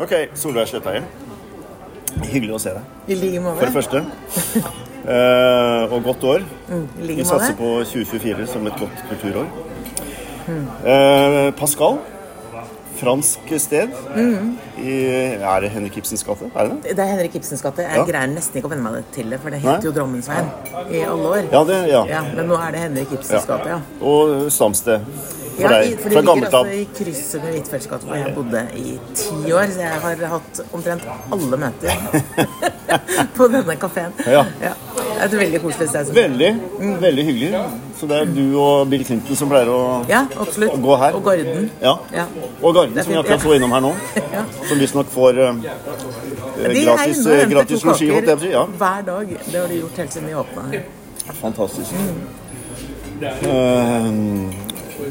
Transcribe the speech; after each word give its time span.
Ok, 0.00 0.12
Solveig 0.36 0.68
Sletteie. 0.68 1.02
Hyggelig 2.26 2.56
å 2.56 2.58
se 2.60 2.72
deg. 2.76 2.90
I 3.12 3.16
like 3.20 3.42
For 3.44 3.66
det 3.68 3.74
første. 3.76 4.02
Uh, 5.06 5.86
og 5.94 6.02
godt 6.10 6.26
år. 6.32 6.44
I 6.72 7.14
Vi 7.14 7.24
satser 7.24 7.54
måte. 7.54 7.60
på 7.60 7.70
2024 7.92 8.48
som 8.50 8.66
et 8.68 8.76
godt 8.80 9.06
kulturår. 9.10 9.48
Mm. 10.46 10.66
Uh, 10.84 11.48
Pascal. 11.58 11.98
Fransk 12.96 13.50
sted. 13.60 13.92
Mm. 14.16 14.54
I, 14.80 14.92
er 15.44 15.60
det 15.60 15.68
Henrik 15.74 15.98
Ibsens 16.00 16.22
gate? 16.24 16.48
Er 16.56 16.70
det 16.70 16.76
det? 16.86 16.94
Det 16.96 17.04
er 17.04 17.10
Henrik 17.12 17.34
Ibsens 17.36 17.60
gate. 17.64 17.84
Jeg 17.84 17.98
Ja. 17.98 18.04
greier 18.08 18.30
nesten 18.32 18.56
ikke 18.56 18.70
å 18.70 18.72
venne 18.72 18.88
meg 18.92 19.10
til 19.12 19.28
det, 19.30 19.40
for 19.42 19.52
det 19.52 19.60
Nei. 19.62 19.74
heter 19.74 19.90
jo 19.90 19.92
Drammensveien 19.98 20.48
i 20.88 21.02
alle 21.04 21.32
år. 21.34 21.42
Ja, 21.52 21.64
det, 21.68 21.80
ja. 21.90 22.04
Ja, 22.08 22.22
men 22.34 22.48
nå 22.48 22.56
er 22.56 22.72
det 22.72 22.80
Henrik 22.86 23.12
Ibsens 23.18 23.44
gate, 23.44 23.68
ja. 23.68 23.80
Og 24.00 24.50
stamsted. 24.52 25.04
For 25.56 25.62
Ja, 25.62 25.68
deg. 25.80 25.98
for 26.02 26.10
Fra 26.10 26.20
det 26.20 26.26
ligger 26.26 26.46
altså 26.46 26.64
i 26.76 26.88
krysset 26.98 27.42
med 27.44 27.52
Huitfeldts 27.56 27.86
gate, 27.88 28.04
hvor 28.06 28.14
jeg 28.20 28.34
bodde 28.36 28.62
i 28.76 28.98
ti 29.16 29.52
år. 29.56 29.70
Så 29.72 29.80
jeg 29.80 30.00
har 30.02 30.24
hatt 30.34 30.60
omtrent 30.76 31.02
alle 31.32 31.56
møter 31.62 31.92
på 33.38 33.48
denne 33.52 33.76
kafeen. 33.80 34.12
Ja. 34.26 34.42
Det 34.60 34.72
er 35.22 35.24
et 35.30 35.36
veldig 35.40 35.60
koselig 35.62 35.88
sted. 35.88 36.10
Veldig, 36.14 36.50
veldig 37.00 37.24
hyggelig. 37.24 37.62
Så 37.96 38.06
det 38.10 38.18
er 38.20 38.28
du 38.36 38.42
og 38.60 38.90
Bill 38.92 39.04
Clinton 39.08 39.36
som 39.40 39.48
pleier 39.48 39.70
å 39.72 39.78
Ja, 40.10 40.26
absolutt. 40.36 40.76
gå 40.84 40.96
her. 41.00 41.16
Og 41.16 41.24
Garden. 41.24 41.70
Ja. 41.80 41.94
Ja. 42.12 42.26
Og 42.60 42.74
Garden, 42.76 43.00
som 43.02 43.12
vi 43.14 43.18
akkurat 43.22 43.40
så 43.46 43.54
innom 43.56 43.72
her 43.72 43.80
nå. 43.86 43.94
Ja. 44.36 44.44
Som 44.68 44.78
visstnok 44.78 45.08
får 45.14 45.40
eh, 45.40 45.54
gratis, 46.84 47.24
gratis 47.48 47.84
losji. 47.88 48.12
Ja. 48.52 48.66
hver 48.76 49.02
dag. 49.08 49.32
Det 49.52 49.60
har 49.60 49.68
de 49.72 49.80
gjort 49.80 49.96
helt 50.04 50.12
siden 50.12 50.28
vi 50.28 50.34
åpna 50.44 50.68
her. 50.74 50.84
Fantastisk. 51.40 51.96
Eh, 53.22 54.12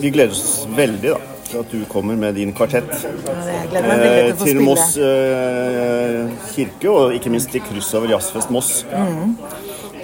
vi 0.02 0.12
gleder 0.14 0.34
oss 0.34 0.66
veldig 0.76 1.12
da, 1.14 1.20
til 1.50 1.60
at 1.62 1.74
du 1.74 1.84
kommer 1.92 2.18
med 2.20 2.36
din 2.40 2.54
kvartett 2.56 2.92
eh, 2.94 4.32
til. 4.42 4.62
Moss 4.66 4.96
eh, 4.98 6.26
kirke, 6.54 6.90
og 6.90 7.16
ikke 7.18 7.34
minst 7.34 7.52
til 7.54 7.64
kryss 7.66 7.94
over 7.98 8.12
Jazzfest 8.14 8.54
Moss. 8.54 8.72
Mm. 8.92 9.36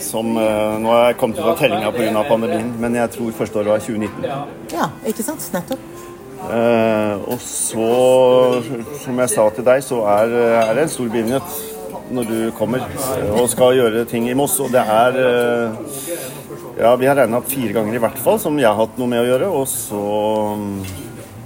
Som 0.02 0.36
eh, 0.38 0.78
Nå 0.82 0.94
har 0.94 1.10
jeg 1.10 1.20
kommet 1.22 1.42
ut 1.42 1.50
av 1.54 1.58
tellinga 1.60 1.92
pga. 1.96 2.24
pandemien, 2.30 2.72
men 2.82 2.96
jeg 3.00 3.16
tror 3.18 3.34
første 3.38 3.62
året 3.62 3.74
var 3.76 3.84
2019. 3.88 4.30
Ja, 4.76 4.92
ikke 5.08 5.26
sant? 5.26 5.50
Nettopp. 5.54 5.90
Eh, 6.42 7.28
og 7.30 7.42
så, 7.46 7.92
som 9.04 9.20
jeg 9.22 9.30
sa 9.30 9.50
til 9.54 9.68
deg, 9.68 9.84
så 9.86 10.02
er, 10.10 10.40
er 10.64 10.74
det 10.74 10.88
en 10.88 10.96
stor 10.96 11.12
begivenhet 11.12 11.60
når 12.12 12.24
du 12.24 12.52
kommer 12.58 12.84
eh, 12.84 13.30
og 13.42 13.50
skal 13.52 13.76
gjøre 13.78 14.06
ting 14.10 14.30
i 14.30 14.36
Moss. 14.38 14.60
Og 14.64 14.72
det 14.74 14.82
er 14.82 15.20
eh, 15.22 15.92
Ja, 16.82 16.96
vi 16.98 17.06
har 17.06 17.16
regna 17.20 17.38
opp 17.38 17.50
fire 17.52 17.76
ganger 17.76 17.94
i 17.94 18.00
hvert 18.02 18.18
fall 18.18 18.40
som 18.42 18.56
jeg 18.58 18.66
har 18.66 18.78
hatt 18.80 18.96
noe 18.98 19.10
med 19.12 19.22
å 19.22 19.28
gjøre. 19.28 19.50
Og 19.54 19.68
så 19.70 20.00
mm, 20.58 20.80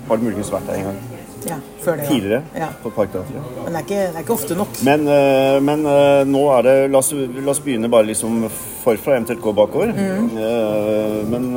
har 0.08 0.18
det 0.22 0.24
muligens 0.30 0.52
vært 0.54 0.70
der 0.70 0.78
en 0.80 0.86
gang 0.90 1.02
Ja, 1.46 1.58
før 1.84 1.98
det. 2.00 2.06
ja. 2.06 2.10
tidligere 2.10 2.40
Ja. 2.62 2.70
på 2.82 2.92
Parkteatret. 2.96 3.50
Men 3.66 3.74
det 3.76 3.82
er, 3.82 3.84
ikke, 3.84 4.00
det 4.14 4.16
er 4.16 4.24
ikke 4.24 4.34
ofte 4.38 4.56
nok. 4.58 4.80
Men, 4.88 5.04
eh, 5.12 5.58
men 5.68 5.84
eh, 5.92 6.22
nå 6.32 6.46
er 6.56 6.64
det 6.70 6.76
la 6.94 7.02
oss, 7.04 7.12
la 7.12 7.52
oss 7.52 7.60
begynne 7.66 7.92
bare 7.92 8.08
liksom 8.14 8.46
forfra, 8.86 9.18
eventuelt 9.18 9.44
gå 9.44 9.54
bakover. 9.60 9.92
Eh, 9.92 11.20
men 11.30 11.50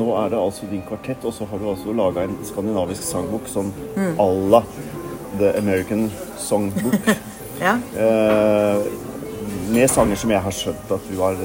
nå 0.00 0.08
er 0.24 0.32
det 0.32 0.40
altså 0.40 0.70
din 0.70 0.82
kvartett, 0.88 1.28
og 1.28 1.36
så 1.36 1.46
har 1.50 1.60
du 1.60 1.68
altså 1.74 1.92
laga 2.00 2.24
en 2.24 2.38
skandinavisk 2.46 3.04
sangbok 3.04 3.52
sånn 3.52 3.68
à 4.16 4.26
la 4.56 4.62
The 5.36 5.52
American 5.60 6.08
Songbook. 6.40 6.96
Ja. 7.56 7.72
med 9.72 9.88
sanger 9.88 10.18
som 10.20 10.28
jeg 10.34 10.42
har 10.44 10.52
skjønt 10.52 10.90
at 10.92 11.06
du 11.08 11.14
har 11.22 11.38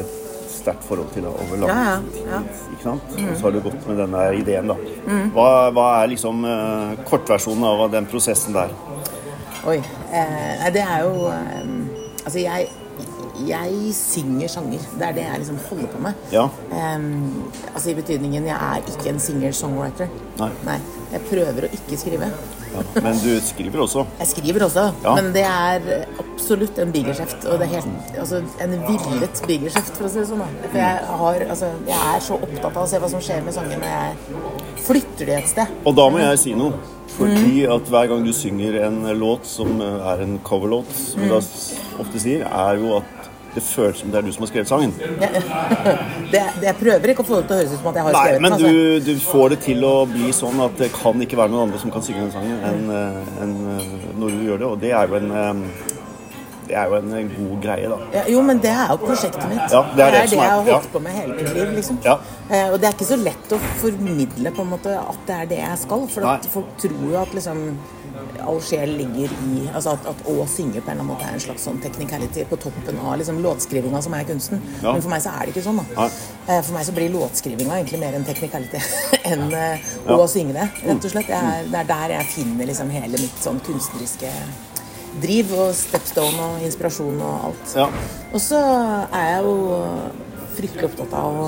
sterkt 0.61 0.85
forhold 0.87 1.09
til 1.15 1.27
over 1.29 1.61
lang 1.63 1.71
Ja, 1.71 1.95
ja. 2.29 2.41
Ikke 2.71 2.83
sant? 2.85 3.15
Og 3.17 3.33
så 3.35 3.47
har 3.47 3.55
du 3.55 3.61
gått 3.65 3.87
med 3.89 3.99
denne 4.01 4.25
ideen, 4.39 4.71
da. 4.71 4.77
Hva, 5.35 5.47
hva 5.75 5.87
er 6.01 6.13
liksom 6.13 6.45
eh, 6.47 6.93
kortversjonen 7.09 7.67
av 7.67 7.87
den 7.93 8.09
prosessen 8.11 8.55
der? 8.55 8.73
Oi. 9.67 9.77
Eh, 10.11 10.69
det 10.73 10.85
er 10.85 11.03
jo 11.05 11.27
eh, 11.33 11.99
Altså, 12.21 12.37
jeg, 12.37 12.67
jeg 13.47 13.93
synger 13.97 14.47
sanger. 14.53 14.83
Det 14.99 15.07
er 15.07 15.15
det 15.17 15.23
jeg 15.25 15.41
liksom 15.41 15.59
holder 15.69 15.87
på 15.89 16.01
med. 16.05 16.25
Ja. 16.31 16.43
Um, 16.69 17.47
altså 17.73 17.89
I 17.89 17.95
betydningen 17.97 18.45
jeg 18.45 18.57
er 18.57 18.83
ikke 18.93 19.09
en 19.09 19.21
singer-songwriter. 19.23 20.11
Nei. 20.37 20.77
Jeg 21.11 21.23
prøver 21.31 21.65
å 21.65 21.71
ikke 21.79 21.97
skrive. 21.97 22.29
Ja, 22.71 22.83
men 23.03 23.17
du 23.19 23.29
skriver 23.43 23.81
også. 23.83 24.05
Jeg 24.21 24.27
skriver 24.31 24.65
også, 24.67 24.85
Ja. 25.03 25.15
men 25.17 25.31
det 25.35 25.43
er 25.43 26.05
absolutt 26.23 26.77
en 26.79 26.91
bigerskjeft. 26.93 27.45
Og 27.51 27.59
det 27.59 27.67
er 27.67 27.73
helt, 27.81 28.15
altså, 28.19 28.41
en 28.63 28.75
villet 28.87 29.41
bigerskjeft, 29.47 29.97
for 29.97 30.07
å 30.07 30.11
si 30.13 30.19
det 30.21 30.27
sånn. 30.31 30.43
For 30.69 30.79
jeg, 30.79 31.03
har, 31.21 31.43
altså, 31.49 31.71
jeg 31.87 32.15
er 32.15 32.23
så 32.23 32.39
opptatt 32.39 32.71
av 32.71 32.83
å 32.83 32.87
se 32.87 33.01
hva 33.03 33.09
som 33.11 33.21
skjer 33.21 33.43
med 33.45 33.53
sangene 33.57 33.81
når 33.83 33.91
jeg 33.91 34.81
flytter 34.87 35.25
de 35.31 35.37
et 35.37 35.51
sted. 35.51 35.77
Og 35.85 35.95
da 35.99 36.09
må 36.09 36.23
jeg 36.23 36.39
si 36.45 36.53
noe. 36.57 36.73
Fordi 37.11 37.65
at 37.67 37.89
hver 37.91 38.07
gang 38.07 38.23
du 38.23 38.31
synger 38.33 38.77
en 38.87 39.01
låt 39.19 39.43
som 39.45 39.81
er 39.83 40.21
en 40.23 40.37
coverlåt, 40.47 40.87
som 40.95 41.19
vi 41.21 41.27
da 41.29 41.41
ofte 41.99 42.21
sier, 42.23 42.45
er 42.47 42.79
jo 42.79 42.95
at 43.01 43.20
det 43.55 43.63
føles 43.63 43.97
som 43.99 44.11
det 44.11 44.19
er 44.21 44.27
du 44.27 44.31
som 44.31 44.45
har 44.45 44.51
skrevet 44.51 44.69
sangen. 44.69 44.93
Jeg, 45.01 45.41
det, 46.33 46.43
det, 46.61 46.67
jeg 46.69 46.75
prøver 46.79 47.13
ikke 47.13 47.25
å 47.25 47.27
få 47.27 47.41
det 47.41 47.47
til 47.49 47.55
å 47.55 47.59
høres 47.61 47.73
ut 47.73 47.81
som 47.81 47.89
at 47.91 47.99
jeg 47.99 48.05
har 48.07 48.15
Nei, 48.15 48.21
skrevet 48.25 48.45
men 48.45 48.51
den. 48.51 48.67
altså. 48.67 48.71
du, 48.71 49.11
du 49.11 49.25
får 49.27 49.55
det 49.55 49.59
til 49.67 49.87
å 49.87 49.95
bli 50.11 50.33
sånn 50.35 50.65
at 50.67 50.77
det 50.79 50.91
kan 50.95 51.25
ikke 51.27 51.39
være 51.41 51.53
noen 51.55 51.65
andre 51.67 51.81
som 51.81 51.91
kan 51.93 52.05
synge 52.05 52.23
den 52.27 52.35
sangen 52.35 52.61
enn 52.71 52.93
eh, 52.95 53.33
enn, 53.43 53.57
eh, 53.75 53.97
når 54.21 54.37
du 54.37 54.45
gjør 54.47 54.63
det. 54.63 54.69
Og 54.71 54.79
det 54.85 54.93
er 54.95 55.11
jo 55.11 55.19
en 55.19 55.35
eh, 55.41 55.97
det 56.71 56.77
er 56.79 56.87
jo 56.87 56.95
en 57.01 57.31
god 57.35 57.55
greie, 57.65 57.87
da. 57.91 57.95
Ja, 58.13 58.21
jo, 58.31 58.41
men 58.47 58.59
det 58.63 58.69
er 58.71 58.93
jo 58.93 58.99
prosjektet 59.01 59.43
mitt. 59.51 59.73
Ja, 59.73 59.81
det 59.91 60.05
er 60.05 60.13
det 60.13 60.19
det 60.21 60.21
er- 60.21 60.35
jeg 60.37 60.51
har 60.51 60.61
holdt 60.61 60.69
ja. 60.71 60.91
på 60.93 60.99
med 61.03 61.11
hele 61.11 61.33
mitt 61.35 61.49
liv. 61.57 61.73
liksom. 61.75 61.97
Ja. 62.05 62.13
Eh, 62.47 62.69
og 62.71 62.77
det 62.79 62.87
er 62.87 62.93
ikke 62.95 63.09
så 63.09 63.17
lett 63.19 63.51
å 63.51 63.59
formidle 63.81 64.53
på 64.55 64.63
en 64.63 64.69
måte 64.71 64.93
at 64.95 65.25
det 65.27 65.35
er 65.35 65.49
det 65.49 65.59
jeg 65.59 65.81
skal. 65.83 66.07
For 66.13 66.47
folk 66.53 66.69
tror 66.79 67.01
jo 67.11 67.17
at 67.21 67.33
liksom 67.35 67.59
all 68.47 68.59
sjel 68.65 68.91
ligger 68.97 69.31
i 69.47 69.61
altså 69.73 69.93
at, 69.97 70.05
at 70.11 70.21
å 70.31 70.45
synge 70.49 70.81
på 70.81 70.91
en 70.91 70.93
eller 70.93 71.03
annen 71.03 71.09
måte 71.11 71.27
er 71.27 71.35
en 71.37 71.43
slags 71.43 71.65
sånn 71.67 71.79
technicality 71.83 72.45
på 72.49 72.57
toppen 72.63 72.97
av 73.03 73.17
liksom 73.21 73.41
låtskrivinga 73.43 74.01
som 74.05 74.13
er 74.17 74.25
kunsten. 74.29 74.61
Ja. 74.81 74.93
Men 74.95 75.01
for 75.05 75.13
meg 75.13 75.21
så 75.25 75.33
er 75.35 75.45
det 75.47 75.53
ikke 75.55 75.65
sånn. 75.67 75.81
da. 75.81 75.85
Nei. 75.97 76.09
Eh, 76.47 76.61
For 76.61 76.73
meg 76.75 76.85
så 76.87 76.95
blir 76.97 77.13
låtskrivinga 77.13 77.77
egentlig 77.79 77.99
mer 78.01 78.17
en 78.17 78.25
technicality 78.27 78.81
enn 79.31 79.47
eh, 79.53 79.87
Ja. 80.07 80.17
å 80.17 80.27
synge 80.31 80.53
det, 80.57 80.67
rett 80.87 81.05
og 81.07 81.13
slett. 81.13 81.29
Er, 81.37 81.65
det 81.71 81.79
er 81.83 81.89
der 81.93 82.15
jeg 82.17 82.31
finner 82.35 82.69
liksom 82.71 82.89
hele 82.93 83.17
mitt 83.21 83.41
sånn 83.43 83.59
kunstneriske 83.67 84.31
driv 85.21 85.49
og 85.59 85.73
stepstone 85.75 86.39
og 86.53 86.61
inspirasjon 86.63 87.19
og 87.19 87.49
alt. 87.49 87.75
Ja. 87.75 87.89
Og 88.31 88.39
så 88.39 88.59
er 89.11 89.25
jeg 89.35 89.43
jo 89.43 89.55
fryktelig 90.55 90.87
opptatt 90.91 91.13
av 91.19 91.41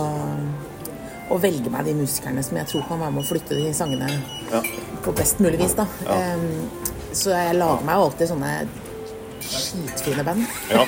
å, 1.33 1.39
velge 1.41 1.69
meg 1.73 1.85
de 1.85 1.94
musikerne 1.97 2.44
som 2.45 2.57
jeg 2.57 2.67
tror 2.69 2.85
kan 2.88 2.99
være 3.01 3.11
med 3.16 3.23
å 3.23 3.27
flytte 3.27 3.57
de 3.57 3.73
sangene 3.73 4.09
Ja. 4.51 4.61
på 5.03 5.11
best 5.17 5.39
mulig 5.44 5.59
vis. 5.59 5.73
da. 5.77 5.85
Em, 6.09 6.69
så 7.13 7.29
jeg 7.33 7.55
lager 7.57 7.83
meg 7.85 7.95
jo 7.99 8.05
alltid 8.09 8.27
sånne 8.33 8.51
skitfine 9.43 10.23
band. 10.23 10.45
Ja, 10.72 10.85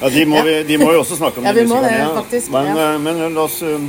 ja 0.00 0.08
de, 0.14 0.24
må 0.26 0.42
vi, 0.46 0.62
de 0.68 0.76
må 0.78 0.90
vi 0.92 0.98
også 1.00 1.16
snakke 1.18 1.38
om. 1.40 1.44
Ja, 1.48 1.52
de 1.52 1.64
vi 1.64 1.66
må 1.72 1.80
det, 1.82 1.94
faktisk, 2.20 2.50
Men, 2.54 2.66
ja. 2.76 2.92
eh, 2.94 2.98
men 3.02 3.34
la 3.34 3.42
oss 3.44 3.62
um, 3.62 3.88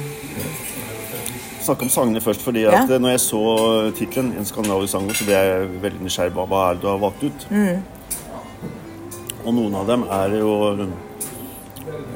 snakke 1.63 1.83
om 1.87 1.89
sangene 1.93 2.21
først. 2.23 2.41
fordi 2.41 2.65
at 2.65 2.73
Ja. 2.73 2.95
eh, 2.95 2.99
når 2.99 3.09
jeg 3.15 3.19
så 3.27 3.91
tittelen, 3.97 4.33
'En 4.37 4.45
skandinavisk 4.45 4.91
sang', 4.93 5.11
så 5.13 5.25
ble 5.25 5.33
jeg 5.33 5.69
veldig 5.81 6.01
nysgjerrig 6.07 6.33
på 6.33 6.47
hva 6.47 6.69
er 6.69 6.73
det 6.73 6.81
du 6.81 6.87
har 6.87 6.97
valgt 6.97 7.23
ut. 7.23 7.47
Mm. 7.51 7.83
Og 9.45 9.53
noen 9.53 9.75
av 9.75 9.87
dem 9.87 10.03
er 10.11 10.29
jo 10.39 10.87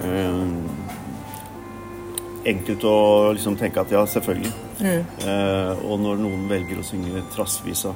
eh, 0.04 0.71
enkelt 2.46 2.84
å 2.88 2.96
liksom 3.36 3.56
tenke 3.60 3.82
at 3.84 3.92
ja, 3.94 4.02
selvfølgelig. 4.10 4.52
Mm. 4.82 5.04
Eh, 5.28 5.86
og 5.86 6.00
når 6.02 6.22
noen 6.24 6.48
velger 6.50 6.82
å 6.82 6.86
synge 6.86 7.22
Trassvisa, 7.36 7.94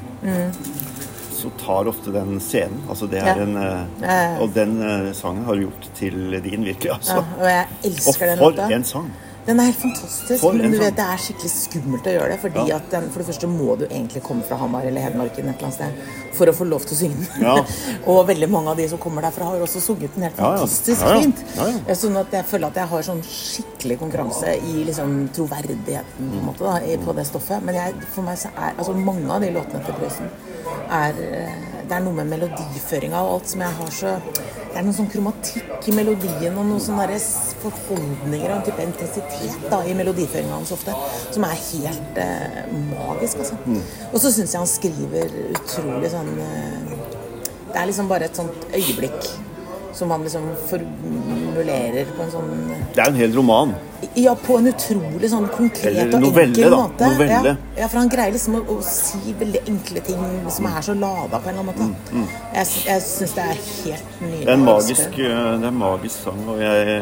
så 1.35 1.51
tar 1.61 1.89
ofte 1.91 2.13
den 2.15 2.39
scenen. 2.41 2.81
Altså 2.89 3.09
det 3.11 3.19
er 3.21 3.35
Mm. 3.35 3.37
Ja. 3.37 3.43
en 3.43 3.57
eh, 3.57 3.85
Ja, 4.01 4.07
ja, 4.07 4.21
ja. 4.31 4.39
Og 4.41 4.53
den 4.53 4.81
eh, 4.81 5.11
sangen 5.13 5.45
har 5.45 5.55
du 5.55 5.61
gjort 5.67 5.89
til 5.95 6.41
din, 6.41 6.65
virkelig. 6.65 6.89
Ja, 6.89 6.93
altså. 6.95 7.17
og 7.39 7.45
jeg 7.49 7.67
og 7.69 7.85
elsker 7.91 8.25
den 8.31 8.37
for 8.37 8.75
en 8.79 8.83
sang! 8.83 9.11
Den 9.45 9.59
er 9.61 9.67
helt 9.69 9.77
fantastisk, 9.77 10.39
For 10.41 10.53
men 10.57 10.71
du 10.73 10.79
vet, 10.81 10.95
det 10.97 11.03
er 11.05 11.19
skikkelig 11.21 11.49
skummelt 11.53 12.07
å 12.09 12.13
gjøre 12.15 12.29
det. 12.33 12.37
Fordi 12.41 12.63
Ja. 12.67 12.77
at 12.77 12.89
den, 12.89 13.09
For 13.11 13.19
det 13.21 13.27
første 13.27 13.47
må 13.47 13.77
du 13.77 13.85
egentlig 13.85 14.23
komme 14.23 14.43
fra 14.43 14.57
Hamar 14.57 14.81
eller 14.89 15.01
Hedmarken 15.01 15.49
et 15.49 15.61
eller 15.61 15.67
annet 15.67 15.73
sted 15.73 15.93
for 16.33 16.47
å 16.47 16.53
få 16.53 16.65
lov 16.67 16.81
til 16.85 16.95
å 16.95 16.99
synge 16.99 17.27
den. 17.27 17.43
Ja. 17.43 17.53
og 18.09 18.27
veldig 18.27 18.49
mange 18.49 18.69
av 18.73 18.77
de 18.77 18.87
som 18.89 18.97
kommer 18.97 19.21
derfra, 19.21 19.45
har 19.51 19.61
også 19.61 19.81
sunget 19.85 20.15
den 20.15 20.23
helt 20.23 20.37
Ja, 20.37 20.49
ja. 20.51 20.57
fantastisk 20.57 21.01
Ja, 21.01 21.19
fint. 21.19 21.43
Ja. 21.87 21.93
Sånn 21.95 22.17
at 22.19 22.31
jeg 22.31 22.45
føler 22.45 22.67
at 22.67 22.75
jeg 22.81 22.87
har 22.87 23.01
sånn 23.11 23.21
skikkelig 23.21 23.99
konkurranse 23.99 24.55
i 24.57 24.83
liksom 24.89 25.29
troverdigheten 25.37 26.31
på, 26.33 26.39
en 26.41 26.45
måte, 26.49 26.65
da, 26.65 26.97
på 27.05 27.15
det 27.15 27.27
stoffet. 27.29 27.61
Men 27.63 27.75
jeg, 27.75 27.93
for 28.15 28.23
meg 28.23 28.37
så 28.41 28.49
er 28.57 28.73
altså 28.77 28.97
mange 28.97 29.29
av 29.31 29.41
de 29.45 29.53
låtene 29.53 29.85
til 29.85 29.93
Prøysen 29.93 30.29
er 30.89 31.13
eh, 31.21 31.74
Det 31.85 31.93
er 31.93 32.01
noe 32.01 32.17
med 32.17 32.29
melodiføringa 32.33 33.19
og 33.21 33.35
alt 33.35 33.51
som 33.51 33.61
jeg 33.61 33.77
har 33.79 33.91
så 33.93 34.13
Det 34.25 34.79
er 34.79 34.85
noe 34.87 34.95
sånn 34.97 35.09
kromatikk 35.11 35.87
i 35.87 35.93
melodien 35.95 36.57
og 36.57 36.65
noen 36.67 36.81
sånne 36.83 37.19
forholdninger 37.61 38.49
og 38.49 38.55
en 38.57 38.65
type 38.65 38.87
intensitet 38.89 39.69
da, 39.71 39.79
i 39.85 39.93
melodiføringa 39.95 40.57
hans 40.57 40.73
ofte 40.75 40.95
som 41.29 41.45
er 41.47 41.55
helt 41.61 42.19
eh, 42.19 42.61
magisk, 42.89 43.45
altså. 43.45 43.59
Og 44.11 44.19
så 44.19 44.33
syns 44.33 44.55
jeg 44.55 44.59
han 44.59 44.71
skriver 44.71 45.37
utrolig 45.53 46.11
sånn 46.11 46.33
eh, 46.43 46.95
Det 47.71 47.79
er 47.81 47.89
liksom 47.91 48.11
bare 48.11 48.27
et 48.27 48.41
sånt 48.41 48.67
øyeblikk 48.73 49.31
som 49.95 50.11
han 50.11 50.23
liksom 50.25 50.47
formulerer 50.69 52.09
på 52.17 52.23
en 52.25 52.31
sånn 52.33 52.49
Det 52.95 53.01
er 53.01 53.07
en 53.11 53.19
hel 53.19 53.35
roman. 53.35 53.71
Ja, 54.19 54.35
på 54.35 54.57
en 54.59 54.67
utrolig 54.69 55.29
sånn 55.31 55.47
konkret 55.53 55.87
Eller 55.93 56.19
og 56.19 56.37
enkel 56.41 56.69
da. 56.73 56.79
måte. 56.83 57.07
Novelle. 57.13 57.53
Ja, 57.55 57.81
ja, 57.81 57.87
for 57.87 58.01
han 58.01 58.11
greier 58.11 58.35
liksom 58.35 58.59
å, 58.59 58.63
å 58.75 58.77
si 58.85 59.33
veldig 59.39 59.63
enkle 59.71 60.03
ting 60.05 60.21
som 60.51 60.67
er 60.69 60.85
så 60.85 60.95
lada 60.99 61.39
på 61.39 61.49
en 61.51 61.55
eller 61.55 61.63
annen 61.63 61.71
måte. 61.71 61.87
Jeg, 62.11 62.67
mm. 62.67 62.85
jeg 62.91 63.03
syns 63.07 63.35
det 63.39 63.47
er 63.47 63.57
helt 63.63 64.21
nydelig. 64.21 64.35
Mm, 64.35 64.45
Det 64.45 64.51
er 64.51 64.55
en 64.59 64.67
magisk, 64.69 65.17
det. 65.17 65.31
eh, 65.31 65.51
det 65.63 65.69
er 65.69 65.73
en 65.73 65.81
magisk 65.81 66.27
sang, 66.27 66.43
og 66.53 66.61
jeg 66.61 67.01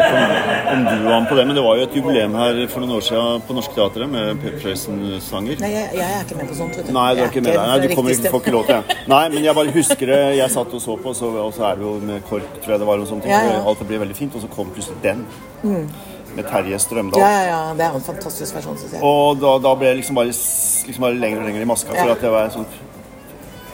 sier 0.00 0.16
om, 0.16 0.72
om 0.72 0.84
du 0.86 1.06
var 1.06 1.20
med 1.20 1.28
på 1.30 1.38
det, 1.38 1.44
men 1.48 1.58
det 1.58 1.64
var 1.66 1.78
jo 1.80 1.86
et 1.86 1.96
jubileum 1.98 2.36
her 2.40 2.60
for 2.72 2.84
noen 2.84 2.94
år 2.96 3.04
siden 3.06 3.44
på 3.48 3.56
Norsk 3.56 3.76
Teatret 3.76 4.12
med 4.12 4.42
Per 4.42 4.56
Prøysen-sanger. 4.62 5.60
Nei, 5.62 5.70
jeg, 5.74 5.90
jeg 6.00 6.16
er 6.16 6.24
ikke 6.26 6.38
med 6.40 6.50
på 6.50 6.58
sånt. 6.60 6.78
vet 6.78 6.88
du. 6.88 6.92
Nei, 6.96 7.06
du 7.14 7.22
er 7.22 7.30
ikke 7.30 7.44
med 7.46 7.52
der. 7.52 7.62
Nei, 7.70 7.78
du 7.82 7.94
kommer 7.94 8.16
ikke, 8.16 8.32
får 8.34 8.44
ikke 8.44 8.56
lov 8.56 8.66
til 8.70 8.76
det. 8.80 8.98
Nei, 9.12 9.22
men 9.34 9.46
jeg 9.48 9.58
bare 9.60 9.76
husker 9.76 10.12
det. 10.12 10.20
Jeg 10.40 10.54
satt 10.56 10.76
og 10.78 10.84
så 10.86 10.98
på, 11.06 11.14
så, 11.20 11.30
og 11.44 11.54
så 11.56 11.68
er 11.70 11.80
det 11.80 11.88
jo 11.88 11.94
med 12.10 12.26
KORK, 12.30 12.60
tror 12.64 12.76
jeg 12.76 12.82
det 12.84 12.90
var, 12.90 13.04
og 13.04 13.10
sånne 13.12 13.26
ting. 13.26 13.34
Ja, 13.36 13.42
ja. 13.54 13.62
Alt 13.66 13.82
det 13.82 13.88
blir 13.92 14.04
veldig 14.04 14.18
fint, 14.18 14.36
og 14.36 14.44
så 14.44 14.52
kom 14.52 14.72
plutselig 14.76 14.98
den. 15.04 15.24
Med 16.36 16.44
Terje 16.50 16.78
Strømdal. 16.84 17.22
Ja, 17.22 17.30
ja, 17.32 17.44
ja. 17.52 17.60
Det 17.78 17.86
er 17.86 17.94
en 17.96 18.04
fantastisk 18.04 18.58
versjon, 18.58 18.76
syns 18.80 18.98
jeg. 18.98 19.00
Og 19.06 19.38
da, 19.40 19.54
da 19.64 19.72
ble 19.78 19.92
jeg 19.92 20.02
liksom 20.02 20.18
bare, 20.18 20.34
liksom 20.90 21.06
bare 21.06 21.16
lenger 21.22 21.40
og 21.40 21.48
lenger 21.48 21.64
i 21.64 21.70
maska, 21.70 21.94
for 21.96 22.12
at 22.12 22.26
det 22.26 22.32
var 22.34 22.50
et 22.50 22.58
sånt 22.58 22.82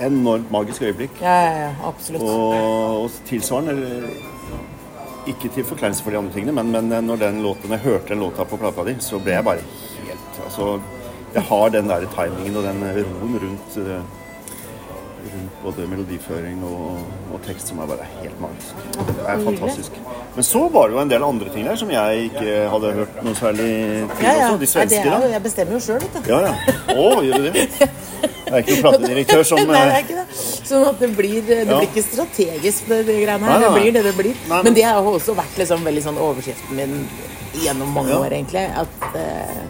enormt 0.02 0.50
magisk 0.50 0.82
øyeblikk. 0.82 1.18
Ja, 1.22 1.34
ja, 1.42 1.56
ja, 1.64 1.72
absolutt. 1.86 2.22
Og, 2.22 3.02
og 3.04 3.10
tilsvarende 3.28 3.74
Ikke 5.30 5.48
til 5.54 5.64
forkleinelse 5.64 6.02
for 6.02 6.10
de 6.10 6.18
andre 6.18 6.32
tingene, 6.34 6.54
men, 6.56 6.72
men 6.74 7.06
når 7.06 7.20
den 7.20 7.42
låten, 7.44 7.70
jeg 7.70 7.84
hørte 7.84 8.10
den 8.14 8.24
låta 8.24 8.44
på 8.48 8.58
plata 8.58 8.84
di, 8.88 8.96
så 9.04 9.20
ble 9.22 9.36
jeg 9.36 9.46
bare 9.46 9.62
helt 10.08 10.40
Altså, 10.44 10.80
jeg 11.34 11.42
har 11.48 11.68
den 11.72 11.88
der 11.88 12.08
timingen 12.12 12.56
og 12.58 12.64
den 12.66 12.82
roen 12.96 13.38
rundt 13.44 13.76
eh, 13.78 14.02
rundt 15.32 15.62
både 15.62 15.86
melodiføring 15.88 16.64
og, 16.66 16.98
og 17.32 17.40
tekst 17.46 17.70
som 17.70 17.78
er 17.80 17.86
bare 17.92 18.06
helt 18.18 18.40
magisk. 18.42 18.82
Det 18.98 19.26
er 19.28 19.44
fantastisk. 19.46 19.98
Men 20.34 20.44
så 20.44 20.62
var 20.74 20.88
det 20.90 20.96
jo 20.96 21.02
en 21.04 21.12
del 21.12 21.24
andre 21.24 21.52
ting 21.54 21.66
der 21.68 21.78
som 21.78 21.90
jeg 21.94 22.26
ikke 22.28 22.56
hadde 22.74 22.92
hørt 22.98 23.22
noe 23.24 23.38
særlig 23.38 23.68
til 24.16 24.26
Ja, 24.26 24.32
ja. 24.32 24.46
også. 24.48 24.60
De 24.60 24.70
svenske, 24.74 25.04
da. 25.06 25.20
jeg 25.36 25.42
bestemmer 25.46 25.78
jo 25.78 25.82
sjøl, 25.86 26.02
vet 26.02 26.18
du. 26.18 26.32
Ja, 26.32 26.40
ja. 26.48 26.54
Å, 26.96 27.06
gjør 27.28 27.46
du 27.46 27.50
det? 27.52 27.66
Det 28.52 28.58
er 28.58 28.64
ikke 28.66 28.74
noen 28.76 28.86
platedirektør 28.92 29.44
som 29.48 29.56
Nei, 29.62 29.66
det 29.66 29.80
eh, 29.80 29.92
er 29.96 30.02
ikke 30.04 30.16
det. 30.20 30.40
Sånn 30.68 30.86
at 30.90 30.98
det 31.00 31.10
blir, 31.16 31.38
det 31.48 31.58
Ja. 31.62 31.68
blir 31.72 31.86
ikke 31.88 32.04
strategisk, 32.04 32.88
det, 32.92 32.98
det 33.08 33.18
greiene 33.24 33.48
her. 33.48 33.58
Det 33.58 33.60
nei, 33.60 33.68
Det 33.68 33.82
blir 33.82 33.92
det 33.96 34.02
det 34.08 34.14
blir. 34.18 34.34
Nei, 34.50 34.62
men- 34.66 34.74
det 34.76 34.84
har 34.84 35.00
også 35.02 35.34
vært 35.38 35.56
liksom 35.62 35.86
veldig 35.88 36.02
sånn 36.04 36.20
overskriften 36.20 36.76
min 36.76 37.08
gjennom 37.64 37.88
mange 37.96 38.12
Ja. 38.12 38.20
år, 38.20 38.30
egentlig. 38.36 38.66
At, 38.84 39.16
eh, 39.16 39.62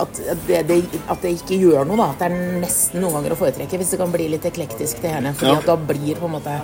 at, 0.00 0.20
det, 0.46 0.60
det, 0.68 0.78
at 1.08 1.22
det 1.22 1.32
ikke 1.42 1.58
gjør 1.60 1.84
noe, 1.88 1.96
da. 1.96 2.10
At 2.14 2.18
det 2.22 2.28
er 2.30 2.60
nesten 2.62 3.00
noen 3.02 3.12
ganger 3.18 3.34
å 3.34 3.40
foretrekke 3.40 3.78
hvis 3.80 3.90
det 3.94 3.98
kan 3.98 4.12
bli 4.14 4.28
litt 4.28 4.44
eklektisk, 4.46 5.00
til 5.02 5.10
henne. 5.10 5.34
Fordi 5.34 5.52
Ja. 5.52 5.58
at 5.58 5.66
da 5.66 5.76
blir 5.76 6.14
på 6.16 6.24
en 6.30 6.36
måte 6.38 6.60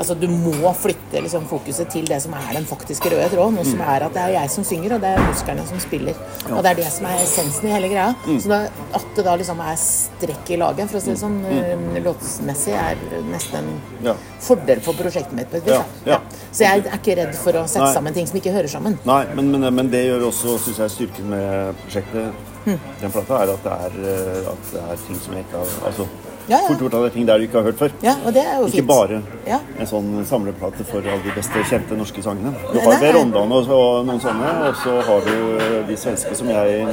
Altså, 0.00 0.14
du 0.18 0.24
må 0.26 0.70
flytte 0.74 1.20
liksom, 1.20 1.44
fokuset 1.46 1.90
til 1.92 2.06
det 2.08 2.16
som 2.22 2.32
er 2.34 2.54
den 2.56 2.64
faktiske 2.66 3.10
røde 3.12 3.28
tråden. 3.28 3.58
Og 3.60 3.66
som 3.66 3.78
Mm. 3.78 3.88
er 3.94 4.02
at 4.06 4.14
det 4.14 4.22
er 4.22 4.30
jeg 4.40 4.50
som 4.50 4.64
synger, 4.64 4.94
og 4.94 5.00
det 5.02 5.10
er 5.12 5.20
muskerne 5.20 5.66
som 5.68 5.78
spiller. 5.78 6.14
Og 6.50 6.62
det 6.64 6.70
er 6.70 6.74
det 6.80 6.86
som 6.92 7.06
er 7.06 7.18
essensen 7.22 7.68
i 7.68 7.72
hele 7.72 7.88
greia. 7.92 8.14
Mm. 8.26 8.40
Så 8.40 8.48
da, 8.48 8.58
at 8.94 9.04
det 9.14 9.24
da 9.24 9.36
liksom 9.36 9.60
er 9.60 9.76
strekk 9.76 10.50
i 10.50 10.56
laget, 10.56 10.88
for 10.90 10.98
å 10.98 11.02
si 11.02 11.10
det 11.10 11.18
sånn, 11.20 11.36
mm. 11.44 12.02
låtsmessig, 12.02 12.72
er 12.72 12.96
nesten 13.30 13.58
en 13.58 13.64
Mm. 14.00 14.04
Ja. 14.08 14.14
fordel 14.40 14.80
for 14.80 14.94
prosjektet 14.94 15.32
mitt. 15.34 15.50
på 15.50 15.56
et 15.58 15.64
vis, 15.66 15.74
Ja, 15.74 15.84
ja. 16.06 16.18
Så 16.50 16.64
jeg 16.64 16.84
er 16.86 16.98
ikke 16.98 17.16
redd 17.16 17.34
for 17.36 17.52
å 17.52 17.64
sette 17.68 17.84
Nei. 17.84 17.94
sammen 17.94 18.14
ting 18.14 18.26
som 18.26 18.40
ikke 18.40 18.52
hører 18.52 18.68
sammen. 18.68 18.98
Nei, 19.04 19.26
men, 19.34 19.50
men, 19.52 19.74
men 19.74 19.90
det 19.90 20.06
gjør 20.08 20.26
også, 20.32 20.58
synes 20.58 20.78
jeg, 20.78 20.90
styrken 20.90 21.28
med 21.28 21.74
prosjektet. 21.84 22.32
Hm. 22.64 22.78
Den 23.00 23.10
plata 23.10 23.34
er 23.42 23.50
at 23.56 23.64
det 23.64 23.72
er, 23.72 23.96
eh, 24.12 24.52
at 24.52 24.68
det 24.72 24.82
er 24.92 25.00
ting 25.06 25.18
som 25.20 25.34
jeg 25.34 25.44
ikke 25.46 25.58
har 25.58 25.86
Altså, 25.88 26.06
Ja, 26.48 26.56
ja. 26.58 26.66
fort 26.68 26.78
gjort 26.82 26.94
at 26.94 27.02
det 27.06 27.12
ting 27.12 27.26
der 27.26 27.38
du 27.38 27.42
ikke 27.46 27.58
har 27.60 27.62
hørt 27.70 27.78
før. 27.78 27.90
Ja, 28.02 28.14
og 28.26 28.32
det 28.34 28.42
er 28.42 28.56
jo 28.58 28.64
Ikke 28.66 28.76
fint. 28.82 28.88
bare 28.88 29.22
Ja. 29.46 29.58
en 29.78 29.86
sånn 29.86 30.24
samleplate 30.26 30.84
for 30.84 30.98
alle 30.98 31.22
de 31.22 31.32
beste 31.36 31.62
kjente 31.70 31.96
norske 31.96 32.22
sangene. 32.22 32.52
Du 32.72 32.80
har. 32.80 32.98
Verondaen 33.00 33.52
og, 33.52 33.68
og 33.70 34.06
noen 34.06 34.20
sånne, 34.20 34.50
og 34.68 34.74
så 34.82 35.00
har 35.06 35.20
du 35.20 35.86
de 35.88 35.96
svenske 35.96 36.34
som 36.34 36.48
jeg 36.48 36.86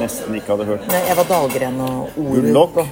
nesten 0.00 0.34
ikke 0.38 0.54
hadde 0.54 0.64
hørt. 0.70 0.86
Nei, 0.88 1.02
Eva 1.10 1.22
Dahlgren 1.24 1.80
og. 1.80 2.08
Orup 2.16 2.76
og 2.76 2.86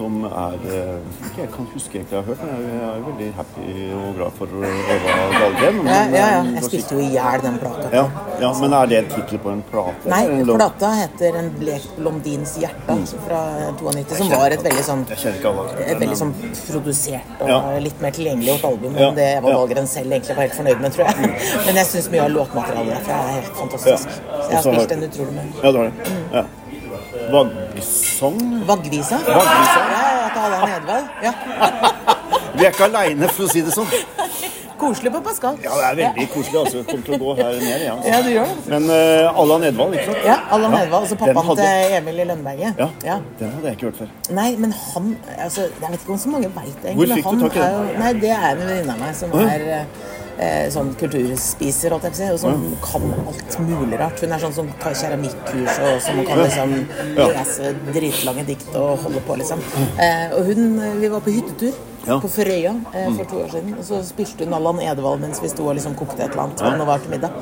Som 0.00 0.14
er 0.24 0.54
eh, 0.64 1.26
Ikke 1.28 1.42
jeg 1.42 1.50
kan 1.52 1.66
huske 1.74 1.98
egentlig 1.98 2.14
jeg 2.16 2.22
har 2.22 2.28
hørt, 2.30 2.42
men 2.48 2.62
jeg 2.72 2.84
er 2.88 3.02
veldig 3.08 3.26
happy 3.36 3.64
og 4.00 4.14
glad 4.16 4.36
for 4.38 4.54
Eva 4.56 5.16
Dahlgren. 5.34 5.80
ja, 5.90 5.98
ja, 6.14 6.28
ja. 6.34 6.38
eh, 6.40 6.54
Jeg 6.56 6.64
spilte 6.70 6.94
jo 6.96 7.00
i 7.04 7.08
hjel 7.12 7.42
den 7.44 7.58
plata. 7.60 7.88
ja, 7.92 8.04
ja, 8.40 8.52
men 8.62 8.76
er 8.78 8.86
det 8.92 9.00
tittel 9.12 9.42
på 9.44 9.52
en 9.52 9.60
plate? 9.70 10.08
Nei, 10.08 10.22
plata 10.48 10.92
heter 11.02 11.36
'En 11.40 11.50
blek 11.58 11.84
blondins 11.98 12.54
hjerte' 12.62 12.96
fra 13.26 13.42
92, 13.82 14.16
som 14.22 14.28
var 14.32 14.50
et 14.56 14.64
veldig 14.68 14.84
sånn 14.88 15.04
Jeg 15.10 15.34
ikke 15.34 15.52
et 15.90 16.00
veldig 16.00 16.16
sånn 16.22 16.32
produsert 16.70 17.44
og 17.44 17.82
litt 17.82 18.00
mer 18.00 18.10
tilgjengeliggjort 18.16 18.64
album 18.72 18.96
enn 18.96 19.14
det 19.20 19.28
Eva. 19.36 19.50
Dahlgren 19.50 19.86
selv 19.86 20.12
egentlig 20.12 20.36
var 20.36 20.42
helt 20.48 20.54
fornøyd 20.60 20.80
med, 20.80 20.92
tror 20.96 21.04
jeg. 21.06 21.16
Men 21.66 21.74
jeg 21.82 21.86
syns 21.92 22.10
mye 22.10 22.24
av 22.24 22.30
låtmaterialet 22.30 22.96
derfra 22.96 23.20
er 23.20 23.32
helt 23.40 23.54
fantastisk. 23.62 24.08
Så 24.08 24.48
jeg 24.50 24.56
har- 24.56 24.62
spilt 24.72 24.88
den 24.88 25.02
utrolig 25.10 25.32
mye. 25.36 25.52
Ja, 25.62 25.72
det 25.72 25.78
har 25.78 25.84
det. 25.84 25.92
Ja. 26.32 26.44
Vaggsong? 27.32 28.40
Vaggvisa? 28.66 29.18
Vaggvisa? 29.26 29.80
Ja, 29.94 30.06
ja, 30.20 30.28
til 30.34 30.40
Allan 30.46 30.68
Edvald. 30.76 31.06
Ja. 31.22 31.32
Vi 32.60 32.64
er 32.66 32.72
ikke 32.74 32.84
aleine, 32.90 33.28
for 33.30 33.46
å 33.46 33.52
si 33.52 33.60
det 33.64 33.72
sånn. 33.72 33.86
Koselig 34.80 35.10
på 35.12 35.20
Pascal. 35.24 35.58
Ja, 35.62 35.74
det 35.76 35.88
er 35.90 35.96
veldig 36.00 36.24
koselig. 36.32 36.56
altså. 36.60 36.78
Jeg 36.80 36.86
kommer 36.88 37.04
til 37.06 37.14
å 37.14 37.18
gå 37.20 37.34
her 37.38 37.50
ned 37.60 37.82
igjen. 37.84 37.98
Ja, 38.08 38.16
det 38.16 38.24
du 38.24 38.30
gjør 38.32 38.46
det. 38.50 38.62
Men 38.72 38.86
uh, 38.90 39.40
Allan 39.42 39.66
Edvald, 39.68 39.96
ikke 39.96 40.06
sant? 40.08 40.22
Ja, 40.24 40.36
Allan 40.56 40.72
Ja, 40.76 40.80
Edvald. 40.86 41.02
altså 41.04 41.14
så 41.14 41.18
pappaen 41.20 41.48
hadde- 41.50 41.66
til 41.68 41.96
Emil 41.98 42.22
i 42.24 42.26
Lønneberget. 42.30 42.80
Ja, 42.80 42.88
Ja. 43.04 43.16
den 43.40 43.52
hadde 43.54 43.68
jeg 43.70 43.76
ikke 43.78 43.90
hørt 43.90 44.00
før. 44.00 44.14
Nei, 44.40 44.48
men 44.64 44.72
han 44.72 45.10
altså, 45.36 45.66
Jeg 45.68 45.90
vet 45.92 46.00
ikke 46.00 46.14
om 46.16 46.22
så 46.24 46.32
mange 46.32 46.48
veit 46.56 46.78
det. 46.82 46.94
egentlig, 46.94 46.96
Hvor 46.96 47.16
fikk 47.20 47.30
du 47.30 47.44
tak 47.44 47.56
i 47.56 47.60
den? 47.60 47.72
jo- 47.92 47.98
Nei, 48.04 48.12
Det 48.24 48.30
er 48.30 48.48
en 48.50 48.58
venninne 48.64 48.96
av 48.96 49.00
meg 49.04 49.14
som 49.20 49.36
er 49.44 49.66
eh, 49.76 49.84
sånn 50.72 50.94
kulturspiser, 51.00 51.92
holdt 51.94 52.06
jeg 52.08 52.14
på 52.14 52.18
å 52.18 52.20
si, 52.20 52.28
og 52.32 52.40
som 52.40 52.62
kan 52.84 53.06
alt 53.32 53.58
mulig 53.66 53.98
rart. 54.00 54.22
Hun 54.24 54.32
er 54.32 54.44
sånn 54.44 54.56
som 54.56 54.70
tar 54.80 54.96
keramikkurs, 54.96 55.78
og 55.84 56.00
som 56.06 56.20
kan 56.28 56.40
liksom 56.44 56.74
lese 57.18 57.74
dritlange 57.90 58.46
dikt 58.48 58.74
og 58.80 59.04
holde 59.04 59.22
på, 59.26 59.38
liksom. 59.42 59.62
Eh, 60.00 60.32
og 60.36 60.50
hun 60.50 60.66
Vi 61.00 61.08
var 61.12 61.20
på 61.24 61.32
hyttetur. 61.34 61.76
Ja. 62.06 62.16
På 62.20 62.28
Frøya 62.32 62.72
eh, 62.94 63.10
for 63.16 63.28
to 63.28 63.42
år 63.44 63.50
siden. 63.52 63.74
Og 63.78 63.84
så 63.84 64.00
spilte 64.06 64.46
hun 64.46 64.56
Allan 64.56 64.80
Edvald 64.84 65.20
mens 65.24 65.42
vi 65.42 65.50
sto 65.52 65.66
og 65.68 65.76
liksom 65.78 65.96
kokte 65.98 66.24
et 66.24 66.32
eller 66.32 66.46
annet. 66.48 66.62
og 66.80 66.86
var 66.88 67.02
til 67.02 67.12
middag. 67.12 67.34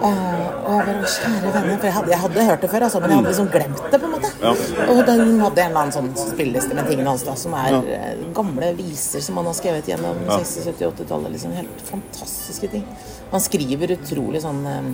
Eh, 0.00 0.44
og 0.64 0.74
jeg 0.76 0.86
bare 0.86 1.12
Kjære 1.14 1.52
venner. 1.54 1.76
For 1.76 1.88
jeg 1.88 1.94
hadde, 1.96 2.10
jeg 2.12 2.20
hadde 2.24 2.44
hørt 2.50 2.64
det 2.64 2.70
før, 2.72 2.86
altså, 2.86 3.00
men 3.00 3.12
jeg 3.12 3.20
hadde 3.20 3.32
liksom 3.32 3.48
glemt 3.54 3.82
det, 3.92 4.00
på 4.00 4.08
en 4.08 4.14
måte. 4.16 4.32
Ja. 4.42 4.52
Og 4.94 5.00
den, 5.08 5.22
hun 5.26 5.40
hadde 5.44 5.64
en 5.64 5.72
eller 5.72 5.82
annen 5.82 5.96
sånn 5.96 6.10
spilleliste 6.16 6.76
med 6.76 6.90
tingene 6.90 7.12
hans 7.12 7.24
da, 7.26 7.36
som 7.40 7.56
er 7.60 7.78
eh, 7.96 8.26
gamle 8.36 8.72
viser 8.78 9.24
som 9.24 9.40
han 9.40 9.48
har 9.50 9.56
skrevet 9.58 9.88
gjennom 9.92 10.20
60-, 10.28 10.68
70-, 10.70 10.92
80-tallet. 10.92 11.34
Liksom. 11.36 11.56
Helt 11.60 11.86
fantastiske 11.88 12.72
ting. 12.76 12.84
Han 13.32 13.44
skriver 13.44 13.96
utrolig 13.96 14.44
sånn 14.44 14.62
eh, 14.68 14.92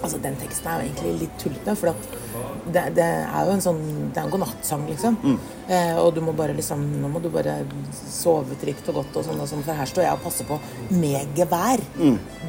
Altså, 0.00 0.18
den 0.22 0.36
teksten 0.40 0.68
er 0.70 0.80
jo 0.80 0.88
egentlig 0.88 1.14
litt 1.26 1.38
tullete, 1.40 1.74
for 1.76 1.92
det, 2.72 2.84
det 2.96 3.04
er 3.04 3.48
jo 3.48 3.54
en 3.56 3.62
sånn 3.64 3.80
Det 4.14 4.20
er 4.20 4.26
en 4.26 4.32
godnattsang, 4.32 4.86
liksom. 4.88 5.16
Mm. 5.22 5.38
Eh, 5.68 5.96
og 6.00 6.14
du 6.14 6.20
må 6.24 6.32
bare 6.36 6.54
liksom 6.56 6.82
Nå 7.02 7.10
må 7.12 7.20
du 7.22 7.28
bare 7.32 7.58
sove 7.96 8.56
trygt 8.60 8.88
og 8.92 9.00
godt 9.00 9.20
og 9.20 9.26
sånn 9.28 9.40
og 9.42 9.50
sånn, 9.50 9.64
for 9.66 9.76
her 9.76 9.90
står 9.90 10.06
jeg 10.06 10.18
og 10.18 10.24
passer 10.24 10.48
på 10.48 10.60
med 10.94 11.36
gevær. 11.38 11.82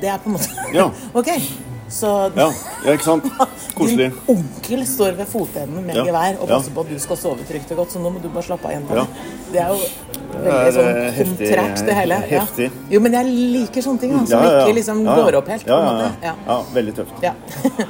Det 0.02 0.10
er 0.12 0.22
på 0.24 0.32
en 0.32 0.38
måte 0.38 0.50
Mm. 0.52 0.76
Ja. 0.76 0.88
Ok. 1.20 1.30
Så 1.92 2.12
Ja, 2.38 2.48
ja 2.86 2.96
ikke 2.96 3.08
sant? 3.08 3.28
Koselig. 3.78 4.10
din 4.12 4.36
onkel 4.36 4.86
står 4.88 5.18
ved 5.20 5.28
fotenden 5.32 5.86
med 5.86 5.96
Ja, 6.00 6.06
gevær 6.08 6.38
og 6.40 6.48
ja. 6.50 6.58
passer 6.58 6.76
på 6.76 6.86
at 6.86 6.94
du 6.94 7.00
skal 7.04 7.20
sove 7.20 7.48
trygt 7.48 7.72
og 7.76 7.82
godt, 7.84 7.96
så 7.96 8.04
nå 8.04 8.12
må 8.14 8.22
du 8.24 8.30
bare 8.30 8.48
slappe 8.48 8.70
av 8.70 8.76
igjen. 8.76 8.88
Ja. 8.96 9.06
Det 9.52 9.64
er 9.64 9.74
jo 9.74 9.80
veldig 10.32 10.76
sånn 10.78 10.92
kontrakt, 10.92 11.34
kontrært, 11.42 11.84
det 11.90 11.98
hele. 11.98 12.22
Ja. 12.22 12.46
heftig. 12.46 12.70
Jo, 12.94 13.02
men 13.04 13.18
jeg 13.20 13.36
liker 13.58 13.86
sånne 13.88 14.06
ting, 14.06 14.16
da, 14.16 14.24
som 14.24 14.38
Ja, 14.38 14.46
ja, 14.46 14.54
ja. 14.54 14.64
ikke 14.64 14.78
liksom 14.80 15.04
Ja, 15.04 15.18
ja. 15.18 15.26
går 15.28 15.40
opp 15.42 15.52
helt. 15.56 15.68
Ja, 15.68 15.82
ja, 15.82 15.92
ja. 16.00 16.32
Ja. 16.32 16.36
ja, 16.48 16.62
veldig 16.78 16.96
tøft. 17.02 17.28
Ja. 17.28 17.36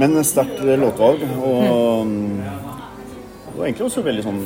Men 0.00 0.16
sterkt 0.24 0.62
låtvalg. 0.64 1.24
Og 1.44 2.06
mm, 2.06 2.36
det 3.52 3.58
var 3.58 3.66
egentlig 3.66 3.88
også 3.90 4.04
veldig 4.06 4.28
sånn 4.28 4.44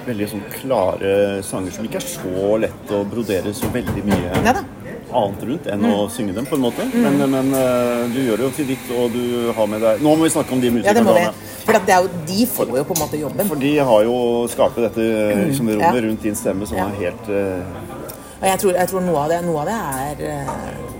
Veldig 0.00 0.26
sånn 0.30 0.40
klare 0.54 1.10
sanger 1.44 1.74
som 1.74 1.84
ikke 1.84 1.98
er 2.00 2.04
så 2.08 2.52
lett 2.62 2.92
å 2.96 3.02
brodere 3.06 3.50
så 3.54 3.68
veldig 3.70 4.00
mye 4.06 4.30
Neida. 4.40 4.62
Annet 5.12 5.42
rundt 5.48 5.66
enn 5.72 5.84
å 5.90 6.08
synge 6.12 6.34
dem, 6.36 6.46
på 6.46 6.56
en 6.58 6.62
måte. 6.64 6.86
Men, 6.94 7.18
men 7.32 7.52
eh, 7.56 8.02
du 8.14 8.20
gjør 8.22 8.36
det 8.40 8.44
jo 8.46 8.50
til 8.58 8.68
ditt, 8.72 8.90
og 8.96 9.14
du 9.14 9.50
har 9.56 9.66
med 9.70 9.82
deg 9.84 10.02
Nå 10.04 10.14
må 10.16 10.26
vi 10.26 10.32
snakke 10.34 10.54
om 10.56 10.60
de 10.62 10.70
ja, 10.70 10.76
musikerne 10.78 11.16
med. 11.16 11.40
For 11.64 11.78
det 11.86 11.94
er 11.94 12.04
jo, 12.06 12.12
de 12.28 12.46
får 12.50 12.70
jo 12.78 12.84
på 12.88 12.96
en 12.96 13.02
måte 13.04 13.20
jobben. 13.20 13.48
For 13.50 13.60
de 13.62 13.72
har 13.90 14.04
jo 14.06 14.14
skapt 14.50 14.78
dette 14.80 15.08
liksom, 15.46 15.68
rommet 15.74 16.00
Ja. 16.00 16.06
rundt 16.08 16.22
din 16.22 16.38
stemme 16.38 16.66
som 16.66 16.78
Ja. 16.80 16.88
er 16.88 17.02
helt 17.04 17.28
uh... 17.28 17.98
Og 18.40 18.46
jeg 18.48 18.58
tror, 18.62 18.72
jeg 18.72 18.88
tror 18.88 19.00
noe, 19.04 19.18
av 19.20 19.28
det, 19.34 19.40
noe 19.44 19.60
av 19.60 19.68
det 19.68 19.78
er 20.26 20.46
uh... 20.46 20.96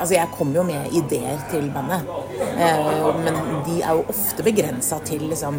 Altså, 0.00 0.14
jeg 0.14 0.28
kommer 0.38 0.54
jo 0.60 0.62
med 0.64 0.92
ideer 0.96 1.40
til 1.50 1.66
bandet, 1.74 2.06
eh, 2.62 3.08
men 3.24 3.34
de 3.66 3.80
er 3.82 3.98
jo 3.98 4.04
ofte 4.08 4.44
begrensa 4.46 5.00
til 5.04 5.26
liksom 5.28 5.58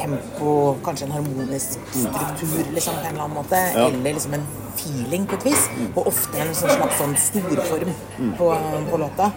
tempo, 0.00 0.54
kanskje 0.82 1.06
en 1.06 1.12
harmonisk 1.18 1.76
struktur 1.92 2.72
liksom, 2.74 2.96
på 2.96 3.04
en 3.04 3.12
eller 3.12 3.26
annen 3.26 3.36
måte, 3.36 3.60
Ja. 3.76 3.84
eller 3.86 4.16
liksom 4.16 4.34
en 4.34 4.46
feeling 4.76 5.26
på 5.28 5.36
et 5.38 5.46
vis. 5.48 5.66
Og 5.94 6.06
ofte 6.10 6.40
en 6.42 6.52
sånn 6.56 6.72
slags 6.76 6.98
sånn 7.00 7.14
storform 7.20 7.92
på, 8.38 8.50
på 8.90 9.00
låta. 9.02 9.30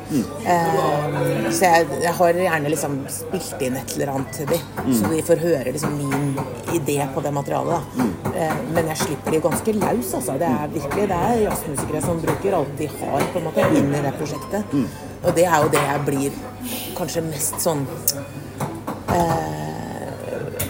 Eh, 0.45 1.49
så 1.49 1.65
jeg, 1.65 1.87
jeg 2.03 2.13
har 2.19 2.39
gjerne 2.43 2.71
liksom 2.73 2.97
spilt 3.13 3.63
inn 3.65 3.77
et 3.79 3.95
eller 3.95 4.13
annet 4.15 4.33
til 4.39 4.49
dem, 4.51 4.93
så 4.95 5.11
de 5.13 5.21
får 5.27 5.43
høre 5.43 5.73
liksom 5.75 5.95
min 5.99 6.39
idé 6.77 6.99
på 7.15 7.23
det 7.25 7.33
materialet. 7.35 7.89
da. 7.97 8.07
Eh, 8.35 8.55
men 8.75 8.91
jeg 8.93 9.01
slipper 9.05 9.35
de 9.37 9.43
ganske 9.47 9.77
løs, 9.79 10.13
altså. 10.19 10.37
Det 10.41 10.49
er 10.49 10.73
virkelig 10.75 11.07
det 11.13 11.21
er 11.29 11.43
jazzmusikere 11.47 12.01
som 12.05 12.21
bruker 12.23 12.59
alt 12.59 12.75
de 12.79 12.89
har 12.99 13.29
på 13.33 13.41
en 13.41 13.47
måte 13.49 13.69
inn 13.79 13.93
i 13.95 14.03
det 14.05 14.13
prosjektet. 14.19 14.75
Og 15.19 15.33
det 15.35 15.45
er 15.49 15.63
jo 15.65 15.71
det 15.73 15.81
jeg 15.83 16.05
blir 16.07 16.43
kanskje 16.99 17.25
mest 17.27 17.59
sånn 17.63 17.81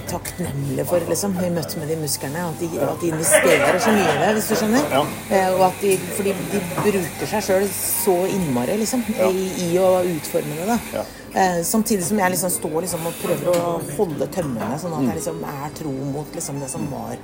takknemlige 0.10 0.86
for, 0.90 1.06
liksom, 1.10 1.36
i 1.46 1.52
møte 1.54 1.80
med 1.82 1.92
de 1.92 1.98
musklene. 2.02 2.46
At 2.50 2.60
de, 2.64 2.70
at 2.86 3.04
de 3.04 3.12
investerer 3.14 3.80
så 3.84 3.94
mye 3.96 4.10
i 4.10 4.18
det, 4.24 4.32
hvis 4.38 4.50
du 4.52 4.56
skjønner. 4.60 4.90
Ja. 4.96 5.04
Eh, 5.38 5.50
og 5.56 5.64
at 5.70 5.84
de, 5.84 5.96
fordi 6.18 6.34
de 6.54 6.62
bruker 6.80 7.32
seg 7.34 7.46
sjøl 7.48 7.68
så 7.76 8.16
innmari, 8.34 8.78
liksom, 8.82 9.06
i, 9.30 9.48
i 9.68 9.72
å 9.82 9.90
utforme 10.16 10.60
det. 10.60 10.68
da. 10.70 10.80
Ja. 10.98 11.06
Eh, 11.30 11.60
samtidig 11.68 12.08
som 12.08 12.20
jeg 12.20 12.34
liksom 12.34 12.54
står 12.56 12.80
liksom, 12.88 13.06
og 13.06 13.20
prøver 13.22 13.52
å 13.54 13.76
holde 14.00 14.30
tømmene, 14.34 14.80
sånn 14.82 14.96
at 14.98 15.06
jeg 15.12 15.20
liksom 15.22 15.44
er 15.46 15.76
tro 15.78 15.92
mot 16.16 16.40
liksom, 16.40 16.58
det 16.64 16.72
som 16.72 16.88
var 16.90 17.20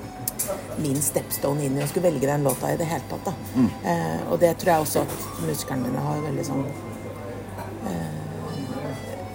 min 0.77 0.99
stepstone 1.01 1.65
inn 1.65 1.79
i 1.79 1.81
å 1.81 1.87
skulle 1.89 2.11
velge 2.11 2.29
den 2.29 2.45
låta 2.45 2.69
i 2.69 2.77
det 2.77 2.85
hele 2.89 3.07
tatt. 3.09 3.31
Da. 3.31 3.65
Eh, 3.89 4.19
og 4.29 4.37
det 4.43 4.53
tror 4.61 4.75
jeg 4.75 4.85
også 4.85 5.05
at 5.07 5.41
musikerne 5.47 5.87
mine 5.87 6.03
har 6.05 6.21
veldig 6.27 6.45
sånn 6.53 6.67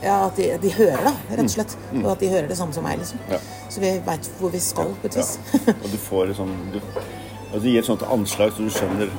ja, 0.02 0.16
at 0.26 0.36
de, 0.36 0.46
de 0.62 0.72
hører 0.72 1.02
det, 1.06 1.14
rett 1.30 1.44
og 1.44 1.50
slett. 1.54 1.76
Og 2.00 2.10
at 2.12 2.20
de 2.22 2.28
hører 2.32 2.48
det 2.48 2.56
samme 2.58 2.72
som 2.76 2.86
meg. 2.86 2.98
liksom. 3.02 3.18
Ja. 3.30 3.38
Så 3.70 3.82
vi 3.82 3.90
veit 4.06 4.30
hvor 4.40 4.52
vi 4.54 4.60
skal, 4.64 4.94
på 5.02 5.10
et 5.10 5.16
vis. 5.20 5.34
Og 5.76 5.86
du 5.92 5.98
får 6.00 6.30
liksom 6.32 6.54
du, 6.72 6.80
altså, 6.80 7.60
Det 7.60 7.74
gir 7.74 7.82
et 7.82 7.90
sånt 7.90 8.02
anslag 8.08 8.52
så 8.56 8.64
du 8.66 8.72
skjønner 8.74 9.12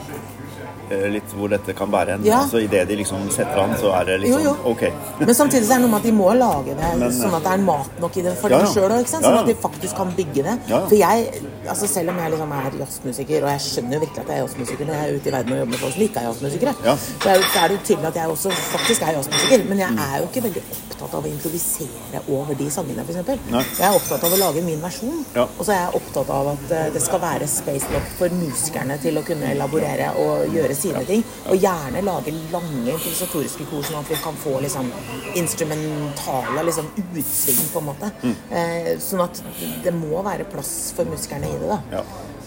litt 1.12 1.34
hvor 1.38 1.50
dette 1.52 1.74
kan 1.78 1.90
bære 1.92 2.16
hen. 2.18 2.26
Ja. 2.28 2.42
Altså 2.44 2.60
idet 2.64 2.88
de 2.90 2.96
liksom 3.00 3.30
setter 3.32 3.60
an, 3.64 3.76
så 3.80 3.92
er 4.00 4.06
det 4.10 4.20
liksom 4.24 4.44
Jo, 4.44 4.52
jo. 4.52 4.72
OK. 4.72 4.84
Men 5.20 5.34
samtidig 5.36 5.66
så 5.68 5.74
er 5.76 5.82
det 5.82 5.86
noe 5.88 5.92
med 5.96 6.00
at 6.00 6.08
de 6.10 6.12
må 6.18 6.30
lage 6.38 6.76
det 6.76 6.92
Men- 7.00 7.12
sånn 7.12 7.36
at 7.38 7.44
det 7.44 7.52
er 7.54 7.64
mat 7.66 8.00
nok 8.02 8.18
i 8.18 8.22
det 8.28 8.36
for 8.42 8.50
Ja, 8.50 8.58
dem 8.60 8.68
sjøl 8.74 8.92
òg. 8.92 9.06
Sånn 9.08 9.26
at 9.40 9.46
de 9.46 9.56
faktisk 9.56 9.96
kan 9.96 10.12
bygge 10.18 10.44
det. 10.44 10.56
For 10.70 10.96
jeg, 10.96 11.42
altså 11.68 11.88
selv 11.88 12.10
om 12.10 12.18
jeg 12.18 12.32
liksom 12.32 12.52
er 12.52 12.72
jazzmusiker, 12.80 13.44
og 13.44 13.50
jeg 13.50 13.60
skjønner 13.68 13.94
jo 13.94 14.00
virkelig 14.06 14.22
at 14.22 14.28
jeg 14.28 14.38
er 14.38 14.44
jazzmusiker 14.46 14.86
når 14.86 14.94
jeg 14.94 15.10
er 15.10 15.16
ute 15.20 15.28
i 15.28 15.32
verden 15.38 15.52
og 15.54 15.60
jobber 15.62 15.72
med 15.72 15.80
folk 15.80 15.94
som 15.94 16.02
ikke 16.08 16.20
er 16.20 16.28
jazzmusikere, 16.30 16.74
Ja. 16.86 16.96
så, 16.96 17.30
er, 17.30 17.36
så 17.54 17.58
er 17.64 17.68
det 17.68 17.76
jo 17.78 17.84
tydelig 17.90 18.08
at 18.08 18.16
jeg 18.16 18.28
også 18.30 18.50
faktisk 18.52 19.02
er 19.02 19.12
jazzmusiker. 19.18 19.68
Men 19.70 19.78
jeg 19.80 19.90
er 19.98 20.18
jo 20.22 20.26
ikke 20.32 20.44
veldig 20.48 20.64
opptatt 20.72 20.91
av 21.10 21.26
å 21.26 21.30
improvisere 21.30 22.22
over 22.32 22.58
de 22.58 22.68
sangene, 22.74 23.04
f.eks. 23.06 23.32
Jeg 23.52 23.88
er 23.88 23.98
opptatt 23.98 24.26
av 24.28 24.36
å 24.36 24.40
lage 24.40 24.64
min 24.66 24.82
versjon. 24.84 25.24
Ja. 25.36 25.48
Og 25.58 25.66
så 25.66 25.74
er 25.74 25.82
jeg 25.82 26.02
opptatt 26.02 26.32
av 26.34 26.52
at 26.54 26.74
eh, 26.78 26.90
det 26.96 27.04
skal 27.04 27.24
være 27.24 27.50
space 27.50 27.90
nok 27.92 28.10
for 28.20 28.38
musikerne 28.42 28.98
til 29.02 29.20
å 29.20 29.26
kunne 29.28 29.52
elaborere 29.56 30.12
og 30.22 30.56
gjøre 30.56 30.78
sine 30.78 31.04
ting. 31.10 31.26
Og 31.52 31.60
gjerne 31.62 32.04
lage 32.06 32.34
lange 32.54 32.96
improvisatoriske 32.96 33.68
kor, 33.72 33.86
sånn 33.88 34.02
at 34.02 34.12
vi 34.12 34.20
kan 34.24 34.38
få 34.42 34.58
liksom 34.64 34.92
instrumentale 35.40 36.66
liksom, 36.68 36.92
utsving, 37.02 37.64
på 37.74 37.82
en 37.82 37.90
måte. 37.92 38.12
Mm. 38.22 38.36
Eh, 38.50 38.92
sånn 39.02 39.26
at 39.26 39.42
det 39.86 39.96
må 39.96 40.22
være 40.26 40.50
plass 40.52 40.92
for 40.98 41.10
musikerne 41.10 41.50
i 41.50 41.58
det. 41.62 41.72
da. 41.72 41.82
Ja. 42.00 42.06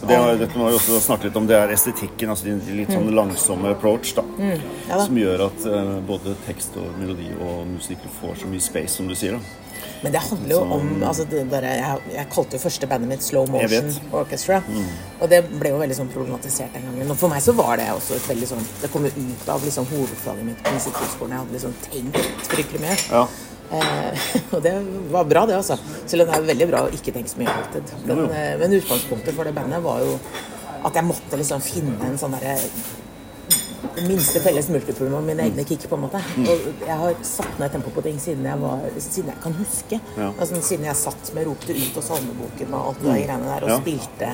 Det 0.08 0.20
har, 0.20 0.36
dette 0.40 0.60
må 0.60 0.68
vi 0.70 0.78
også 0.78 1.00
snakke 1.04 1.28
litt 1.28 1.36
om. 1.40 1.48
Det 1.48 1.58
er 1.58 1.74
estetikken, 1.74 2.32
altså 2.32 2.48
din 2.48 2.62
litt 2.78 2.92
sånn 2.92 3.10
langsomme 3.16 3.74
approach, 3.74 4.14
da. 4.18 4.24
Mm. 4.38 4.56
Ja 4.88 4.98
da. 4.98 5.04
som 5.06 5.18
gjør 5.18 5.46
at 5.48 5.68
uh, 5.68 5.98
både 6.06 6.34
tekst 6.46 6.76
og 6.80 6.96
melodi 7.00 7.30
og 7.40 7.64
musikk 7.74 8.04
får 8.20 8.42
så 8.44 8.50
mye 8.50 8.64
space, 8.64 8.96
som 8.98 9.10
du 9.10 9.16
sier. 9.18 9.38
da. 9.38 9.60
Men 10.04 10.12
det 10.12 10.20
handler 10.20 10.52
jo 10.52 10.60
om 10.76 10.88
altså 11.08 11.24
det 11.24 11.46
der, 11.48 11.64
jeg, 11.64 12.00
jeg 12.12 12.26
kalte 12.34 12.58
jo 12.58 12.60
første 12.60 12.88
bandet 12.90 13.08
mitt 13.08 13.24
Slow 13.24 13.46
Motion 13.48 13.86
Orchestra. 13.88 14.18
Orchestra. 14.20 14.58
Og 15.24 15.30
det 15.32 15.40
ble 15.48 15.72
jo 15.72 15.78
veldig 15.80 15.96
sånn 15.96 16.10
problematisert 16.12 16.76
den 16.76 16.84
gangen. 16.90 17.14
Og 17.14 17.20
for 17.22 17.32
meg 17.32 17.40
så 17.44 17.54
var 17.56 17.80
det 17.80 17.88
også 17.94 18.18
et 18.18 18.28
veldig 18.28 18.50
sånn 18.50 18.66
Det 18.82 18.90
kom 18.92 19.08
jo 19.08 19.14
ut 19.16 19.48
av 19.54 19.64
liksom 19.64 19.88
hovedfaget 19.88 20.48
mitt 20.50 20.60
på 20.60 20.74
musikkhøgskolen. 20.76 21.32
Jeg 21.32 21.44
hadde 21.44 21.56
liksom 21.56 21.76
tenkt 21.88 22.52
fryktelig 22.52 22.82
mye. 22.84 22.98
Ja. 23.08 23.24
Eh, 23.72 24.24
og 24.54 24.62
det 24.64 24.74
var 25.12 25.28
bra, 25.28 25.44
det, 25.48 25.56
altså. 25.56 25.78
Selv 26.06 26.24
om 26.24 26.32
det 26.32 26.38
er 26.38 26.50
veldig 26.50 26.68
bra 26.72 26.82
å 26.86 26.90
ikke 26.94 27.14
tenke 27.14 27.32
så 27.32 27.40
mye 27.40 27.54
alltid. 27.54 27.94
Men, 28.08 28.26
eh, 28.30 28.52
men 28.60 28.76
utgangspunktet 28.80 29.36
for 29.36 29.48
det 29.48 29.54
bandet 29.56 29.84
var 29.84 30.02
jo 30.04 30.18
at 30.84 30.98
jeg 30.98 31.08
måtte 31.08 31.40
liksom 31.40 31.64
finne 31.64 32.10
en 32.10 32.20
sånn 32.20 32.36
derre 32.36 32.58
minste 34.02 34.40
felles 34.40 34.68
multiplum 34.68 35.14
av 35.14 35.22
mine 35.22 35.44
egne 35.44 35.64
kick, 35.64 35.84
på 35.88 35.96
en 35.96 36.04
måte. 36.06 36.20
Mm. 36.36 36.46
Og 36.50 36.84
jeg 36.86 36.96
har 37.00 37.18
satt 37.26 37.58
ned 37.60 37.72
tempo 37.74 37.92
på 37.94 38.02
ting 38.04 38.16
siden 38.20 38.46
jeg, 38.48 38.60
var, 38.60 38.82
siden 38.98 39.30
jeg 39.32 39.40
kan 39.44 39.56
huske. 39.58 40.00
Ja. 40.18 40.30
Altså, 40.32 40.60
siden 40.66 40.88
jeg 40.88 40.98
satt 40.98 41.30
med 41.36 41.46
Ropte 41.48 41.76
ut 41.76 42.00
og 42.00 42.06
Salmeboken 42.06 42.74
og 42.74 42.88
alt 42.90 43.04
det 43.04 43.12
greiene 43.12 43.50
der, 43.50 43.66
og 43.66 43.70
Ja. 43.70 43.78
spilte, 43.80 44.32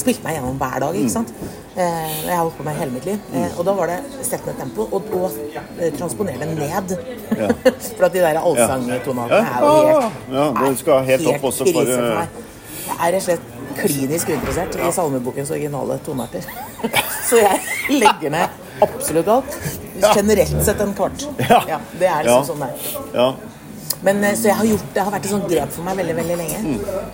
spilte 0.00 0.26
meg 0.26 0.38
gjennom 0.38 0.60
hver 0.62 0.78
dag, 0.86 0.98
ikke 1.02 1.14
sant. 1.16 1.34
Eh, 1.76 2.26
jeg 2.26 2.34
har 2.36 2.42
holdt 2.42 2.56
på 2.56 2.66
med 2.68 2.78
hele 2.80 2.92
mitt 2.96 3.06
liv. 3.08 3.18
Eh, 3.34 3.58
og 3.58 3.64
da 3.68 3.76
var 3.80 3.92
det 3.92 4.00
sett 4.22 4.46
ned 4.46 4.58
tempo, 4.60 4.88
og, 4.90 5.12
og 5.12 5.30
eh, 5.78 5.92
transponere 5.98 6.38
det 6.38 6.58
ned. 6.58 6.96
for 7.96 8.06
at 8.06 8.12
de 8.12 8.20
der 8.22 8.40
allsangtonene 8.40 9.40
er 9.40 9.66
jo 9.66 9.72
helt 9.88 10.32
Ja, 10.32 10.48
det 10.60 10.78
skal 10.78 11.04
helt 11.08 11.26
opp 11.34 11.50
også 11.52 11.68
for, 11.72 11.84
meg. 11.84 12.40
Jeg 12.92 13.08
er 13.08 13.12
rett 13.12 13.22
og 13.22 13.28
slett 13.28 13.50
klinisk 13.78 14.28
uinteressert 14.28 14.76
i 14.76 14.90
salmebokens 14.92 15.50
originale 15.50 15.98
tonearter. 16.06 16.44
Så 17.28 17.38
jeg 17.40 17.60
legger 18.02 18.34
ned 18.34 18.60
absolutt 18.82 19.28
alt. 19.28 19.56
Generelt 20.16 20.64
sett 20.64 20.80
en 20.80 20.94
kvart. 20.94 21.26
Ja. 21.48 21.80
Det 21.98 22.08
er 22.08 22.26
liksom 22.26 22.52
sånn 22.52 22.64
det 22.64 22.70
er. 22.72 22.92
Ja. 23.14 23.30
Men, 24.02 24.24
eh, 24.24 24.34
så 24.34 24.48
jeg 24.50 24.58
har 24.58 24.66
gjort, 24.66 24.86
det 24.94 25.02
har 25.06 25.12
vært 25.14 25.26
et 25.28 25.30
sånt 25.30 25.44
grep 25.50 25.70
for 25.70 25.86
meg 25.86 25.98
veldig 26.00 26.14
veldig 26.18 26.36
lenge. 26.40 26.62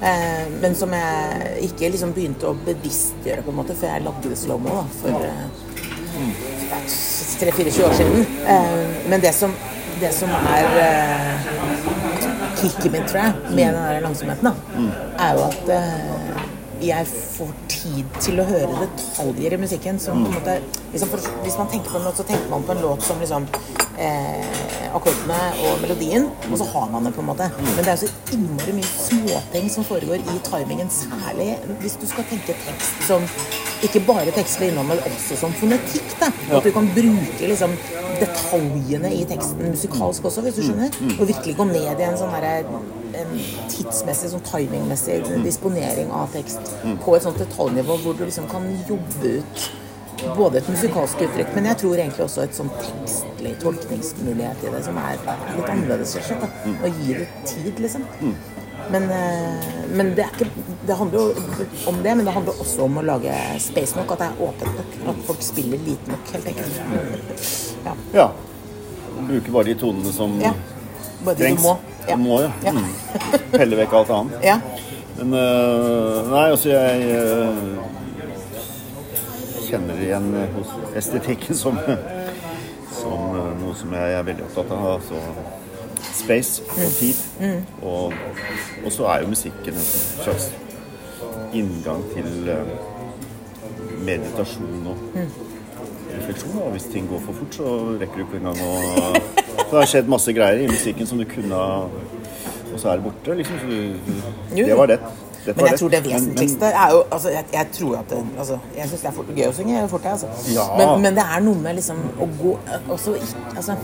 Eh, 0.09 0.45
men 0.63 0.77
som 0.79 0.93
jeg 0.97 1.67
ikke 1.69 1.91
liksom 1.93 2.15
begynte 2.17 2.49
å 2.49 2.55
bevisstgjøre 2.65 3.45
på 3.45 3.53
en 3.53 3.59
måte 3.61 3.77
før 3.77 3.93
jeg 3.93 4.07
lagde 4.07 4.33
det 4.33 4.39
slow-mo 4.41 4.87
for 5.03 5.27
eh, 5.29 5.43
tre-fire-tjue 7.43 7.91
år 7.91 7.99
siden. 7.99 8.25
Eh, 8.55 8.79
men 9.13 9.21
det 9.21 9.35
som, 9.37 9.53
det 10.01 10.15
som 10.17 10.33
er 10.39 10.81
eh, 10.87 11.51
kicket 12.63 12.93
mitt, 12.93 13.05
tror 13.11 13.21
jeg, 13.27 13.35
med 13.53 13.75
den 13.75 13.83
der 13.83 14.01
langsomheten, 14.09 14.49
da, 14.49 14.89
er 15.29 15.37
jo 15.37 15.45
at 15.51 15.73
eh, 15.77 16.45
jeg 16.89 17.11
får 17.13 17.53
tid 17.79 18.19
til 18.21 18.41
å 18.43 18.47
høre 18.49 18.81
detaljer 18.83 19.55
i 19.57 19.61
musikken 19.63 20.01
som 20.03 20.25
på 20.25 20.33
en 20.33 20.39
måte 20.39 20.59
liksom 20.93 21.13
for, 21.13 21.29
Hvis 21.45 21.59
man 21.59 21.71
tenker 21.73 21.93
på 21.93 22.01
en 22.01 22.09
låt, 22.09 22.19
så 22.21 22.27
tenker 22.29 22.51
man 22.51 22.67
på 22.67 22.75
en 22.75 22.83
låt 22.83 23.05
som 23.07 23.21
liksom 23.23 23.47
eh, 23.99 24.89
akkordene 24.95 25.39
og 25.67 25.83
melodien, 25.83 26.29
og 26.51 26.59
så 26.61 26.67
har 26.73 26.91
man 26.93 27.07
det, 27.07 27.15
på 27.15 27.23
en 27.23 27.31
måte. 27.31 27.49
Men 27.61 27.81
det 27.85 27.93
er 27.93 28.01
så 28.03 28.11
innmari 28.35 28.75
mye 28.79 28.93
småting 28.95 29.71
som 29.73 29.87
foregår 29.89 30.23
i 30.23 30.39
timingen, 30.49 30.91
særlig 30.93 31.51
hvis 31.83 31.99
du 32.01 32.07
skal 32.11 32.27
tenke 32.31 32.57
tekst 32.67 33.07
som 33.09 33.27
ikke 33.87 34.03
bare 34.07 34.33
tekstlig 34.35 34.73
innhold, 34.73 34.89
men 34.89 35.03
også 35.07 35.39
som 35.39 35.53
fonetikk. 35.61 36.15
da. 36.21 36.31
At 36.57 36.67
du 36.67 36.71
kan 36.75 36.89
bruke 36.95 37.51
liksom 37.53 37.75
detaljene 38.19 39.11
i 39.15 39.25
teksten 39.31 39.71
musikalsk 39.71 40.25
også, 40.25 40.43
hvis 40.47 40.59
du 40.59 40.63
skjønner. 40.67 40.95
Og 41.19 41.29
virkelig 41.29 41.57
gå 41.59 41.67
ned 41.71 42.01
i 42.01 42.07
en 42.09 42.19
sånn 42.19 42.35
derre 42.35 42.65
tidsmessig, 43.73 44.33
sånn 44.35 44.45
timingmessig 44.47 45.21
disponering 45.45 46.11
av 46.15 46.31
tekst 46.35 46.75
på 47.05 47.17
et 47.17 47.25
sånt 47.25 47.39
detaljnivå 47.41 47.99
hvor 48.03 48.17
du 48.19 48.25
liksom 48.27 48.49
kan 48.51 48.67
jobbe 48.89 49.39
ut 49.39 49.69
både 50.37 50.59
et 50.59 50.69
musikalsk 50.69 51.21
uttrykk, 51.23 51.53
men 51.55 51.69
jeg 51.71 51.79
tror 51.83 52.01
egentlig 52.01 52.25
også 52.25 52.43
et 52.43 52.57
sånn 52.57 52.71
tekstlig 52.83 53.53
tolkningsmulighet 53.63 54.65
i 54.67 54.73
det, 54.75 54.81
som 54.87 54.99
er 54.99 55.19
litt 55.55 55.69
annerledes, 55.71 56.17
rett 56.19 56.33
og 56.35 56.43
slett. 56.43 56.73
Og 56.83 57.03
gir 57.05 57.21
det 57.23 57.29
tid, 57.47 57.79
liksom. 57.85 58.07
Men, 58.91 59.07
eh, 59.13 59.69
men 59.95 60.15
det, 60.17 60.25
er 60.25 60.35
ikke, 60.35 60.49
det 60.89 60.95
handler 60.95 61.19
jo 61.21 61.25
om 61.87 62.03
det, 62.03 62.15
men 62.15 62.25
det 62.27 62.33
handler 62.33 62.61
også 62.61 62.83
om 62.87 62.99
å 63.01 63.03
lage 63.05 63.35
space 63.61 63.97
nok, 63.99 64.15
at 64.15 64.23
det 64.23 64.29
er 64.29 64.43
åpent 64.47 64.79
nok. 64.79 64.95
At 65.13 65.19
folk 65.27 65.43
spiller 65.45 65.81
lite 65.85 66.13
nok, 66.13 66.31
helt 66.33 66.47
enkelt. 66.53 66.73
Ja. 67.85 67.95
ja. 68.15 68.29
Bruke 69.19 69.53
bare 69.53 69.69
de 69.69 69.75
tonene 69.83 70.13
som 70.15 70.39
ja. 70.41 70.55
Bare 71.27 71.37
trengs. 71.37 71.61
du 71.61 71.67
må. 71.67 71.75
Du 72.09 72.17
må, 72.23 72.41
ja. 72.41 72.53
Ja. 72.65 72.73
Mm. 72.73 72.87
Pelle 73.53 73.81
vekk 73.83 73.99
alt 74.01 74.15
annet. 74.17 74.39
ja. 74.47 74.61
Men 75.19 75.35
uh, 75.35 76.29
Nei, 76.31 76.45
altså 76.55 76.71
jeg 76.71 77.09
uh, 77.11 77.57
kjenner 79.67 79.99
igjen 80.05 80.29
hos 80.55 80.71
estetikken 81.01 81.59
som, 81.59 81.81
som 83.01 83.35
uh, 83.35 83.51
noe 83.59 83.75
som 83.77 83.93
jeg 83.99 84.15
er 84.15 84.25
veldig 84.31 84.47
opptatt 84.47 84.73
av. 84.79 84.87
Altså 84.95 85.19
space 86.23 86.63
og 86.79 86.97
tid. 86.97 87.21
Og, 87.83 88.17
og 88.85 88.95
så 88.95 89.11
er 89.11 89.27
jo 89.27 89.35
musikken 89.35 89.75
en 89.75 89.91
slags 90.23 90.49
inngang 91.53 92.03
til 92.15 92.49
øh, 92.55 92.73
meditasjon 94.07 94.89
og 94.93 94.97
refleksjon. 96.17 96.59
Og 96.65 96.71
hvis 96.71 96.89
ting 96.93 97.09
går 97.11 97.23
for 97.27 97.33
fort, 97.33 97.55
så 97.55 97.77
rekker 98.01 98.21
du 98.21 98.27
ikke 98.27 98.43
engang 98.43 98.61
å 98.65 98.73
Så 99.59 99.71
det 99.71 99.81
har 99.83 99.89
skjedd 99.93 100.11
masse 100.11 100.33
greier 100.33 100.65
i 100.65 100.69
musikken 100.71 101.07
som 101.07 101.19
du 101.21 101.27
kunne 101.29 101.63
Og 102.73 102.77
så 102.77 102.93
er 102.93 103.01
det 103.01 103.05
borte, 103.05 103.35
liksom. 103.37 103.59
Så 103.65 104.57
det 104.57 104.77
var 104.77 104.93
det. 104.93 105.01
Dette 105.49 105.63
Men 105.63 105.71
jeg 105.71 105.79
tror 105.79 105.89
det 105.89 106.01
vesentligste 106.05 106.67
er 106.67 106.91
jo 106.93 107.03
altså, 107.11 107.29
jeg, 107.33 107.45
jeg 107.53 107.67
tror 107.73 107.93
at 107.97 108.11
det, 108.11 108.19
altså, 108.39 108.59
Jeg 108.77 108.89
syns 108.89 109.01
det 109.01 109.09
er 109.09 109.15
fort, 109.17 109.31
gøy 109.37 109.47
å 109.49 109.53
synge 109.57 109.85
fort, 109.89 110.05
jeg, 110.05 110.13
altså. 110.13 110.53
Ja. 110.55 110.67
Men, 110.81 111.03
men 111.05 111.17
det 111.17 111.25
er 111.25 111.45
noe 111.47 111.63
med 111.63 111.79
liksom 111.79 112.03
å 112.19 112.29
gå 112.41 112.53
også, 112.89 113.15
altså, 113.55 113.77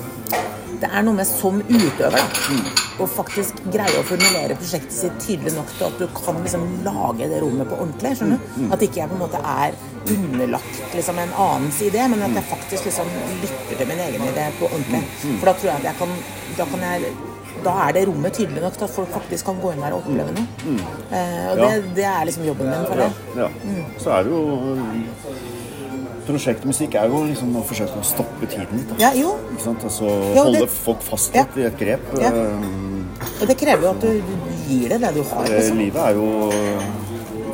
Det 0.85 0.91
det 0.93 0.99
er 1.01 1.05
noe 1.07 1.17
med 1.17 1.27
som 1.27 1.57
utøver 1.65 2.15
da, 2.21 2.25
å 3.01 3.07
faktisk 3.09 3.63
greie 3.73 3.97
å 3.99 4.05
formulere 4.07 4.55
prosjektet 4.59 4.93
sitt 4.93 5.17
tydelig 5.25 5.55
nok 5.57 5.71
til 5.79 5.87
at 5.89 5.97
du 6.03 6.05
kan 6.15 6.37
liksom 6.45 6.67
lage 6.85 7.29
det 7.33 7.41
rommet 7.43 7.71
på 7.71 7.79
ordentlig. 7.81 8.13
skjønner 8.19 8.39
du? 8.59 8.67
At 8.77 8.85
ikke 8.85 9.01
jeg 9.01 9.09
på 9.11 9.17
en 9.17 9.23
måte 9.25 9.41
er 9.41 9.75
underlagt 10.13 10.83
liksom 10.95 11.19
en 11.23 11.33
annens 11.41 11.81
idé, 11.89 12.05
men 12.13 12.23
at 12.27 12.37
jeg 12.37 12.47
faktisk 12.53 12.85
liksom 12.91 13.09
lytter 13.43 13.79
til 13.81 13.89
min 13.91 14.03
egen 14.07 14.27
idé 14.29 14.45
på 14.61 14.69
ordentlig. 14.69 15.01
For 15.41 15.49
da 15.51 15.55
tror 15.57 15.71
jeg 15.73 15.79
at 15.81 15.89
jeg 15.91 15.97
kan 16.03 16.19
Da, 16.55 16.65
kan 16.71 16.83
jeg, 16.87 17.09
da 17.65 17.73
er 17.89 17.93
det 17.97 18.03
rommet 18.07 18.37
tydelig 18.37 18.61
nok 18.63 18.77
til 18.79 18.85
at 18.87 18.93
folk 18.95 19.09
faktisk 19.11 19.49
kan 19.49 19.57
gå 19.63 19.73
inn 19.75 19.81
der 19.83 19.95
og 19.97 20.05
oppleve 20.05 20.31
noe. 20.37 20.45
Eh, 21.11 21.47
og 21.51 21.57
det, 21.59 21.71
Ja. 21.73 21.81
det 21.97 22.05
er 22.13 22.25
liksom 22.29 22.45
jobben 22.47 22.69
min 22.71 22.85
for 22.87 23.01
Ja, 23.01 23.09
det. 23.09 23.41
ja. 23.41 23.49
Så 23.99 24.13
er 24.15 24.23
det 24.23 24.31
jo 24.31 24.43
Prosjektmusikk 26.27 26.95
er 26.97 27.11
jo 27.13 27.25
liksom 27.29 27.55
å 27.57 27.63
forsøke 27.69 27.99
å 28.01 28.05
stoppe 28.05 28.47
tiden 28.49 28.79
litt. 28.81 28.95
Ja, 29.01 29.11
jo. 29.13 29.35
Ikke 29.53 29.63
sant? 29.67 29.85
Altså 29.85 30.07
Ja, 30.35 30.43
holde 30.43 30.61
det- 30.65 30.71
folk 30.71 31.03
fast 31.03 31.35
Ja. 31.35 31.43
litt 31.45 31.57
i 31.59 31.67
et 31.69 31.79
grep. 31.79 32.01
Ja. 32.21 32.31
Um, 32.33 33.09
Og 33.41 33.47
det 33.49 33.57
krever 33.59 33.83
jo 33.83 33.91
at 33.91 34.01
du, 34.01 34.09
du 34.21 34.35
gir 34.69 34.89
det 34.89 35.01
det 35.01 35.15
du 35.15 35.23
har. 35.23 35.45
eh, 35.45 35.51
Liksom. 35.61 35.79
Livet 35.79 36.03
er 36.03 36.15
jo 36.15 36.51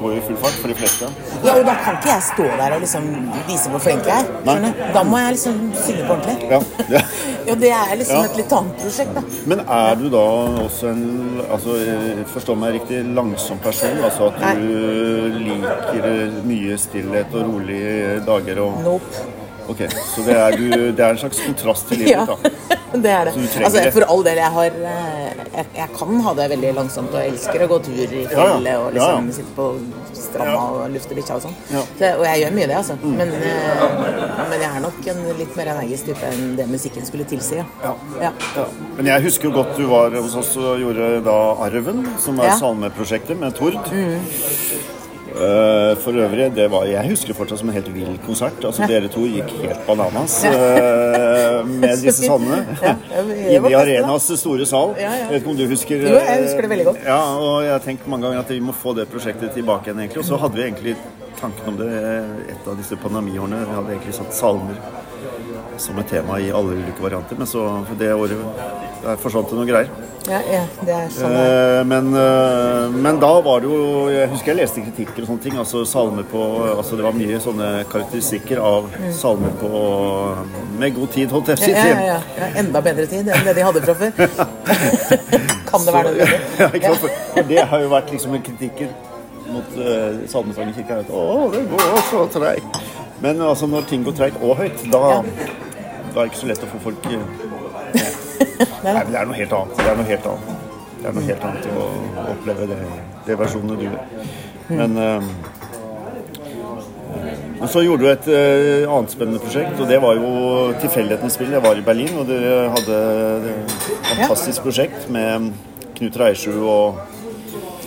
går 0.00 0.14
jo 0.14 0.20
i 0.20 0.24
full 0.26 0.38
fart 0.42 0.56
for 0.62 0.72
de 0.72 0.76
fleste. 0.78 1.08
Ja, 1.44 1.54
og 1.58 1.64
da 1.68 1.74
kan 1.84 1.98
ikke 2.00 2.10
jeg 2.14 2.22
stå 2.30 2.46
der 2.60 2.74
og 2.76 2.80
liksom 2.84 3.08
vise 3.48 3.72
hvor 3.72 3.82
flink 3.84 4.08
jeg 4.08 4.24
er. 4.24 4.70
Da 4.94 5.02
må 5.06 5.18
jeg 5.22 5.36
liksom 5.36 5.60
synge 5.84 6.06
på 6.08 6.16
ordentlig. 6.16 6.50
Ja. 6.50 6.62
ja. 6.96 7.04
Ja, 7.50 7.54
det 7.56 7.70
er 7.72 7.94
liksom 7.96 8.16
Ja. 8.20 8.24
et 8.28 8.36
litt 8.36 8.52
annet 8.52 8.82
prosjekt, 8.82 9.14
da. 9.16 9.22
Men 9.48 9.62
er 9.64 9.94
du 9.98 10.04
da 10.12 10.20
også 10.60 10.90
en 10.90 11.40
altså, 11.50 11.76
Forstå 12.34 12.54
meg 12.60 12.74
riktig 12.76 13.00
langsom 13.16 13.58
person? 13.64 13.96
Altså 14.04 14.28
at 14.28 14.60
du 14.60 15.38
liker 15.40 16.36
mye 16.46 16.76
stillhet 16.78 17.32
og 17.34 17.48
rolige 17.48 18.20
dager 18.28 18.60
og 18.66 18.82
Nope. 18.84 19.24
Ok, 19.70 19.84
så 20.14 20.24
det 20.26 20.34
er, 20.34 20.56
du, 20.58 20.68
det 20.90 21.04
er 21.04 21.14
en 21.14 21.20
slags 21.20 21.40
kontrast 21.46 21.90
til 21.90 22.02
livet, 22.02 22.16
Ja, 22.16 22.24
da. 22.26 22.36
det 23.04 23.10
er 23.14 23.28
det. 23.28 23.34
Altså, 23.62 23.84
for 23.94 24.06
all 24.10 24.24
del, 24.26 24.40
jeg 24.42 24.50
har 24.56 24.78
eh, 24.90 25.40
jeg, 25.54 25.66
jeg 25.76 25.88
kan 25.94 26.20
ha 26.26 26.34
det 26.38 26.46
veldig 26.54 26.72
langsomt, 26.80 27.12
og 27.14 27.22
jeg 27.22 27.34
elsker 27.34 27.64
å 27.64 27.68
gå 27.70 27.78
tur 27.86 28.00
i 28.02 28.24
fjellet 28.32 28.40
og 28.40 28.66
Ja, 28.66 28.74
ja. 28.74 28.98
liksom 28.98 29.30
sitte 29.36 29.54
på 29.54 29.68
stranda 30.16 30.58
og 30.74 30.94
lufte 30.94 31.16
bikkja 31.18 31.38
og 31.38 31.44
sånn. 31.46 31.56
Mm. 31.70 31.80
Og 32.10 32.24
jeg 32.26 32.42
gjør 32.42 32.54
mye 32.58 32.68
det, 32.72 32.76
altså. 32.80 32.98
Men, 33.04 33.34
eh, 33.38 33.84
men 34.50 34.56
jeg 34.58 34.70
er 34.70 34.84
nok 34.86 35.10
en 35.14 35.24
litt 35.40 35.58
mer 35.60 35.72
energisk 35.76 36.10
type 36.10 36.32
enn 36.34 36.54
det 36.58 36.68
musikken 36.70 37.06
skulle 37.06 37.28
tilsi. 37.30 37.60
Ja. 37.84 38.32
Men 38.98 39.12
jeg 39.12 39.26
husker 39.28 39.50
jo 39.50 39.56
godt 39.60 39.76
du 39.78 39.86
var 39.90 40.14
hos 40.18 40.38
oss 40.40 40.56
og 40.60 40.80
gjorde 40.82 41.12
da 41.26 41.38
Arven, 41.66 42.02
som 42.22 42.40
er 42.42 42.56
salmeprosjektet 42.58 43.38
med 43.38 43.54
Tord. 43.58 43.78
Eh, 45.30 45.96
for 46.02 46.16
øvrig, 46.18 46.48
det 46.56 46.66
var, 46.70 46.84
jeg 46.90 47.10
husker 47.10 47.36
fortsatt 47.38 47.60
som 47.60 47.68
en 47.70 47.76
helt 47.76 47.90
vill 47.94 48.16
konsert. 48.26 48.58
Altså 48.66 48.88
Dere 48.90 49.10
to 49.12 49.22
gikk 49.30 49.52
helt 49.62 49.84
bananas 49.86 50.40
uh, 50.44 51.60
med 51.68 52.00
disse 52.04 52.26
salmene. 52.26 52.64
Ja, 52.82 52.96
Inne 53.54 53.70
i. 53.70 53.76
Arenas 53.78 54.26
store 54.40 54.66
sal. 54.66 54.96
Ja, 54.98 55.12
ja. 55.12 55.28
Jeg 55.28 55.30
vet 55.30 55.42
ikke 55.44 55.52
om 55.54 55.60
du 55.60 55.66
husker 55.70 56.02
Jo, 56.02 56.16
jeg 56.18 56.44
husker 56.46 56.66
det 56.66 56.72
veldig 56.74 56.88
godt. 56.90 57.02
Ja, 57.06 57.20
og 57.38 57.62
jeg 57.64 57.72
har 57.76 57.84
tenkt 57.84 58.10
mange 58.10 58.26
ganger 58.26 58.42
at 58.42 58.50
vi 58.50 58.60
må 58.64 58.74
få 58.74 58.96
det 58.98 59.06
prosjektet 59.12 59.54
tilbake 59.54 59.90
igjen, 59.90 60.02
egentlig. 60.02 60.24
Og 60.24 60.30
så 60.32 60.40
hadde 60.42 60.58
vi 60.58 60.66
egentlig 60.66 60.96
tanken 61.40 61.72
om 61.72 61.78
det 61.78 61.90
et 62.56 62.66
av 62.68 62.76
disse 62.80 62.98
pandemiårene. 63.00 63.62
Vi 63.68 63.78
hadde 63.78 63.94
egentlig 63.94 64.18
satt 64.18 64.34
salmer 64.36 64.82
som 65.80 65.98
et 66.02 66.10
tema 66.10 66.40
i 66.42 66.50
alle 66.52 66.74
ulike 66.76 67.00
varianter, 67.00 67.38
men 67.38 67.48
så 67.48 67.62
for 67.86 68.02
det 68.02 68.10
året 68.12 68.89
der 69.02 69.20
forsvant 69.20 69.50
det 69.50 69.58
noen 69.58 69.68
greier. 69.68 69.90
Ja, 70.28 70.38
ja, 70.44 70.60
det 70.84 70.92
er 70.92 71.06
sånn 71.14 71.32
det 71.32 71.40
er. 71.40 71.78
Eh, 71.80 71.84
men, 71.88 72.10
eh, 72.20 72.96
men 73.06 73.18
da 73.22 73.30
var 73.40 73.62
det 73.62 73.70
jo 73.70 74.08
Jeg 74.12 74.28
husker 74.28 74.52
jeg 74.52 74.58
leste 74.58 74.82
kritikker 74.84 75.24
og 75.24 75.30
sånne 75.30 75.44
ting. 75.46 75.56
Altså 75.62 75.80
salmer 75.88 76.26
på 76.28 76.42
altså 76.74 76.98
Det 76.98 77.06
var 77.06 77.16
mye 77.16 77.40
sånne 77.40 77.70
karakteristikker 77.90 78.60
av 78.60 78.90
salmer 79.16 79.54
på 79.62 79.70
Med 80.78 80.94
god 80.98 81.12
tid, 81.16 81.32
holdt 81.32 81.52
jeg 81.54 81.62
på 81.62 81.64
å 81.64 81.70
si. 81.70 81.72
Ja, 81.72 81.86
ja, 81.88 82.02
ja, 82.12 82.18
ja. 82.36 82.50
Enda 82.62 82.82
bedre 82.84 83.06
tid 83.10 83.30
enn 83.32 83.48
det 83.48 83.56
de 83.56 83.64
hadde 83.64 83.84
fra 83.86 83.96
før. 84.02 84.12
kan 85.70 85.86
det 85.86 85.96
være 85.96 86.12
noe 86.12 86.18
bedre? 86.20 86.40
Ja, 86.60 86.68
ikke 86.68 86.92
sant? 86.92 87.06
For, 87.06 87.48
det 87.50 87.64
har 87.72 87.86
jo 87.86 87.92
vært 87.94 88.12
liksom 88.14 88.36
en 88.36 88.44
kritikker 88.44 88.92
mot 89.50 89.76
uh, 89.80 90.20
salmesangen 90.30 90.74
i 90.74 90.76
kirka. 90.78 91.00
Å, 91.10 91.48
det 91.54 91.64
går 91.72 92.02
så 92.10 92.26
treigt. 92.36 92.80
Men 93.24 93.40
altså, 93.44 93.68
når 93.70 93.88
ting 93.90 94.04
går 94.06 94.16
treigt 94.20 94.44
og 94.44 94.60
høyt, 94.60 94.84
da, 94.92 95.00
Ja. 95.10 95.22
da 95.24 96.20
er 96.20 96.22
det 96.22 96.30
ikke 96.30 96.42
så 96.44 96.52
lett 96.52 96.64
å 96.64 96.70
få 96.70 96.84
folk 96.90 97.10
eh, 98.82 98.90
Nei, 98.90 99.04
men 99.04 99.12
det 99.12 99.20
er 99.20 99.30
noe 99.30 99.38
helt 99.38 99.56
annet. 99.60 99.78
Det 99.78 99.88
er 99.92 99.96
noe 100.00 100.10
helt 100.10 100.28
annet. 100.32 100.68
Det 101.00 101.08
er 101.08 101.16
noe 101.16 101.24
helt 101.30 101.48
annet 101.48 101.70
å 101.72 101.86
oppleve 102.34 102.68
det, 102.70 102.78
det 103.26 103.38
versjonen 103.40 103.80
du 103.80 103.86
gjør. 103.86 104.28
Men 104.70 105.00
um, 105.00 105.32
men 107.60 107.68
så 107.68 107.82
gjorde 107.84 108.06
du 108.06 108.08
et 108.08 108.26
uh, 108.32 108.92
annet 108.94 109.12
spennende 109.12 109.40
prosjekt, 109.42 109.74
og 109.76 109.88
det 109.90 109.98
var 110.00 110.16
jo 110.16 110.28
tilfeldighetens 110.80 111.34
spill. 111.36 111.50
Jeg 111.52 111.60
var 111.64 111.76
i 111.76 111.82
Berlin, 111.84 112.14
og 112.16 112.28
dere 112.30 112.70
hadde 112.72 113.00
et 113.50 113.74
fantastisk 114.06 114.64
prosjekt 114.64 115.10
med 115.12 115.50
Knut 115.98 116.16
Reiersrud 116.16 116.62
og 116.64 117.02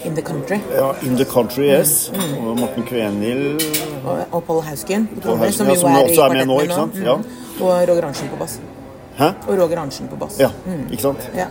In 0.06 0.14
the 0.14 0.22
country. 0.22 0.60
ja, 0.76 0.92
In 1.02 1.16
the 1.16 1.26
Country, 1.26 1.64
yes. 1.64 2.12
Og 2.40 2.60
Morten 2.60 2.84
Kvenhild. 2.84 3.64
Og, 4.04 4.20
og 4.32 4.44
Paul 4.44 4.62
Hausken 4.62 5.08
som 5.24 5.40
ja, 5.40 5.46
jo 5.48 5.75
som 5.79 5.96
er 5.96 6.03
også 6.03 6.25
er 6.27 6.34
med 6.38 6.46
nå, 6.51 6.60
ikke 6.62 6.75
sant? 6.75 7.00
Mm. 7.00 7.03
Ja. 7.08 7.18
Og 7.64 7.90
Roger 7.90 8.06
Arntzen 8.10 8.29
på 8.29 8.42
bass. 8.42 8.60
Hæ? 9.18 9.30
Og 9.48 9.58
Roger 9.60 9.80
Arntzen 9.80 10.08
på 10.10 10.16
bass. 10.16 10.40
Ja, 10.40 10.50
ikke 10.92 11.02
sant? 11.02 11.30
Ja. 11.38 11.46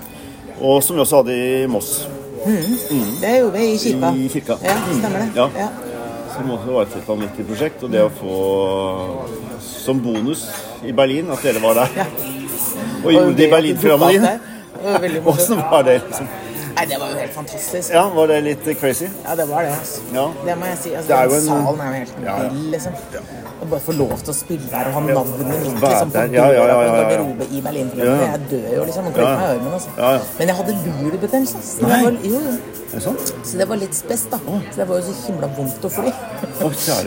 Og 0.61 0.83
som 0.83 0.97
vi 0.97 1.01
også 1.01 1.23
hadde 1.23 1.37
i 1.37 1.67
Moss. 1.71 2.09
Det 3.23 3.33
gjorde 3.39 3.53
vi 3.59 3.65
i 3.73 3.77
kirka. 3.79 4.13
I 4.19 4.29
kirka. 4.29 4.57
Ja, 4.65 4.77
stemmer 4.99 5.19
det. 5.19 5.29
Ja. 5.37 5.49
Ja. 5.59 5.69
Som 6.35 6.51
også 6.51 6.73
var 6.75 6.83
et 6.83 7.09
vanvittig 7.09 7.47
prosjekt. 7.47 7.83
Og 7.87 7.93
det 7.93 8.03
å 8.03 8.11
få 8.19 8.39
som 9.63 10.01
bonus 10.03 10.47
i 10.85 10.93
Berlin 10.93 11.31
at 11.31 11.43
dere 11.45 11.63
var 11.63 11.79
der. 11.83 11.99
Ja. 12.03 12.07
Og 13.05 13.13
gjorde 13.13 13.37
det 13.39 13.47
i 13.47 13.51
Berlin-programmet 13.51 14.27
ditt. 14.27 15.27
Åssen 15.33 15.61
var 15.71 15.85
det? 15.87 16.01
liksom? 16.07 16.27
Nei, 16.77 16.85
det 16.89 16.99
var 17.01 17.09
jo 17.13 17.17
helt 17.21 17.35
fantastisk. 17.37 17.93
Ja, 17.95 18.03
Var 18.15 18.27
det 18.33 18.39
litt 18.45 18.65
crazy? 18.81 19.09
Ja, 19.25 19.35
det 19.39 19.47
var 19.49 19.63
det. 19.67 19.73
altså. 19.79 20.01
Ja. 20.15 20.27
Det 20.47 20.57
må 20.59 20.67
jeg 20.71 20.79
si. 20.83 20.91
Altså, 20.99 21.13
er 21.13 21.29
den 21.29 21.37
en- 21.37 21.47
Salen 21.47 21.81
er 21.81 21.87
jo 21.87 21.99
helt 22.01 22.15
Ja, 22.25 22.37
ja. 22.43 22.49
vill, 22.49 22.71
liksom. 22.73 22.93
Å 23.63 23.69
bare 23.71 23.81
få 23.81 23.93
lov 23.99 24.15
til 24.23 24.33
å 24.33 24.37
spille 24.37 24.69
der 24.71 24.89
og 24.89 24.93
ha 24.97 25.01
navnet 25.01 25.47
mitt 25.47 25.81
liksom, 25.83 26.11
på. 26.11 26.19
Ja, 26.35 26.47
ja, 26.51 26.53
ja, 26.53 26.67
ja, 26.67 26.83
ja. 26.83 26.93
garderobe 27.03 27.45
i 27.53 27.61
Berlin. 27.61 27.91
Ja. 27.97 28.17
Jeg 28.33 28.41
dør 28.51 28.69
jo 28.77 28.85
liksom 28.85 29.07
og 29.07 29.17
Ja, 29.17 29.23
ja. 29.23 29.37
meg 29.37 29.43
i 29.43 29.53
armen. 29.59 29.73
Altså. 29.79 29.91
Ja, 29.99 30.13
ja. 30.13 30.21
Men 30.39 30.49
jeg 30.49 30.57
hadde 30.57 30.73
lulebetennelse. 31.03 31.57
altså. 31.57 31.83
Nei. 31.89 32.03
var- 32.05 32.19
Jo, 32.23 32.39
jo. 32.41 32.59
Det 32.93 33.01
sant? 33.03 33.33
Så 33.45 33.57
det 33.57 33.67
var 33.69 33.77
litt 33.77 33.95
spes, 33.95 34.27
da. 34.31 34.37
Så 34.37 34.77
det 34.77 34.87
var 34.89 34.97
jo 35.01 35.03
så 35.03 35.15
himla 35.27 35.47
vondt 35.57 35.81
å 35.81 35.91
fly. 35.91 36.13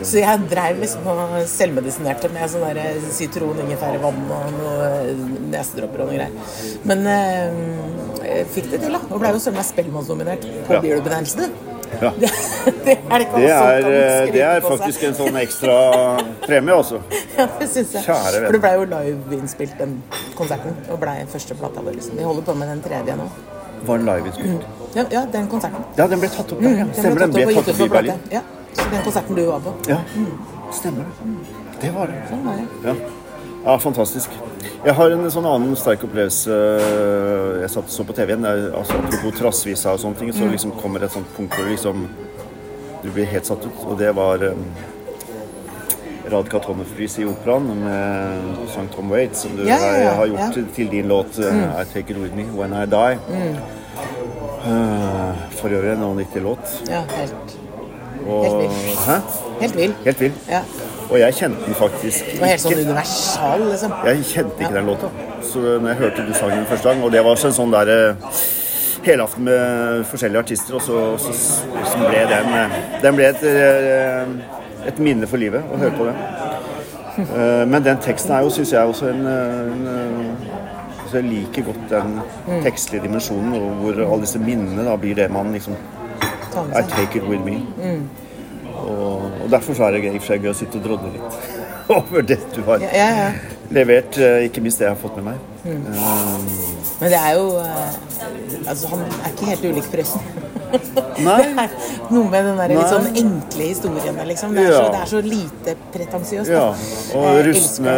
Så 0.02 0.18
jeg 0.18 0.40
dreiv 0.50 0.80
liksom 0.80 1.06
og 1.06 1.46
selvmedisinerte 1.46 2.28
med 2.32 2.50
sånn 2.50 2.74
der 2.74 2.96
sitron, 3.12 3.56
ingefærvann 3.62 4.18
og 4.30 4.52
noe 4.58 5.14
nesedråper 5.52 6.00
og 6.00 6.08
noe 6.10 6.16
greier. 6.16 6.30
Men 6.84 7.06
eh, 7.06 7.52
jeg 7.52 8.05
fikk 8.52 8.70
det 8.70 8.80
til, 8.84 8.92
da. 8.92 9.00
Og 9.10 9.20
ble 9.22 9.30
jo 9.34 9.40
søren 9.42 9.56
meg 9.58 9.66
Spellemannsnominert 9.68 10.44
på 10.66 10.72
Ja. 10.76 10.80
bilbetennelse, 10.84 11.36
du. 11.38 11.72
Ja. 12.02 12.10
Det, 12.20 12.28
det 12.84 12.96
er 12.98 13.18
det 13.22 13.26
Det 13.36 13.50
er, 13.50 13.86
eh, 13.88 14.32
det 14.32 14.42
er 14.42 14.60
faktisk 14.60 15.04
en 15.06 15.14
sånn 15.14 15.36
ekstra 15.40 15.76
premie, 16.46 16.74
altså. 16.74 16.98
Ja, 17.38 17.46
det 17.60 17.68
syns 17.70 17.92
jeg. 17.94 18.02
Kjære 18.04 18.40
venn. 18.40 18.46
For 18.48 18.56
det 18.56 18.60
ble 18.64 18.72
jo 18.74 18.86
liveinnspilt, 18.92 19.76
den 19.78 20.02
konserten. 20.38 20.74
Og 20.90 20.98
ble 21.00 21.14
første 21.32 21.54
plata 21.54 21.84
vår. 21.86 21.96
Liksom. 22.00 22.16
Vi 22.18 22.26
holder 22.26 22.42
på 22.42 22.54
med 22.58 22.68
den 22.74 22.82
tredje 22.82 23.16
nå. 23.16 23.28
Var 23.86 23.98
den 24.02 24.06
liveinnspilt? 24.10 24.66
Ja, 24.96 25.04
ja, 25.12 25.22
den 25.32 25.48
konserten. 25.52 25.84
Ja, 25.96 26.06
den 26.08 26.20
ble 26.20 26.28
tatt 26.32 26.52
opp 26.52 26.60
der. 26.64 26.78
Ja. 26.82 26.86
Stemmer, 26.96 27.20
den 27.26 27.36
ble 27.36 27.46
tatt 27.54 27.68
opp 27.74 27.80
i. 27.84 27.88
Berlin. 27.92 28.20
Ja, 28.32 28.42
så 28.72 28.88
den 28.90 29.04
konserten 29.06 29.36
du 29.38 29.44
var 29.46 29.60
på. 29.66 29.74
Ja, 29.92 30.00
stemmer 30.72 31.04
det. 31.06 31.36
Det 31.80 31.92
var 31.94 32.10
det. 32.12 32.20
Sånn 32.30 32.44
var 32.48 32.60
det. 32.60 32.66
Ja. 32.88 32.94
Ja, 33.66 33.76
fantastisk. 33.82 34.30
Jeg 34.86 34.94
har 34.94 35.10
en 35.10 35.30
sånn 35.32 35.46
annen 35.48 35.76
sterk 35.78 36.04
opplevelse 36.06 36.54
Jeg 37.60 37.70
satt 37.72 37.90
så 37.90 38.04
på 38.06 38.14
TV 38.14 38.32
igjen. 38.34 38.44
Altså, 38.46 38.94
apropos 39.00 39.34
Trassvisa 39.40 39.92
og 39.96 40.00
sånne 40.02 40.18
ting, 40.20 40.28
Mm. 40.30 40.38
så 40.38 40.50
liksom 40.52 40.72
kommer 40.82 41.02
et 41.02 41.10
sånt 41.12 41.26
punkt 41.36 41.54
hvor 41.56 41.66
liksom 41.68 42.08
Du 43.02 43.10
blir 43.10 43.26
helt 43.26 43.46
satt 43.46 43.64
ut. 43.66 43.82
Og 43.86 43.98
det 43.98 44.12
var 44.16 44.42
um, 44.42 44.64
Radka 46.30 46.58
Tommefrys 46.58 47.18
i 47.18 47.24
operaen 47.24 47.66
med 47.84 48.68
sang 48.74 48.88
Tom 48.94 49.10
Waits, 49.10 49.42
som 49.44 49.56
du 49.56 49.62
Ja, 49.66 49.76
ja, 49.78 49.98
ja, 50.02 50.14
har, 50.14 50.26
gjort 50.26 50.54
til, 50.54 50.66
til 50.74 50.88
din 50.90 51.06
låt 51.08 51.38
mm. 51.38 51.60
I 51.80 51.84
Take 51.92 52.10
It 52.10 52.18
With 52.18 52.34
Me 52.34 52.44
When 52.56 52.72
I 52.74 52.86
Die. 52.86 53.18
Mm. 53.28 53.56
Uh, 54.66 55.34
for 55.60 55.68
øvrig 55.70 55.92
en 55.92 56.02
vanvittig 56.02 56.42
låt. 56.42 56.82
Ja, 56.90 57.02
helt, 57.14 57.58
Og, 58.26 58.44
Helt 58.44 58.56
vill. 58.62 58.96
Hæ? 59.06 59.20
helt 59.60 59.76
vill. 59.76 59.94
Helt 60.04 60.20
vill. 60.20 60.32
Ja. 60.50 60.60
Og 61.10 61.18
jeg 61.20 61.34
kjente 61.38 61.64
den 61.66 61.74
faktisk 61.78 62.24
Det 62.32 62.40
var 62.40 62.50
helt 62.50 62.62
sånn 62.64 62.80
universal, 62.82 63.64
liksom. 63.70 63.92
Jeg 64.08 64.24
kjente 64.32 64.64
ikke 64.64 64.74
den 64.74 64.86
låta. 64.90 65.10
Så 65.46 65.62
når 65.62 65.88
jeg 65.92 65.98
hørte 66.00 66.24
du 66.26 66.32
sang 66.34 66.50
den 66.56 66.66
første 66.66 66.88
gang, 66.88 67.04
og 67.06 67.12
det 67.14 67.22
var 67.24 67.36
sånn 67.38 67.74
der 67.74 67.92
eh, 67.94 68.40
helaften 69.06 69.44
med 69.46 70.02
forskjellige 70.10 70.42
artister, 70.42 70.74
og 70.74 70.82
så, 70.82 71.02
så, 71.22 71.32
så 71.92 72.00
ble 72.02 72.24
den 72.32 72.50
eh, 72.58 72.76
Den 73.04 73.18
ble 73.20 73.28
et, 73.30 73.44
eh, 73.46 74.90
et 74.90 74.98
minne 74.98 75.28
for 75.30 75.38
livet 75.38 75.62
å 75.62 75.78
høre 75.78 75.94
på 75.98 76.08
den. 76.08 76.18
Eh, 77.22 77.62
Men 77.70 77.86
den 77.86 78.02
teksten 78.04 78.34
er 78.36 78.42
jo, 78.44 78.50
syns 78.58 78.74
jeg, 78.74 78.82
også 78.90 79.08
en, 79.12 79.22
eh, 79.30 79.62
en 79.70 79.86
eh, 79.94 80.52
altså 81.04 81.20
Jeg 81.20 81.28
liker 81.30 81.68
godt 81.70 81.86
den 81.94 82.18
tekstlige 82.66 83.06
dimensjonen, 83.06 83.54
hvor 83.80 84.02
alle 84.02 84.24
disse 84.26 84.42
minnene 84.42 84.84
da 84.90 84.96
blir 85.00 85.14
det 85.22 85.30
man 85.30 85.54
liksom 85.54 85.78
I 86.56 86.82
take 86.88 87.14
it 87.20 87.24
with 87.28 87.44
me. 87.44 87.60
Og, 88.76 89.26
og 89.44 89.50
derfor 89.50 89.74
så 89.78 89.88
er 89.88 89.96
det 89.96 90.04
gøy, 90.06 90.18
for 90.20 90.26
seg 90.32 90.42
gøy 90.46 90.52
å 90.52 90.56
sitte 90.58 90.78
og 90.80 90.84
drodle 90.88 91.12
litt 91.14 91.36
over 91.96 92.22
det 92.26 92.40
du 92.54 92.62
har 92.66 92.82
Ja, 92.82 92.90
ja, 92.92 93.10
ja. 93.20 93.54
levert, 93.76 94.18
eh, 94.18 94.44
ikke 94.48 94.62
minst 94.64 94.78
det 94.82 94.88
jeg 94.88 94.94
har 94.94 95.00
fått 95.00 95.16
med 95.20 95.32
meg. 95.32 95.38
Eh, 95.66 96.58
Men 97.00 97.10
det 97.12 97.18
er 97.20 97.32
jo 97.38 97.46
eh, 97.62 98.02
Altså, 98.66 98.88
han 98.90 99.02
er 99.06 99.30
ikke 99.32 99.46
helt 99.52 99.64
ulik 99.70 99.86
forresten. 99.92 100.22
Nei. 101.26 101.36
Det 101.46 101.62
er 101.62 101.74
noe 102.10 102.26
med 102.32 102.46
den 102.48 102.56
der 102.58 102.72
litt 102.72 102.88
sånn 102.90 103.06
enkle 103.20 103.66
historien. 103.68 104.16
liksom. 104.28 104.54
Det 104.56 104.64
er, 104.66 104.72
så, 104.74 104.86
det 104.92 105.00
er 105.04 105.10
så 105.12 105.20
lite 105.22 105.74
pretensiøst. 105.94 106.50
Ja. 106.50 106.64
Og 107.20 107.38
rustne, 107.46 107.94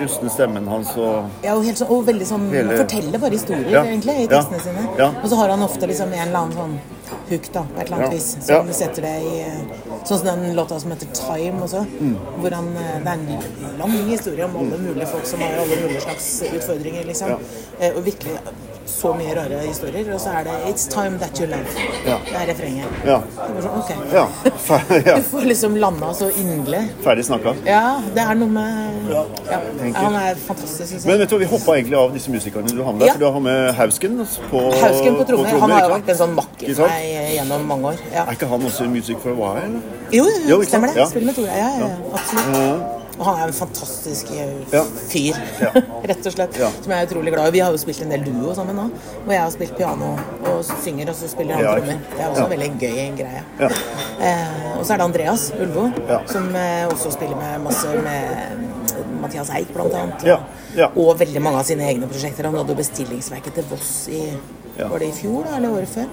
rustne 0.00 0.32
stemmen 0.32 0.68
hans 0.72 0.94
og 0.96 1.44
Ja, 1.44 1.52
og, 1.58 1.64
helt 1.66 1.80
sånn, 1.82 1.90
og 1.92 2.06
veldig 2.08 2.28
sånn 2.30 2.46
Hele- 2.54 2.78
Forteller 2.80 3.20
bare 3.22 3.36
historier, 3.36 3.76
egentlig, 3.82 4.16
i 4.24 4.28
tekstene 4.32 4.62
sine. 4.64 4.86
Ja. 4.98 5.10
Og 5.20 5.28
så 5.32 5.40
har 5.42 5.52
han 5.52 5.66
ofte 5.66 5.90
liksom 5.92 6.14
en 6.16 6.24
eller 6.28 6.40
annen 6.46 6.56
sånn 6.56 6.78
hook, 7.30 7.48
da, 7.54 7.62
på 7.74 7.80
et 7.80 7.86
eller 7.86 7.96
annet 7.96 8.12
vis, 8.14 8.36
som 8.46 8.66
Ja. 8.66 8.72
setter 8.72 9.02
det 9.02 9.14
i 9.22 9.40
eh, 9.40 9.60
Sånn 10.06 10.18
som 10.18 10.26
den 10.26 10.54
låta 10.54 10.78
som 10.80 10.90
heter 10.90 11.06
'Time' 11.06 11.62
også. 11.62 11.84
Mm. 12.00 12.16
Hvor 12.40 12.50
han 12.54 12.68
eh, 12.76 12.98
Det 13.04 13.08
er 13.08 13.12
en 13.12 13.78
lang 13.78 13.92
historie 14.10 14.44
om 14.44 14.56
alle 14.56 14.78
mulige 14.78 15.06
folk 15.06 15.26
som 15.26 15.40
har 15.40 15.48
alle 15.58 15.76
mulige 15.82 16.00
slags 16.00 16.42
utfordringer, 16.54 17.04
liksom. 17.04 17.30
Eh, 17.80 17.90
Og 17.96 18.04
virkelig 18.04 18.32
så 18.86 19.12
mye 19.14 19.34
rare 19.36 19.60
historier. 19.66 20.08
Og 20.14 20.20
så 20.20 20.30
er 20.38 20.44
det 20.44 20.54
'It's 20.66 20.88
time 20.90 21.18
that 21.18 21.40
you 21.40 21.46
love'. 21.46 21.76
Ja. 22.06 22.16
Det 22.24 22.36
er 22.40 22.46
refrenget. 22.52 22.86
Ja. 23.06 23.20
Sånn, 23.36 23.78
ok. 23.78 23.90
Ja. 25.06 25.16
Du 25.16 25.22
får 25.22 25.44
liksom 25.44 25.76
landa 25.76 26.14
så 26.14 26.30
inderlig. 26.30 26.88
Ferdig 27.04 27.24
snakka. 27.24 27.54
Ja, 27.66 28.00
det 28.14 28.22
er 28.22 28.34
noe 28.34 28.48
med 28.48 29.10
Ja, 29.10 29.22
han 29.94 30.14
er 30.14 30.34
fantastisk, 30.46 30.92
jeg. 30.92 31.06
Men 31.06 31.18
vet 31.18 31.30
du, 31.30 31.38
vi 31.38 31.44
hoppa 31.44 31.76
egentlig 31.76 31.98
av 31.98 32.12
disse 32.14 32.30
musikerne 32.30 32.68
du 32.68 32.82
har 32.82 32.92
med. 32.92 33.06
Ja. 33.06 33.12
For 33.12 33.18
du 33.18 33.30
har 33.30 33.40
med 33.40 33.74
Hausken 33.74 34.26
på 34.50 34.60
Hausken 34.82 35.16
på 35.16 35.24
trommer. 35.28 35.60
Han 35.60 35.70
har 35.70 35.88
jo 35.88 35.94
vært 35.94 36.08
en 36.08 36.16
sånn 36.16 36.34
makker 36.34 36.74
for 36.74 36.88
meg 36.88 37.34
gjennom 37.36 37.66
mange 37.66 37.94
år. 37.94 38.04
Ja. 38.12 38.26
Er 38.26 38.32
ikke 38.38 38.46
han 38.50 38.62
også 38.62 38.84
i 38.84 38.88
Music 38.88 39.16
for 39.22 39.30
a 39.30 39.34
While? 39.34 39.82
Jo, 40.12 40.24
jo, 40.24 40.48
Jo, 40.48 40.62
stemmer 40.64 40.94
det. 40.94 41.08
Spiller 41.10 41.32
med 41.32 41.46
ja, 41.46 41.72
ja, 41.80 41.90
absolutt. 42.12 42.95
Og 43.16 43.24
han 43.24 43.38
er 43.40 43.48
en 43.48 43.56
fantastisk 43.56 44.28
eh, 44.36 44.76
fyr, 45.08 45.38
Ja. 45.62 45.70
rett 46.10 46.26
og 46.28 46.34
slett. 46.34 46.58
Ja. 46.60 46.68
Som 46.82 46.92
jeg 46.92 46.98
er 47.00 47.08
utrolig 47.08 47.32
glad 47.32 47.48
i. 47.48 47.54
Vi 47.56 47.62
har 47.64 47.72
jo 47.72 47.80
spilt 47.80 48.02
en 48.04 48.12
del 48.12 48.24
duo 48.26 48.52
sammen 48.56 48.76
nå. 48.76 48.86
Hvor 49.24 49.32
jeg 49.32 49.42
har 49.42 49.54
spilt 49.54 49.76
piano 49.78 50.10
og 50.50 50.60
synger, 50.84 51.12
og 51.12 51.16
så 51.16 51.30
spiller 51.32 51.56
han 51.56 51.64
trommer. 51.70 52.02
Det 52.12 52.20
er 52.20 52.28
også 52.30 52.44
en 52.44 52.52
veldig 52.52 52.70
gøy 52.82 53.00
greie. 53.22 53.44
Ja. 53.62 53.70
Eh, 54.20 54.66
og 54.76 54.84
så 54.84 54.94
er 54.94 55.00
det 55.00 55.06
Andreas 55.08 55.46
Ulvo, 55.56 55.86
som 56.32 56.50
eh, 56.60 56.84
også 56.90 57.14
spiller 57.16 57.40
med 57.40 57.64
masse 57.64 57.94
med 58.04 58.66
Mathias 59.22 59.50
Eik, 59.56 59.72
blant 59.74 59.96
annet. 59.96 60.26
Ja, 60.28 60.36
ja. 60.76 60.90
Og 60.96 61.16
veldig 61.20 61.40
mange 61.42 61.62
av 61.62 61.66
sine 61.68 61.88
egne 61.88 62.08
prosjekter. 62.10 62.50
Han 62.50 62.58
hadde 62.60 62.74
jo 62.76 62.78
bestillingsverket 62.82 63.56
til 63.56 63.66
Voss 63.70 63.94
i. 64.12 64.26
Var 64.76 64.98
det 65.00 65.08
i 65.08 65.14
fjor, 65.16 65.46
da? 65.46 65.56
Eller 65.56 65.72
året 65.72 65.88
før? 65.88 66.10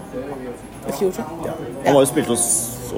I 0.88 0.96
fjor, 0.96 1.12
tror 1.12 1.26
jeg. 1.44 1.58
Han 1.84 1.98
har 1.98 2.00
jo 2.00 2.08
spilt 2.08 2.32
hos 2.32 2.46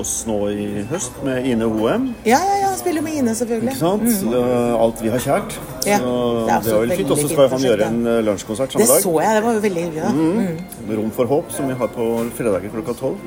oss 0.02 0.12
nå 0.28 0.36
i 0.52 0.84
høst 0.90 1.18
med 1.26 1.46
Ine 1.50 1.66
Hoem. 1.70 2.08
Ja, 2.26 2.40
ja, 2.40 2.56
ja, 2.64 2.70
spiller 2.80 3.02
med 3.06 3.14
Ine, 3.20 3.34
selvfølgelig. 3.36 3.74
Ikke 3.76 3.80
sant? 3.80 4.10
Så 4.20 4.44
Alt 4.86 5.02
vi 5.04 5.10
har 5.14 5.20
kjært. 5.24 5.56
Mm. 5.58 5.62
Ja, 5.86 5.98
det 6.00 6.06
det 6.06 6.52
er 6.52 6.58
også 6.58 6.76
er 6.76 6.80
veldig 6.86 6.98
fint. 7.02 7.12
Og 7.12 7.18
så 7.22 7.28
skal 7.32 7.50
han 7.56 7.66
gjøre 7.68 7.88
en 7.92 8.00
eh, 8.08 8.20
lunsjkonsert 8.28 8.70
Det 8.74 8.88
samme 8.88 8.88
dag. 8.88 8.96
Det 8.96 9.04
så 9.04 9.14
jeg, 9.22 9.36
det 9.36 9.44
var 9.46 9.54
jo 9.54 9.64
veldig 9.68 9.84
hyggelig. 9.86 10.04
Mm. 10.16 10.88
Med 10.90 10.98
Rom 11.00 11.12
for 11.20 11.26
håp, 11.34 11.52
som 11.58 11.68
vi 11.72 11.78
har 11.82 11.90
på 11.96 12.10
fredager 12.38 12.70
klokka 12.76 12.94
tolv. 13.00 13.18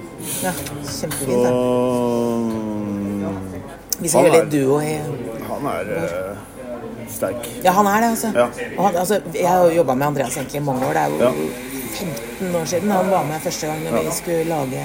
Ja, 0.43 0.53
Så 0.85 1.07
Kjempefint. 1.07 1.43
da. 1.45 1.51
Vi 3.99 4.09
skal 4.13 4.29
gjøre 4.29 4.37
litt 4.45 4.53
duo 4.53 4.77
i 4.85 4.93
Han 5.49 5.67
er 5.73 5.89
eh, 5.97 6.37
sterk. 7.11 7.49
Ja, 7.65 7.73
han 7.79 7.87
er 7.91 8.05
det, 8.05 8.11
altså. 8.15 8.29
Ja. 8.37 8.47
Han, 8.79 8.97
altså 9.01 9.19
jeg 9.35 9.49
har 9.49 9.65
jo 9.67 9.81
jobba 9.81 9.95
med 9.99 10.07
Andreas 10.13 10.37
egentlig 10.39 10.61
i 10.61 10.65
mange 10.69 10.87
år. 10.87 10.93
Det 10.95 11.03
er 11.03 11.09
jo 11.09 11.19
Ja. 11.25 11.33
15 11.99 12.55
år 12.55 12.65
siden 12.69 12.91
han 12.93 13.09
var 13.11 13.25
med 13.27 13.41
første 13.43 13.67
gang 13.67 13.81
når 13.83 14.03
vi 14.05 14.11
skulle 14.15 14.45
lage 14.45 14.83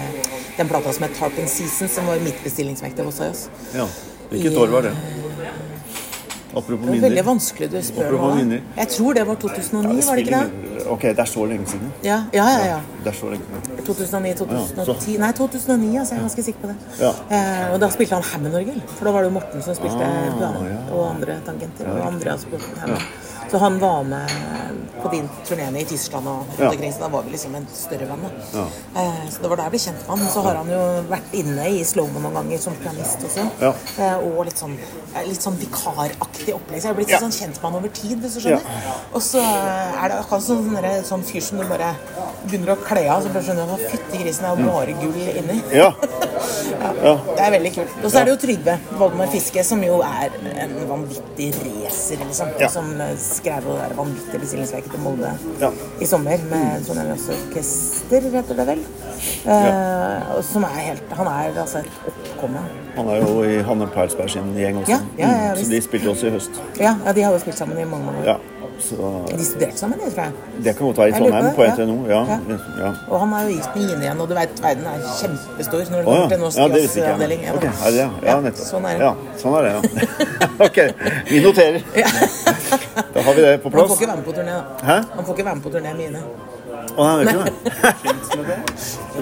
den 0.57 0.67
plata 0.67 0.93
som 0.93 1.03
het 1.03 1.13
'Tarping 1.19 1.47
Season, 1.47 1.87
som 1.87 2.05
var 2.07 2.19
mitt 2.19 2.43
bestillingsvekter 2.43 3.03
hos 3.03 3.19
oss. 3.19 3.49
Ja. 3.75 3.87
Hvilket 4.29 4.57
år 4.57 4.67
var 4.67 4.81
det? 4.81 4.95
Apropos 6.55 6.85
Det 6.85 6.97
er 6.97 7.01
veldig 7.01 7.23
vanskelig 7.25 7.69
du 7.71 7.79
spør 7.81 8.11
nå. 8.11 8.59
Jeg 8.77 8.87
tror 8.93 9.13
det 9.17 9.23
var 9.27 9.35
2009, 9.41 10.03
var 10.05 10.15
det 10.15 10.25
ikke 10.25 10.41
det? 10.43 10.83
Ok, 10.93 11.01
det 11.01 11.19
er 11.19 11.29
så 11.29 11.45
lenge 11.49 11.65
siden. 11.71 11.91
Ja, 12.03 12.19
ja, 12.33 12.45
ja. 12.45 12.65
ja. 12.67 12.79
Det 13.03 13.09
er 13.09 13.17
så 13.17 13.29
lenge 13.31 13.45
siden. 13.65 13.85
2009-2010 13.87 15.17
Nei, 15.19 15.31
2009, 15.31 15.97
altså. 15.97 16.13
Jeg 16.13 16.19
er 16.19 16.27
ganske 16.27 16.43
sikker 16.43 16.61
på 16.61 16.67
det. 16.67 16.75
Ja. 16.99 17.11
Eh, 17.37 17.73
og 17.73 17.79
da 17.81 17.89
spilte 17.89 18.19
han 18.19 18.23
Hammond-orgel. 18.23 18.81
For 18.97 19.09
da 19.09 19.11
var 19.15 19.25
det 19.25 19.31
jo 19.31 19.35
Morten 19.39 19.65
som 19.65 19.77
spilte 19.77 19.97
Ah, 19.97 20.29
ja. 20.41 20.51
Og 20.93 21.09
andre 21.15 21.39
tangenter. 21.45 21.89
Og 21.89 22.07
Andreas 22.11 22.45
Hammond. 22.83 23.01
Så 23.53 23.59
han 23.61 23.75
var 23.79 24.03
med 24.03 24.29
på 25.03 25.09
din 25.11 25.27
turné 25.45 25.81
i 25.81 25.85
Tyskland 25.85 26.27
og 26.27 26.35
rundt 26.47 26.59
Ja. 26.59 26.69
omkring, 26.71 26.93
så 26.93 26.99
da 26.99 27.07
var 27.07 27.21
vi 27.23 27.31
liksom 27.31 27.55
en 27.55 27.67
større 27.73 28.07
venn. 28.09 28.23
Ja. 28.53 28.63
Eh, 29.01 29.29
så 29.29 29.41
det 29.41 29.49
var 29.49 29.57
der 29.57 29.63
jeg 29.63 29.71
ble 29.71 29.79
kjent 29.79 30.07
med 30.07 30.17
han. 30.17 30.29
Så 30.33 30.41
har 30.41 30.55
han 30.55 30.69
jo 30.71 30.79
vært 31.09 31.33
inne 31.33 31.67
i 31.69 31.83
Slowmo 31.83 32.19
noen 32.23 32.33
ganger 32.33 32.57
som 32.63 32.73
pianist 32.81 33.19
også. 33.27 33.45
Ja. 33.61 33.73
Eh, 33.99 34.17
og 34.17 34.45
litt 34.45 34.57
sånn, 34.57 34.73
eh, 35.13 35.27
litt 35.27 35.41
sånn 35.43 35.57
vikaraktig 35.59 36.55
opplegg. 36.55 36.81
Så 36.81 36.87
jeg 36.87 36.95
har 36.95 36.97
blitt 36.97 37.09
sånn 37.19 37.31
kjent 37.35 37.61
med 37.61 37.71
han 37.71 37.75
over 37.75 37.89
tid, 37.89 38.17
hvis 38.23 38.33
du 38.33 38.39
skjønner. 38.39 38.61
Og 39.13 39.21
så 39.21 39.37
er 39.43 40.07
det 40.09 40.17
akkurat 40.23 40.41
sånn, 40.41 40.71
sånn, 40.73 41.03
sånn 41.11 41.23
fyr 41.23 41.41
som 41.41 41.57
du 41.59 41.65
bare 41.65 41.93
begynner 42.47 42.73
å 42.73 42.81
kle 42.83 43.05
av, 43.09 43.21
så 43.21 43.29
bare 43.33 43.43
skjønner 43.43 43.67
du 43.67 43.73
at 43.73 43.91
fytti 43.91 44.17
grisen 44.23 44.45
er 44.45 44.55
jo 44.57 44.71
bare 44.71 44.93
gull 44.97 45.37
inni. 45.37 45.61
Ja. 45.73 45.91
ja. 47.03 47.15
Det 47.35 47.39
er 47.39 47.51
veldig 47.51 47.73
kult. 47.75 47.91
Og 48.03 48.11
så 48.11 48.19
er 48.19 48.25
det 48.25 48.33
jo 48.33 48.39
Trygve 48.47 48.79
Voldemar 48.99 49.27
Fiske, 49.31 49.63
som 49.63 49.81
jo 49.83 50.01
er 50.03 50.29
en 50.59 50.73
vanvittig 50.89 51.53
racer, 51.63 52.17
liksom. 52.17 52.49
Som 52.69 52.91
skrev 53.43 53.65
det 53.67 53.75
der 53.81 53.95
vanvittige 53.97 54.39
bestillingsverket 54.39 54.91
til 54.91 54.99
Molde 55.03 55.31
Ja. 55.61 55.69
i 56.01 56.05
sommer, 56.05 56.37
med 56.49 56.85
Trondheim 56.87 57.11
Orkester, 57.11 58.21
heter 58.37 58.55
det 58.55 58.67
vel. 58.67 58.83
Og 60.37 60.43
som 60.43 60.63
er 60.63 60.79
helt 60.79 61.03
Han 61.17 61.27
er 61.27 61.59
altså 61.61 61.77
et 61.83 61.91
oppkomme. 62.07 62.63
Han 62.95 63.07
er 63.09 63.15
jo 63.21 63.43
i 63.43 63.61
Hanne 63.65 63.87
Perlsberg 63.87 64.29
sin 64.29 64.53
gjeng 64.55 64.77
også. 64.81 64.91
Ja, 64.91 65.27
ja, 65.27 65.51
Mm, 65.53 65.63
så 65.63 65.69
de 65.71 65.81
spilte 65.81 66.09
også 66.09 66.27
i 66.27 66.29
høst. 66.31 66.61
Ja, 66.79 66.95
ja, 67.05 67.11
de 67.13 67.21
har 67.21 67.31
jo 67.33 67.39
spilt 67.39 67.57
sammen 67.57 67.77
i 67.79 67.83
mange 67.85 68.05
mange 68.05 68.19
år. 68.19 68.39
Ja. 68.91 69.11
Så 69.29 69.37
De 69.37 69.45
studerte 69.45 69.77
sammen, 69.79 69.99
det, 70.03 70.09
tror 70.13 70.23
jeg. 70.23 70.33
det 70.63 70.73
kan 70.77 70.85
godt 70.87 70.97
være 70.97 71.09
i 71.09 71.11
Trondheim, 71.17 71.45
på 71.55 71.63
NTNU. 71.71 71.95
ja. 72.09 72.19
Ja. 72.31 72.37
Ja. 72.49 72.57
ja. 72.83 72.89
Og 73.09 73.19
han 73.19 73.29
har 73.33 73.43
jo 73.43 73.49
gift 73.55 73.75
med 73.75 73.83
Ine 73.93 74.03
igjen, 74.03 74.21
og 74.21 74.29
du 74.29 74.33
vet, 74.35 74.61
verden 74.63 74.85
er 74.91 75.05
kjempestor 75.19 75.83
når 75.91 75.97
det 75.97 76.05
kommer 76.05 76.27
til 76.27 76.37
ja. 76.37 76.43
norsk 76.43 76.57
ja, 76.57 76.67
det 76.73 76.81
ikke 76.83 76.99
jazzavdeling. 76.99 77.43
Ja, 77.47 77.53
Ok, 77.53 77.61
da. 77.63 77.71
det 77.85 77.93
det? 77.97 78.27
Ja, 78.27 78.35
nettopp. 78.47 78.67
Sånn 78.67 78.85
er 78.85 78.97
det. 78.97 79.03
Ja, 79.03 79.13
sånn 79.43 79.53
er 79.57 79.61
det, 79.63 79.71
ja. 79.73 79.81
ok, 80.67 80.77
vi 81.31 81.43
noterer. 81.47 81.79
Da 83.13 83.21
har 83.21 83.33
vi 83.37 83.41
det 83.47 83.53
på 83.63 83.69
plass. 83.69 83.81
Han 83.81 83.93
får 83.93 84.01
ikke 84.01 84.09
være 84.11 84.17
med 84.17 84.25
på 84.25 84.35
turné, 84.39 84.57
da. 84.57 84.63
Hæ? 84.89 84.97
Han 85.15 85.25
får 85.25 85.33
ikke 85.37 85.45
være 85.49 85.55
med 85.55 85.63
på 85.63 85.73
turné 85.77 85.93
med 85.97 86.05
Ine. 86.09 86.23
Å, 86.93 87.05
nei, 87.07 87.23
det 87.23 87.33
er 87.33 87.37
ikke 88.11 88.43
det. 88.49 88.59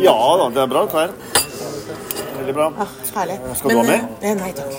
Ja 0.03 0.15
da, 0.41 0.49
det 0.55 0.61
er 0.65 0.71
bra 0.73 0.85
klær. 0.91 1.13
Veldig 2.41 2.53
bra. 2.57 2.67
Ah, 2.81 2.93
herlig. 3.19 3.35
Skal 3.59 3.69
du 3.69 3.77
ha 3.77 3.83
mer? 3.85 4.05
eh, 4.25 4.33
Nei 4.39 4.51
takk. 4.57 4.73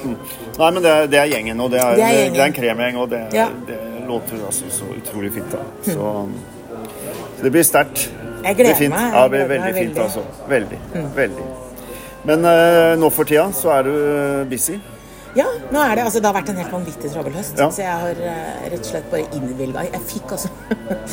Nei, 0.58 0.70
men 0.74 0.82
det 0.82 0.90
er, 0.90 1.06
det 1.12 1.18
er 1.20 1.28
gjengen, 1.30 1.60
og 1.62 1.70
det 1.70 1.78
er, 1.78 1.94
Det 1.94 2.08
er 2.08 2.30
det 2.34 2.40
er 2.42 2.48
en 2.50 2.56
kremgjeng, 2.56 2.96
og 2.98 3.10
det, 3.12 3.20
Ja. 3.36 3.46
det 3.68 3.76
låter 4.08 4.40
altså 4.46 4.64
så 4.70 4.84
utrolig 4.96 5.32
fint. 5.32 5.52
da. 5.52 5.62
Så 5.92 6.28
det 7.42 7.50
blir 7.50 7.62
sterkt. 7.66 8.08
Jeg 8.42 8.56
gleder 8.58 8.78
Det 8.78 8.88
meg. 8.90 9.12
Ja, 9.14 9.22
det 9.22 9.30
blir 9.30 9.48
veldig 9.48 9.74
fint, 9.74 9.96
veldig. 9.96 10.02
altså. 10.02 10.22
Veldig. 10.48 10.78
Veldig. 11.16 11.44
Men 12.24 12.44
uh, 12.46 12.94
nå 13.02 13.10
for 13.10 13.24
tida 13.26 13.48
så 13.54 13.70
er 13.76 13.86
du 13.86 13.92
eh, 13.92 14.44
busy. 14.50 14.76
Ja, 15.34 15.46
nå 15.72 15.80
er 15.80 15.94
det, 15.96 16.04
altså, 16.04 16.20
det 16.20 16.28
har 16.28 16.34
vært 16.36 16.50
en 16.52 16.58
helt 16.60 16.72
vanvittig 16.74 17.10
travel 17.10 17.32
høst. 17.38 17.58
Ja. 17.58 17.70
Så 17.72 17.82
jeg 17.82 17.98
har 18.04 18.18
uh, 18.20 18.66
rett 18.70 18.78
og 18.82 18.90
slett 18.90 19.06
bare 19.10 19.24
innvilga 19.38 19.84
Jeg 19.88 20.02
fikk 20.10 20.34
altså 20.36 20.50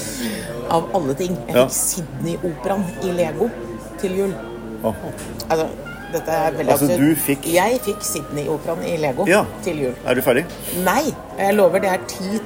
Av 0.76 0.90
alle 0.98 1.16
ting. 1.18 1.38
Jeg 1.48 1.56
Ja. 1.56 1.66
fikk 1.66 1.78
Sydney-operaen 1.80 2.84
i 3.08 3.14
Lego 3.18 3.50
til 4.02 4.18
jul. 4.20 4.34
Oh. 4.84 4.96
Altså, 5.50 5.70
dette 6.14 6.32
er 6.32 6.52
veldig 6.58 6.72
Altså, 6.74 6.86
absurd. 6.86 7.00
du 7.00 7.16
fikk- 7.26 7.48
Jeg 7.54 7.80
fikk 7.86 8.02
Sydney-operaen 8.02 8.84
i 8.88 8.98
Lego 8.98 9.26
Ja. 9.28 9.44
til 9.64 9.82
jul. 9.84 9.94
Er 10.06 10.14
du 10.16 10.22
ferdig? 10.22 10.46
Nei! 10.84 11.14
Jeg 11.38 11.56
lover, 11.56 11.80
det 11.80 11.90
er 11.90 11.98
10 12.08 12.40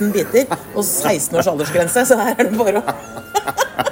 000 0.00 0.12
biter 0.12 0.56
og 0.74 0.84
16 0.84 1.36
års 1.38 1.46
aldersgrense, 1.46 2.06
så 2.06 2.16
her 2.16 2.34
er 2.38 2.44
det 2.48 2.58
bare 2.58 2.82
å 2.82 2.94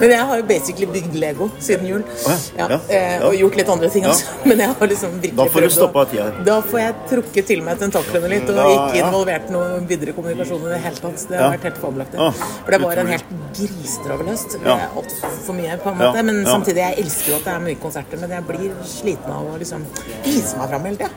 Men 0.00 0.10
jeg 0.14 0.26
har 0.30 0.36
jo 0.40 0.44
basically 0.48 0.86
bygd 0.86 1.14
Lego 1.20 1.50
siden 1.60 1.86
jul. 1.86 2.04
ja. 2.26 2.36
Ja, 2.58 2.66
Ja. 2.70 2.78
eh, 2.88 3.18
Ja. 3.20 3.26
Og 3.28 3.34
gjort 3.34 3.56
litt 3.56 3.68
andre 3.68 3.88
ting 3.90 4.04
også. 4.06 4.24
Men 4.48 4.58
jeg 4.58 4.68
har 4.78 4.86
liksom 4.88 5.10
virkelig 5.20 5.36
Da 5.36 5.44
får 5.52 5.60
du 5.60 5.68
stoppa 5.70 6.04
tida. 6.10 6.30
Da 6.44 6.60
får 6.62 6.78
jeg 6.80 6.94
trukket 7.10 7.46
til 7.46 7.62
meg 7.62 7.78
tentaklene 7.78 8.28
litt 8.28 8.48
og 8.50 8.56
ikke 8.70 9.00
involvert 9.04 9.50
noe 9.50 9.80
videre 9.86 10.12
kommunikasjon 10.16 10.62
i 10.66 10.72
det 10.74 10.80
hele 10.84 10.96
tatt. 10.96 11.26
Det 11.28 11.38
har 11.38 11.50
vært 11.56 11.66
helt 11.68 11.80
fabelaktig. 11.82 12.18
Ah, 12.20 12.32
For 12.64 12.70
det 12.70 12.80
var 12.82 12.96
en 13.04 13.06
helt 13.14 13.24
grisetravel 13.56 14.26
høst. 14.32 14.56
Altfor 14.64 15.54
mye, 15.54 15.76
på 15.82 15.90
en 15.92 15.98
måte. 16.00 16.22
Men 16.24 16.44
samtidig, 16.46 16.76
jeg 16.84 16.98
elsker 17.04 17.30
jo 17.32 17.36
at 17.40 17.44
det 17.44 17.52
er 17.54 17.60
mye 17.66 17.78
konserter, 17.82 18.20
men 18.20 18.30
jeg 18.30 18.46
blir 18.48 18.70
sliten 18.86 19.30
av 19.34 19.44
å 19.54 19.58
liksom 19.60 19.84
vise 20.24 20.56
meg 20.60 20.68
fram 20.72 20.84
hele 20.88 20.96
tida. 20.96 21.10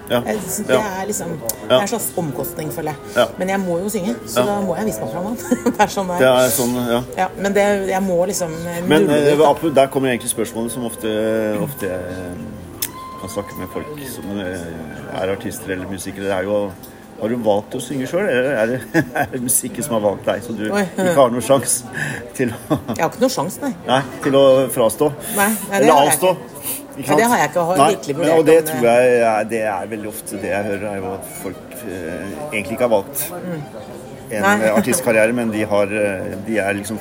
Det 0.68 0.80
er 0.80 1.06
liksom 1.08 1.30
Det 1.64 1.72
er 1.72 1.82
en 1.82 1.88
slags 1.88 2.10
omkostning, 2.18 2.72
føler 2.76 2.94
jeg. 3.16 3.28
Men 3.38 3.48
jeg 3.54 3.60
må 3.64 3.80
jo 3.80 3.90
synge, 3.90 4.16
så 4.28 4.44
da 4.46 4.60
må 4.62 4.76
jeg 4.78 4.86
vise 4.92 5.00
meg 5.02 5.12
fram. 5.14 5.38
det 5.78 5.80
er 5.80 5.88
sånn 5.94 6.08
det 6.20 6.28
er. 6.28 6.50
sånn, 6.50 6.74
ja. 6.92 7.02
Ja, 7.18 7.28
men 7.38 7.54
det, 7.54 7.66
jeg 7.90 8.02
må 8.04 8.18
liksom 8.28 8.52
Men 8.88 9.10
eh, 9.10 9.34
da. 9.38 9.50
absolutt, 9.50 9.76
der 9.76 9.92
kommer 9.94 10.14
egentlig 10.14 10.32
spørsmålet 10.34 10.74
som 10.74 10.86
ofte, 10.90 11.12
ofte 11.62 11.92
kan 13.22 13.32
snakke 13.32 13.60
med 13.60 13.72
folk 13.72 14.02
som 14.12 14.34
eh, 14.44 14.66
er 15.22 15.32
artister 15.36 15.76
eller 15.76 15.88
musikere. 15.92 16.28
Det 16.28 16.36
er 16.36 16.50
jo 16.50 16.58
har 17.24 17.30
du 17.32 17.40
valgt 17.46 17.76
å 17.78 17.80
synge 17.80 18.08
sjøl, 18.10 18.26
eller 18.28 18.56
er 18.58 18.72
det, 18.74 18.80
er 19.22 19.30
det 19.32 19.40
musikken 19.46 19.86
som 19.86 19.96
har 19.96 20.02
valgt 20.04 20.26
deg, 20.28 20.42
så 20.44 20.56
du 20.58 20.66
ikke 20.68 21.14
har 21.16 21.32
noen 21.32 21.46
sjanse 21.46 22.04
til 22.36 22.52
å 22.52 22.80
Jeg 22.98 23.00
har 23.00 23.12
ikke 23.12 23.22
noe 23.22 23.32
sjans, 23.32 23.60
nei. 23.62 23.72
Nei, 23.88 24.00
til 24.26 24.36
å 24.40 24.44
frastå. 24.74 25.12
Nei, 25.38 25.48
nei, 25.70 25.78
Eller 25.80 26.02
avstå. 26.02 26.34
Ikke 26.94 27.16
det 27.18 27.30
har 27.32 27.40
jeg 27.40 27.50
ikke. 27.50 27.64
Har 27.70 27.80
virkelig 27.80 28.16
vurdert 28.18 28.36
Og 28.38 28.44
det 28.50 28.58
om 28.60 28.68
tror 28.68 28.84
jeg 28.90 29.14
er, 29.20 29.48
det 29.54 29.62
er 29.72 29.88
veldig 29.94 30.10
ofte 30.12 30.42
det 30.42 30.52
jeg 30.52 30.68
hører, 30.68 30.84
er 30.90 31.00
jo 31.00 31.14
at 31.14 31.32
folk 31.40 31.78
eh, 31.80 32.36
egentlig 32.52 32.76
ikke 32.76 32.86
har 32.86 32.94
valgt. 32.98 33.24
en 34.34 34.68
artistkarriere, 34.74 35.34
men 35.38 35.54
de 35.54 35.64
har, 35.70 35.96
eh, 36.04 36.36
de 36.48 36.60
er 36.60 36.78
liksom 36.82 37.00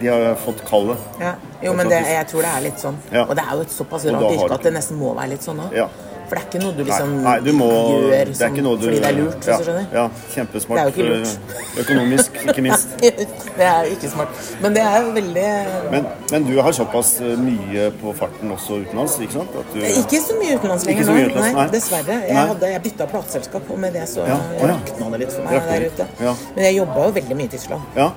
De 0.00 0.08
har 0.10 0.34
fått 0.42 0.64
kallet. 0.68 0.98
Ja. 1.22 1.34
Jo, 1.62 1.72
men 1.78 1.88
det, 1.88 2.00
jeg 2.10 2.26
tror 2.30 2.42
det 2.42 2.50
er 2.50 2.64
litt 2.66 2.82
sånn. 2.82 2.96
Ja. 3.12 3.26
Og 3.28 3.36
det 3.38 3.44
er 3.46 3.54
jo 3.54 3.62
et 3.68 3.76
såpass 3.76 4.08
rart 4.10 4.32
yrke 4.32 4.56
at 4.58 4.66
det 4.66 4.74
nesten 4.74 4.98
må 4.98 5.14
være 5.14 5.34
litt 5.36 5.46
sånn 5.46 5.62
òg. 5.64 5.76
Ja. 5.76 5.86
For 6.24 6.38
det 6.38 6.40
er 6.40 6.46
ikke 6.48 6.60
noe 6.62 6.72
du 6.72 6.78
liksom 6.88 7.10
nei, 7.20 7.34
du 7.44 7.50
må 7.52 7.66
gjør 7.68 8.30
Det 8.30 8.36
som, 8.38 8.54
noe 8.64 8.78
du 8.80 8.84
fordi 8.86 9.00
det 9.02 9.08
er 9.10 9.16
lurt, 9.18 9.34
ja, 9.44 9.56
hvis 9.58 9.60
du 9.60 9.66
skjønner. 9.68 9.86
Ja, 9.92 10.04
kjempesmart. 10.32 10.78
Det 10.78 10.80
er 10.80 10.88
jo 10.88 10.94
ikke 10.94 11.08
lurt. 11.10 11.52
eh, 11.52 11.78
Økonomisk, 11.82 12.38
ikke 12.48 12.64
minst. 12.64 12.94
det 13.58 13.66
er 13.68 13.90
ikke 13.92 14.10
smart. 14.14 14.40
Men 14.64 14.78
det 14.78 14.84
er 14.88 14.96
jo 15.04 15.12
veldig 15.18 15.46
Men, 15.92 16.08
men 16.32 16.46
du 16.48 16.54
har 16.64 16.76
såpass 16.80 17.12
eh, 17.20 17.34
mye 17.44 17.90
på 18.00 18.16
farten 18.16 18.56
også 18.56 18.80
utenlands, 18.86 19.18
ikke 19.20 19.36
sant? 19.36 19.58
At 19.60 19.76
du, 19.76 19.80
Ikke 19.84 20.22
så 20.24 20.40
mye 20.40 20.56
utenlands 20.56 20.88
lenger 20.88 21.12
mye 21.12 21.28
utenlands, 21.28 21.58
nei. 21.60 21.66
dessverre. 21.76 22.20
Jeg, 22.24 22.34
Nei. 22.40 22.46
hadde, 22.54 22.72
jeg 22.72 22.84
bytta 22.88 23.10
plateselskap, 23.12 23.70
og 23.76 23.82
med 23.84 23.98
det 24.00 24.08
så 24.10 24.24
Ja, 24.26 24.40
rakna 24.64 25.12
det 25.14 25.26
litt 25.26 25.36
for 25.36 25.44
meg 25.44 25.68
der 25.74 25.90
ute. 25.92 26.08
Ja. 26.24 26.32
Men 26.56 26.70
jeg 26.70 26.80
jobba 26.80 27.10
jo 27.10 27.18
veldig 27.20 27.42
mye 27.42 27.52
i 27.52 27.56
Tyskland. 27.58 27.92
Ja, 28.00 28.08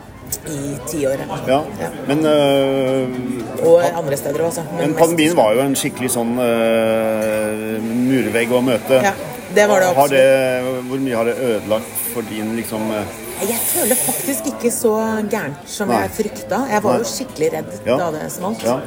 I 0.48 0.78
ti 0.88 1.06
år. 1.08 1.20
ja. 1.48 1.62
Ja. 1.80 1.90
Men, 2.08 2.26
eh, 2.26 3.66
Og 3.68 3.82
andre 4.00 4.18
steder 4.18 4.44
også. 4.48 4.64
men 4.78 4.94
pandemien 4.96 5.36
var 5.36 5.54
jo 5.56 5.62
en 5.66 5.76
skikkelig 5.76 6.10
sånn 6.14 6.34
eh, 6.40 7.78
murvegg 7.84 8.52
å 8.54 8.62
møte. 8.64 9.00
Ja, 9.04 9.14
det 9.56 9.68
var 9.70 9.80
det 9.84 9.88
Har 9.88 10.04
absolutt. 10.04 10.12
det, 10.12 10.84
hvor 10.90 11.00
mye 11.06 11.16
har 11.16 11.26
det 11.26 11.36
ødelagt 11.38 11.96
for 12.14 12.22
din 12.30 12.56
liksom 12.60 12.92
eh, 12.92 13.16
Jeg 13.48 13.60
føler 13.70 13.96
faktisk 14.02 14.48
ikke 14.54 14.72
så 14.74 14.94
gærent 15.30 15.68
som 15.70 15.90
Nei. 15.92 16.02
jeg 16.06 16.12
frykta. 16.18 16.64
Jeg 16.72 16.84
var 16.84 16.98
Nei. 16.98 17.04
jo 17.04 17.12
skikkelig 17.12 17.52
redd 17.54 17.72
Ja. 17.86 17.98
da 17.98 18.12
det 18.12 18.32
smalt. 18.34 18.64
Ja. 18.66 18.80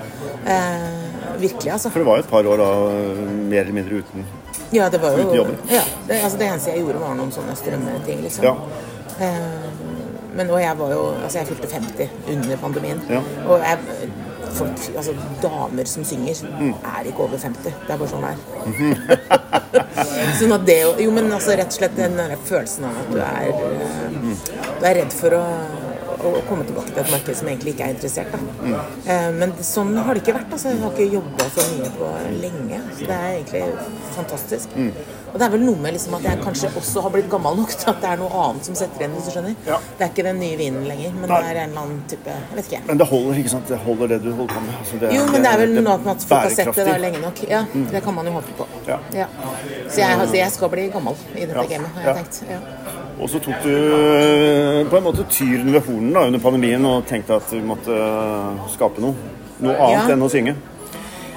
Eh, 0.46 1.38
virkelig, 1.40 1.72
altså. 1.72 1.90
For 1.90 1.98
det 2.00 2.06
var 2.06 2.16
jo 2.16 2.24
et 2.24 2.30
par 2.30 2.44
år 2.44 2.56
da 2.58 2.70
mer 3.50 3.60
eller 3.64 3.72
mindre 3.72 4.02
uten 4.02 4.24
Ja, 4.72 4.88
det 4.88 5.00
var 5.02 5.16
Uten 5.18 5.34
jo 5.34 5.46
ja, 5.68 5.82
det, 6.06 6.20
altså 6.22 6.38
det 6.38 6.46
eneste 6.46 6.70
jeg 6.70 6.84
gjorde, 6.84 7.00
var 7.00 7.14
noen 7.18 7.32
sånne 7.34 7.56
strømmeting, 7.58 8.20
liksom. 8.22 8.44
Ja. 8.44 8.54
Eh, 9.20 9.89
men 10.36 10.50
og 10.50 10.60
jeg 10.62 10.78
var 10.78 10.92
jo 10.94 11.04
Altså, 11.22 11.38
jeg 11.38 11.46
fylte 11.46 11.68
50 11.74 12.10
under 12.34 12.56
pandemien. 12.62 13.00
Ja. 13.10 13.20
Og 13.46 13.58
jeg 13.64 13.78
folk, 14.50 14.80
altså 14.96 15.12
damer 15.42 15.84
som 15.86 16.04
synger, 16.04 16.40
Mm. 16.60 16.72
er 16.84 17.06
ikke 17.06 17.22
over 17.22 17.38
50. 17.38 17.62
Det 17.86 17.90
er 17.94 17.96
bare 17.96 18.08
sånn 18.08 18.24
det 18.26 18.32
er. 18.32 18.38
sånn 20.40 20.52
at 20.56 20.64
det 20.66 20.78
jo 20.82 20.94
Jo, 21.04 21.10
men 21.14 21.30
altså 21.32 21.54
rett 21.58 21.70
og 21.70 21.76
slett 21.78 21.96
den 21.96 22.16
der 22.18 22.34
følelsen 22.48 22.84
av 22.88 22.98
at 23.02 23.12
du 23.12 23.20
er 23.20 23.52
eh, 23.52 24.48
Du 24.80 24.86
er 24.88 24.94
redd 25.00 25.12
for 25.14 25.36
å, 25.38 25.42
å 26.26 26.32
komme 26.48 26.66
tilbake 26.68 26.90
til 26.92 27.02
et 27.04 27.12
marked 27.14 27.36
som 27.38 27.48
egentlig 27.48 27.74
ikke 27.76 27.86
er 27.86 27.94
interessert. 27.94 28.32
Da. 28.34 28.38
Mm. 28.66 28.74
Eh, 29.14 29.30
men 29.38 29.54
sånn 29.64 29.94
har 29.96 30.14
det 30.14 30.24
ikke 30.24 30.34
vært. 30.36 30.50
Altså. 30.52 30.72
Jeg 30.74 30.82
har 30.82 30.92
ikke 30.96 31.14
jobba 31.14 31.46
så 31.54 31.66
mye 31.70 31.92
på 31.96 32.10
lenge. 32.42 32.80
Så 32.98 33.06
det 33.08 33.16
er 33.16 33.30
egentlig 33.38 33.64
fantastisk. 34.18 34.76
Mm. 35.30 35.34
Og 35.34 35.38
det 35.40 35.46
er 35.46 35.50
vel 35.54 35.60
noe 35.64 35.76
med 35.84 35.92
liksom 35.94 36.14
at 36.18 36.22
jeg 36.26 36.38
kanskje 36.42 36.68
også 36.76 37.02
har 37.04 37.10
blitt 37.14 37.28
gammel 37.30 37.56
nok 37.60 37.70
til 37.70 37.90
at 37.90 38.00
det 38.02 38.08
er 38.10 38.16
noe 38.18 38.30
annet 38.44 38.64
som 38.66 38.74
setter 38.74 39.04
inn. 39.06 39.12
hvis 39.14 39.24
du 39.24 39.30
skjønner. 39.30 39.54
Ja. 39.66 39.76
Det 39.98 40.04
er 40.06 40.10
ikke 40.10 40.24
den 40.26 40.40
nye 40.42 40.56
vinen 40.58 40.84
lenger, 40.90 41.12
men 41.20 41.28
Nei. 41.30 41.38
det 41.40 41.50
er 41.50 41.60
en 41.62 41.70
eller 41.70 41.82
annen 41.84 42.02
type 42.10 42.26
Jeg 42.30 42.56
vet 42.56 42.66
ikke. 42.72 42.82
Men 42.88 42.98
det 42.98 43.06
holder, 43.06 43.34
ikke 43.38 43.52
sant? 43.54 43.68
Det 43.68 43.78
holder 43.78 44.06
det 44.14 44.18
du 44.24 44.30
holder 44.34 44.54
på 44.54 44.60
med. 44.60 44.74
Altså, 44.80 44.96
det, 45.00 45.12
Jo, 45.14 45.24
men 45.32 45.40
det 45.46 45.50
er 45.52 45.58
vel 45.62 45.74
noe 45.78 45.82
med 45.98 46.10
at 46.14 46.26
folk 46.30 46.40
har 46.40 46.50
sett 46.50 46.74
det 46.74 46.86
da 46.90 46.96
lenge 47.06 47.20
nok. 47.22 47.42
Ja, 47.48 47.64
Det 47.92 48.02
kan 48.02 48.14
man 48.14 48.26
jo 48.26 48.32
håpe 48.32 48.52
på. 48.58 48.66
Ja. 48.88 48.98
Så 49.88 50.00
jeg, 50.00 50.18
altså, 50.20 50.36
jeg 50.36 50.50
skal 50.52 50.68
bli 50.68 50.88
gammel 50.92 51.14
i 51.36 51.40
dette 51.46 51.54
Ja. 51.54 51.68
gamet, 51.76 51.88
har 51.94 52.02
jeg 52.02 52.08
Ja. 52.08 52.14
tenkt. 52.22 52.42
Ja. 52.50 52.58
Og 53.20 53.28
så 53.28 53.38
tok 53.38 53.54
du 53.64 53.68
øh, 53.70 54.90
på 54.90 54.96
en 54.96 55.02
måte 55.04 55.24
tyren 55.30 55.72
ved 55.72 55.80
hornen 55.86 56.16
under 56.16 56.40
pandemien 56.40 56.84
og 56.88 57.06
tenkte 57.06 57.34
at 57.36 57.50
du 57.50 57.60
måtte 57.66 57.90
øh, 57.92 58.68
skape 58.74 59.00
noe. 59.00 59.14
Noe 59.60 59.74
annet 59.76 60.08
Ja. 60.08 60.14
enn 60.14 60.22
å 60.24 60.28
synge. 60.32 60.54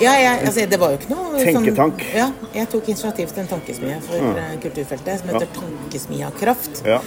Ja, 0.02 0.14
jeg, 0.18 0.40
altså, 0.46 0.66
det 0.70 0.80
var 0.82 0.94
jo 0.94 1.00
ikke 1.00 1.12
noe 1.14 1.44
Tenketank. 1.44 2.00
Sånn, 2.02 2.16
ja, 2.18 2.30
jeg 2.56 2.70
tok 2.72 2.90
initiativ 2.90 3.34
til 3.34 3.44
en 3.44 3.52
tankesmie 3.52 4.00
for 4.06 4.26
mm. 4.26 4.40
kulturfeltet 4.64 5.22
som 5.22 5.32
heter 5.34 5.52
Tankesmia 5.58 6.32
Kraft. 6.40 6.82
Ja. 6.88 7.00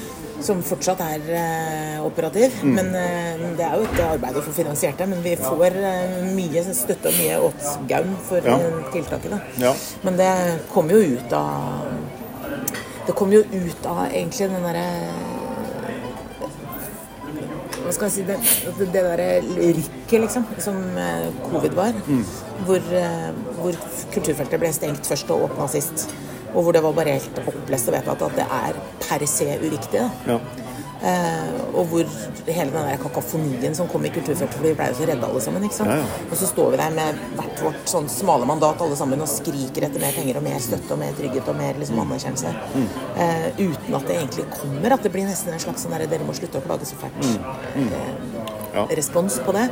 Som 0.47 0.61
fortsatt 0.67 1.01
er 1.01 1.23
uh, 1.31 2.05
operativ. 2.05 2.59
Mm. 2.63 2.75
Men 2.77 2.91
uh, 2.93 3.47
det 3.59 3.65
er 3.67 3.81
jo 3.81 3.87
et 3.89 4.03
arbeid 4.05 4.37
å 4.37 4.45
få 4.45 4.53
finansiert 4.57 5.01
det. 5.01 5.09
Men 5.11 5.25
vi 5.25 5.33
får 5.41 5.79
uh, 5.81 6.19
mye 6.37 6.65
støtte 6.77 7.11
og 7.11 7.17
mye 7.19 7.41
åtsgaum 7.49 8.13
for 8.29 8.51
Ja. 8.53 8.59
eh. 8.93 9.41
Ja. 9.63 9.73
Men 10.05 10.21
det 10.21 10.31
kom 10.75 10.93
jo 10.93 11.01
ut 11.01 11.33
av 11.37 11.89
Det 13.07 13.15
kom 13.15 13.33
jo 13.33 13.41
ut 13.41 13.87
av 13.87 14.07
egentlig 14.11 14.51
den 14.51 14.65
derre 14.67 14.87
hva 17.87 17.93
skal 17.95 18.09
jeg 18.09 18.15
si, 18.17 18.23
det, 18.27 18.37
det, 18.81 18.87
derre 18.91 19.27
rykket, 19.47 20.17
liksom, 20.25 20.47
som 20.59 20.79
eh, 20.99 21.29
covid 21.47 21.77
var. 21.79 21.95
Mm. 22.11 22.25
Hvor, 22.65 22.93
eh, 23.01 23.33
hvor 23.61 23.77
kulturfeltet 24.15 24.61
ble 24.63 24.73
stengt 24.73 25.07
først 25.07 25.31
og 25.31 25.51
åpna 25.51 25.69
sist. 25.69 26.09
Og 26.55 26.63
hvor 26.63 26.73
det 26.73 26.83
var 26.83 26.95
bare 26.97 27.19
helt 27.19 27.43
opplest 27.43 27.91
og 27.91 27.99
vedtatt 27.99 28.23
at 28.23 28.39
det 28.39 28.47
er 28.61 28.79
per 29.03 29.27
se 29.29 29.51
uriktig. 29.61 30.01
Da. 30.01 30.09
Ja. 30.33 30.41
Eh, 31.07 31.57
og 31.77 31.91
hvor 31.91 32.07
hele 32.47 32.71
den 32.73 32.87
der 32.89 32.97
kakofonien 32.97 33.75
som 33.77 33.89
kom 33.89 34.05
i 34.09 34.11
kulturfeltet, 34.15 34.55
for 34.57 34.65
vi 34.65 34.73
ble 34.79 34.87
jo 34.91 34.97
så 34.97 35.09
redde 35.11 35.29
alle 35.29 35.43
sammen. 35.45 35.67
ikke 35.67 35.77
sant? 35.77 35.93
Ja, 35.93 35.99
ja. 36.01 36.31
Og 36.31 36.37
så 36.41 36.49
står 36.49 36.71
vi 36.73 36.81
der 36.81 36.95
med 36.97 37.21
hvert 37.37 37.63
vårt 37.67 37.93
sånn 37.93 38.09
smale 38.11 38.49
mandat 38.49 38.81
alle 38.81 38.97
sammen 38.97 39.21
og 39.21 39.29
skriker 39.31 39.89
etter 39.91 40.03
mer 40.03 40.17
penger 40.17 40.41
og 40.41 40.47
mer 40.47 40.59
støtte 40.65 40.97
og 40.97 41.03
mer 41.03 41.13
trygghet 41.19 41.53
og 41.53 41.59
mer 41.61 41.77
liksom, 41.83 42.01
anerkjennelse. 42.07 42.55
Mm. 42.73 42.89
Eh, 43.27 43.47
uten 43.61 43.99
at 44.01 44.09
det 44.09 44.17
egentlig 44.17 44.49
kommer. 44.57 44.97
At 44.97 45.05
det 45.05 45.13
blir 45.13 45.29
nesten 45.29 45.53
en 45.53 45.65
slags 45.67 45.85
sånn 45.85 45.97
der, 45.99 46.07
'dere 46.09 46.29
må 46.29 46.37
slutte 46.37 46.63
å 46.63 46.65
klage 46.65 46.89
så 46.89 46.97
fælt'. 47.03 47.29
Mm. 47.77 47.93
Ja. 48.73 48.87
Eh, 48.87 48.97
respons 48.97 49.39
på 49.45 49.53
det. 49.53 49.69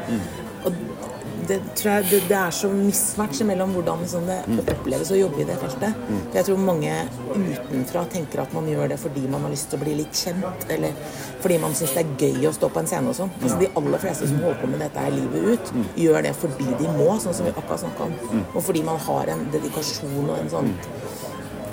Det 1.48 1.58
tror 1.76 1.90
jeg 1.94 2.04
det, 2.10 2.20
det 2.28 2.36
er 2.38 2.50
så 2.54 2.68
mismatch 2.72 3.40
mellom 3.44 3.72
hvordan 3.74 4.00
liksom, 4.04 4.26
det 4.26 4.38
Mm. 4.48 4.58
oppleves 4.74 5.10
å 5.12 5.16
jobbe 5.18 5.40
i 5.40 5.44
det 5.48 5.56
feltet. 5.60 5.94
For 6.30 6.38
jeg 6.38 6.44
tror 6.48 6.58
mange 6.58 6.92
utenfra 7.34 8.04
tenker 8.12 8.42
at 8.42 8.52
man 8.54 8.66
gjør 8.68 8.88
det 8.88 8.98
fordi 9.00 9.26
man 9.28 9.42
har 9.42 9.50
lyst 9.50 9.70
til 9.70 9.78
å 9.78 9.82
bli 9.84 9.94
litt 10.00 10.12
kjent, 10.12 10.66
eller 10.70 10.92
fordi 11.40 11.58
man 11.60 11.74
syns 11.74 11.94
det 11.94 12.04
er 12.04 12.14
gøy 12.18 12.48
å 12.48 12.52
stå 12.54 12.68
på 12.72 12.80
en 12.80 12.86
scene 12.86 13.08
og 13.08 13.14
sånn. 13.18 13.30
Altså, 13.42 13.58
de 13.60 13.68
aller 13.76 13.98
fleste 13.98 14.28
som 14.28 14.38
holder 14.42 14.60
på 14.62 14.70
med 14.72 14.80
dette 14.80 14.98
her 15.04 15.10
livet 15.10 15.48
ut, 15.54 15.72
gjør 15.96 16.22
det 16.22 16.34
fordi 16.36 16.68
de 16.78 16.88
må, 16.98 17.08
sånn 17.20 17.34
som 17.34 17.46
vi 17.46 17.52
akkurat 17.52 17.80
snakka 17.84 18.04
om. 18.08 18.14
Og 18.54 18.62
fordi 18.62 18.82
man 18.84 18.98
har 18.98 19.26
en 19.34 19.46
dedikasjon 19.52 20.28
og 20.30 20.38
en 20.38 20.50
sånn 20.50 20.74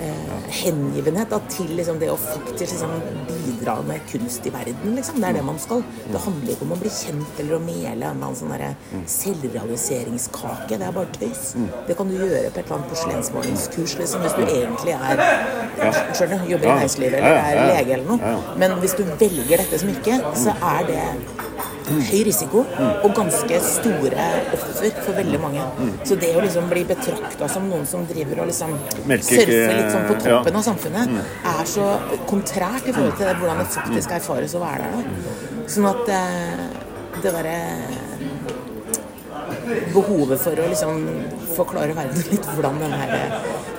eh, 0.02 0.46
hengivenhet 0.62 1.30
da, 1.32 1.38
til 1.52 1.72
liksom, 1.78 1.98
det 2.02 2.10
å 2.12 2.18
faktisk 2.20 2.74
liksom, 2.74 2.94
bidra 3.28 3.76
med 3.86 4.02
kunst 4.10 4.46
i 4.48 4.52
verden. 4.54 4.96
Liksom. 4.96 5.20
Det 5.22 5.30
er 5.30 5.38
det 5.38 5.44
man 5.46 5.60
skal. 5.62 5.84
Det 6.08 6.22
handler 6.26 6.54
ikke 6.54 6.66
om 6.66 6.74
å 6.76 6.80
bli 6.82 6.92
kjent 6.92 7.42
eller 7.42 7.58
å 7.58 7.62
mele 7.62 8.10
en 8.10 8.24
eller 8.26 8.38
sånn 8.38 9.06
selvrealiseringskake. 9.16 10.78
Det 10.78 10.88
er 10.88 10.96
bare 10.96 11.14
tøys. 11.18 11.52
Det 11.88 11.96
kan 11.98 12.10
du 12.10 12.16
gjøre 12.18 12.50
på 12.50 12.60
et 12.60 12.64
eller 12.64 12.76
annet 12.78 12.92
porselensmålingskurs 12.92 13.96
liksom, 14.00 14.26
hvis 14.26 14.36
du 14.38 14.44
egentlig 14.46 14.96
er 14.98 15.24
skjønner, 16.16 16.44
jobber 16.50 16.68
i 16.68 16.74
næringslivet 16.74 17.18
eller 17.20 17.40
er 17.40 17.72
lege 17.72 17.96
eller 17.96 18.10
noe. 18.10 18.36
Men 18.60 18.76
hvis 18.82 18.98
du 18.98 19.04
velger 19.06 19.62
dette 19.62 19.80
som 19.82 19.92
yrke, 19.92 20.20
så 20.38 20.56
er 20.74 20.86
det 20.90 21.06
høy 22.00 22.22
risiko 22.28 22.64
og 22.78 23.08
ganske 23.16 23.60
store 23.66 24.26
offer 24.56 25.00
for 25.02 25.16
veldig 25.18 25.40
mange. 25.42 25.64
Så 26.08 26.16
det 26.20 26.32
å 26.36 26.42
liksom 26.44 26.68
bli 26.72 26.84
betrakta 26.88 27.48
som 27.52 27.68
noen 27.70 27.86
som 27.88 28.06
driver 28.08 28.42
og 28.44 28.50
liksom 28.50 28.74
surfer 29.02 29.74
litt 29.78 29.90
sånn 29.92 30.08
på 30.08 30.18
toppen 30.24 30.60
av 30.60 30.66
samfunnet, 30.66 31.16
er 31.54 31.64
så 31.68 31.88
kontrært 32.30 32.88
i 32.88 32.96
forhold 32.96 33.16
til 33.18 33.28
det, 33.28 33.36
hvordan 33.40 33.62
det 33.62 33.68
faktisk 33.76 34.16
erfares 34.18 34.56
å 34.58 34.62
være 34.62 34.92
der. 34.92 35.10
Da. 35.26 35.66
Sånn 35.72 35.88
at 35.90 36.12
eh, 36.12 36.64
det 37.22 37.34
derre 37.34 37.58
behovet 39.92 40.40
for 40.42 40.58
å 40.58 40.68
liksom 40.70 41.04
forklare 41.56 41.94
verden 41.96 42.24
litt 42.32 42.46
hvordan 42.54 42.80
den 42.82 42.94
her 42.96 43.12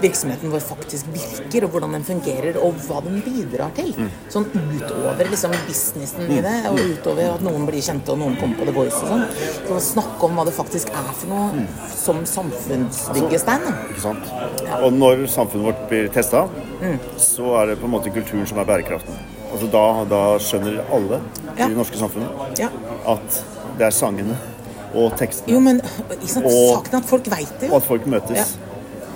virksomheten 0.04 0.52
vår 0.54 0.62
faktisk 0.68 1.08
virker, 1.14 1.66
og 1.66 1.74
hvordan 1.74 1.96
den 1.98 2.04
fungerer, 2.08 2.58
og 2.62 2.76
hva 2.86 3.00
den 3.06 3.22
bidrar 3.26 3.72
til. 3.78 3.94
Sånn 4.34 4.46
utover 4.54 5.30
liksom 5.32 5.56
businessen 5.68 6.30
i 6.32 6.42
det, 6.46 6.56
og 6.70 6.78
utover 6.80 7.34
at 7.38 7.42
noen 7.46 7.66
blir 7.70 7.82
kjente, 7.86 8.12
og 8.14 8.20
noen 8.22 8.36
kommer 8.40 8.60
på 8.60 8.68
The 8.70 8.76
Voice 8.76 9.00
og 9.02 9.14
sånn. 9.14 9.26
Så 9.70 9.80
snakke 9.94 10.28
om 10.28 10.36
hva 10.40 10.46
det 10.50 10.54
faktisk 10.58 10.92
er 10.94 11.10
for 11.14 11.32
noe 11.32 11.66
som 11.96 12.22
samfunnsbyggestein. 12.30 13.64
da. 13.66 13.74
Ikke 13.90 14.02
sant? 14.02 14.32
Og 14.84 14.94
når 14.94 15.26
samfunnet 15.32 15.66
vårt 15.72 15.90
blir 15.90 16.10
testa, 16.14 16.48
Mm. 16.84 17.00
så 17.18 17.62
er 17.62 17.66
det 17.68 17.80
på 17.80 17.86
en 17.86 17.92
måte 17.92 18.12
kulturen 18.12 18.46
som 18.48 18.58
er 18.60 18.66
bærekraften. 18.66 19.16
Altså 19.54 19.68
da, 19.72 20.04
da 20.10 20.38
skjønner 20.38 20.82
alle 20.92 21.22
Ja. 21.58 21.66
i 21.66 21.70
det 21.70 21.78
norske 21.78 21.96
samfunnet 21.96 22.60
Ja. 22.60 22.68
at 23.08 23.44
det 23.78 23.86
er 23.88 23.92
sangene 23.92 24.36
og 24.94 25.16
tekstene 25.16 25.48
Jo, 25.54 25.60
men 25.60 25.80
ikke 25.80 26.28
sant? 26.28 26.46
Og- 26.46 26.84
saken 26.84 26.98
at 26.98 27.06
folk 27.06 27.24
veit 27.30 27.60
det 27.62 27.70
og 27.72 27.78
at 27.78 27.84
folk 27.88 28.06
møtes 28.06 28.38
eh, 28.38 28.46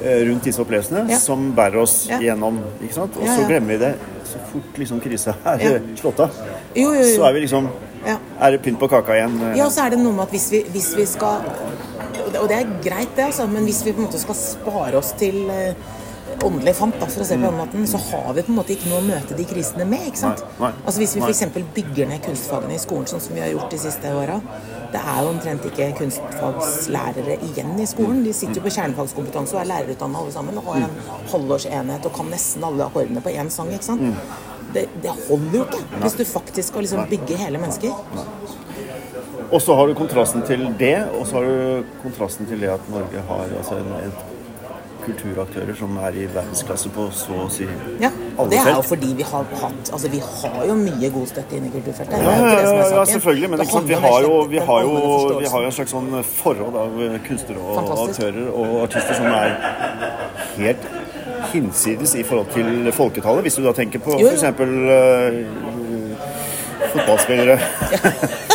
rundt 0.03 0.43
disse 0.45 0.61
opplevelsene 0.61 1.05
Ja. 1.09 1.17
som 1.19 1.53
bærer 1.55 1.81
oss 1.81 2.07
Ja. 2.09 2.19
gjennom. 2.19 2.59
ikke 2.83 2.93
sant? 2.93 3.17
Og 3.17 3.25
Ja, 3.25 3.35
så 3.35 3.47
glemmer 3.47 3.67
vi 3.67 3.77
det 3.77 3.95
så 4.25 4.37
fort 4.51 4.77
liksom 4.77 4.99
krisa 5.01 5.33
er 5.45 5.81
slått 5.95 6.19
av. 6.19 6.29
Jo, 6.75 6.93
jo, 6.93 7.03
Så 7.15 7.23
er 7.27 7.33
vi 7.33 7.39
liksom. 7.47 7.67
Er 8.39 8.51
det 8.51 8.61
pynt 8.61 8.79
på 8.79 8.87
kaka 8.87 9.11
igjen? 9.13 9.41
eh, 9.51 9.57
Ja, 9.57 9.69
så 9.69 9.85
er 9.85 9.89
det 9.89 9.99
noe 9.99 10.13
med 10.13 10.23
at 10.23 10.29
hvis 10.29 10.51
vi, 10.51 10.63
hvis 10.71 10.95
vi 10.95 11.05
skal 11.05 11.41
og 12.41 12.47
det, 12.49 12.57
er 12.57 12.65
greit, 12.83 13.15
det, 13.15 13.23
altså, 13.25 13.47
men 13.47 13.63
hvis 13.63 13.85
vi 13.85 13.91
på 13.91 13.99
en 14.01 14.05
måte 14.07 14.19
skal 14.19 14.35
spare 14.35 14.95
oss 14.97 15.11
til 15.17 15.49
eh, 15.49 15.73
åndelig 16.45 16.73
fant, 16.77 16.95
da, 16.99 17.07
for 17.09 17.23
å 17.23 17.27
se 17.27 17.37
på 17.37 17.45
den 17.47 17.57
måten, 17.57 17.85
så 17.89 17.99
har 18.01 18.33
vi 18.35 18.43
på 18.45 18.51
en 18.53 18.57
måte 18.59 18.73
ikke 18.75 18.89
noe 18.91 19.01
å 19.01 19.05
møte 19.07 19.37
de 19.37 19.45
krisene 19.49 19.85
med. 19.89 20.07
ikke 20.09 20.21
sant? 20.21 20.43
Nei, 20.59 20.67
nei, 20.67 20.83
altså 20.83 21.01
Hvis 21.01 21.15
vi 21.17 21.23
f.eks. 21.25 21.43
bygger 21.75 22.11
ned 22.11 22.23
kunstfagene 22.25 22.75
i 22.77 22.81
skolen, 22.81 23.07
sånn 23.09 23.23
som 23.23 23.37
vi 23.37 23.43
har 23.43 23.53
gjort 23.53 23.73
de 23.73 23.79
siste 23.81 24.11
åra 24.13 24.39
Det 24.93 25.01
er 25.01 25.21
jo 25.23 25.31
omtrent 25.33 25.65
ikke 25.67 25.87
kunstfagslærere 25.97 27.39
igjen 27.49 27.73
i 27.81 27.87
skolen. 27.89 28.21
De 28.23 28.35
sitter 28.35 28.61
jo 28.61 28.65
på 28.67 28.75
kjernefagskompetanse 28.77 29.57
og 29.57 29.63
er 29.63 29.71
lærerutdanna 29.73 30.21
alle 30.21 30.35
sammen 30.35 30.61
og 30.61 30.69
har 30.71 30.85
en 30.85 30.99
halvårsenhet 31.33 32.07
og 32.07 32.15
kan 32.15 32.31
nesten 32.31 32.63
alle 32.67 32.87
akkordene 32.87 33.23
på 33.25 33.33
én 33.35 33.51
sang. 33.53 33.73
ikke 33.73 33.89
sant? 33.89 34.07
Det, 34.73 34.87
det 35.03 35.11
holder 35.27 35.59
jo 35.61 35.65
ikke 35.65 35.83
hvis 36.03 36.15
du 36.19 36.23
faktisk 36.27 36.71
skal 36.71 36.85
liksom 36.85 37.05
bygge 37.11 37.39
hele 37.39 37.59
mennesker. 37.61 37.91
Og 39.47 39.61
så 39.63 39.75
har 39.79 39.87
du 39.87 39.93
kontrasten 39.95 40.43
til 40.47 40.65
det, 40.79 40.97
og 41.15 41.27
så 41.27 41.39
har 41.39 41.45
du 41.47 41.93
kontrasten 42.01 42.47
til 42.49 42.59
det 42.63 42.73
at 42.73 42.89
Norge 42.91 43.21
har 43.29 43.45
altså 43.59 43.77
en, 43.79 43.93
en 44.01 44.17
kulturaktører 45.07 45.75
som 45.79 45.97
er 46.03 46.19
i 46.21 46.25
verdensklasse 46.33 46.91
på 46.95 47.07
så 47.15 47.39
å 47.45 47.47
si 47.51 47.67
Ja, 48.01 48.11
alle 48.37 48.49
Det 48.53 48.59
er 48.61 48.73
jo 48.75 48.83
fordi 48.85 49.13
vi 49.17 49.25
har 49.27 49.47
hatt 49.61 49.91
Altså 49.93 50.11
vi 50.13 50.21
har 50.23 50.65
jo 50.69 50.77
mye 50.79 51.11
god 51.15 51.27
støtte 51.31 51.57
inne 51.57 51.71
i 51.71 51.73
kulturfeltet. 51.75 52.17
Ja, 52.23 52.35
ja, 52.37 52.53
ja, 52.61 52.87
ja, 52.97 53.05
selvfølgelig, 53.13 53.49
men 53.53 53.65
sant, 53.65 53.89
vi 53.89 53.99
har 54.07 54.21
jo, 54.27 54.33
vi 54.51 54.63
har 54.69 54.85
jo, 54.85 54.93
vi 55.39 55.51
har 55.53 55.65
jo 55.65 55.71
en 55.71 55.77
slags 55.79 55.95
sånn 55.95 56.11
forhold 56.37 56.79
av 56.83 56.97
kunstnere 57.27 57.63
og 57.63 57.79
Fantastisk. 57.81 58.09
aktører 58.13 58.49
og 58.51 58.75
artister 58.85 59.21
som 59.21 59.29
er 59.31 59.49
helt 60.57 60.89
hinsides 61.53 62.15
i 62.15 62.23
forhold 62.27 62.51
til 62.53 62.91
folketallet. 62.95 63.47
Hvis 63.47 63.59
du 63.59 63.63
da 63.65 63.73
tenker 63.77 64.03
på 64.03 64.17
f.eks. 64.17 64.43
Uh, 64.43 64.67
f.eks. 65.63 66.91
fotballspillere. 66.93 68.45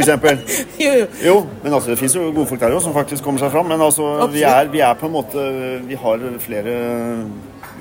Eksempel. 0.00 0.38
Jo, 0.82 0.92
jo. 1.02 1.06
Jo, 1.26 1.36
men 1.62 1.72
altså, 1.76 1.90
det 1.92 1.98
fins 2.00 2.14
jo 2.16 2.30
gode 2.32 2.46
folk 2.48 2.60
der 2.60 2.72
òg 2.74 2.80
som 2.82 2.94
faktisk 2.96 3.24
kommer 3.24 3.40
seg 3.42 3.50
fram. 3.52 3.66
Men 3.68 3.80
altså, 3.84 4.06
vi 4.32 4.42
er, 4.46 4.68
vi 4.72 4.80
er 4.80 4.94
på 4.98 5.06
en 5.06 5.12
måte 5.18 5.44
Vi 5.86 5.94
har 6.00 6.22
flere 6.42 6.74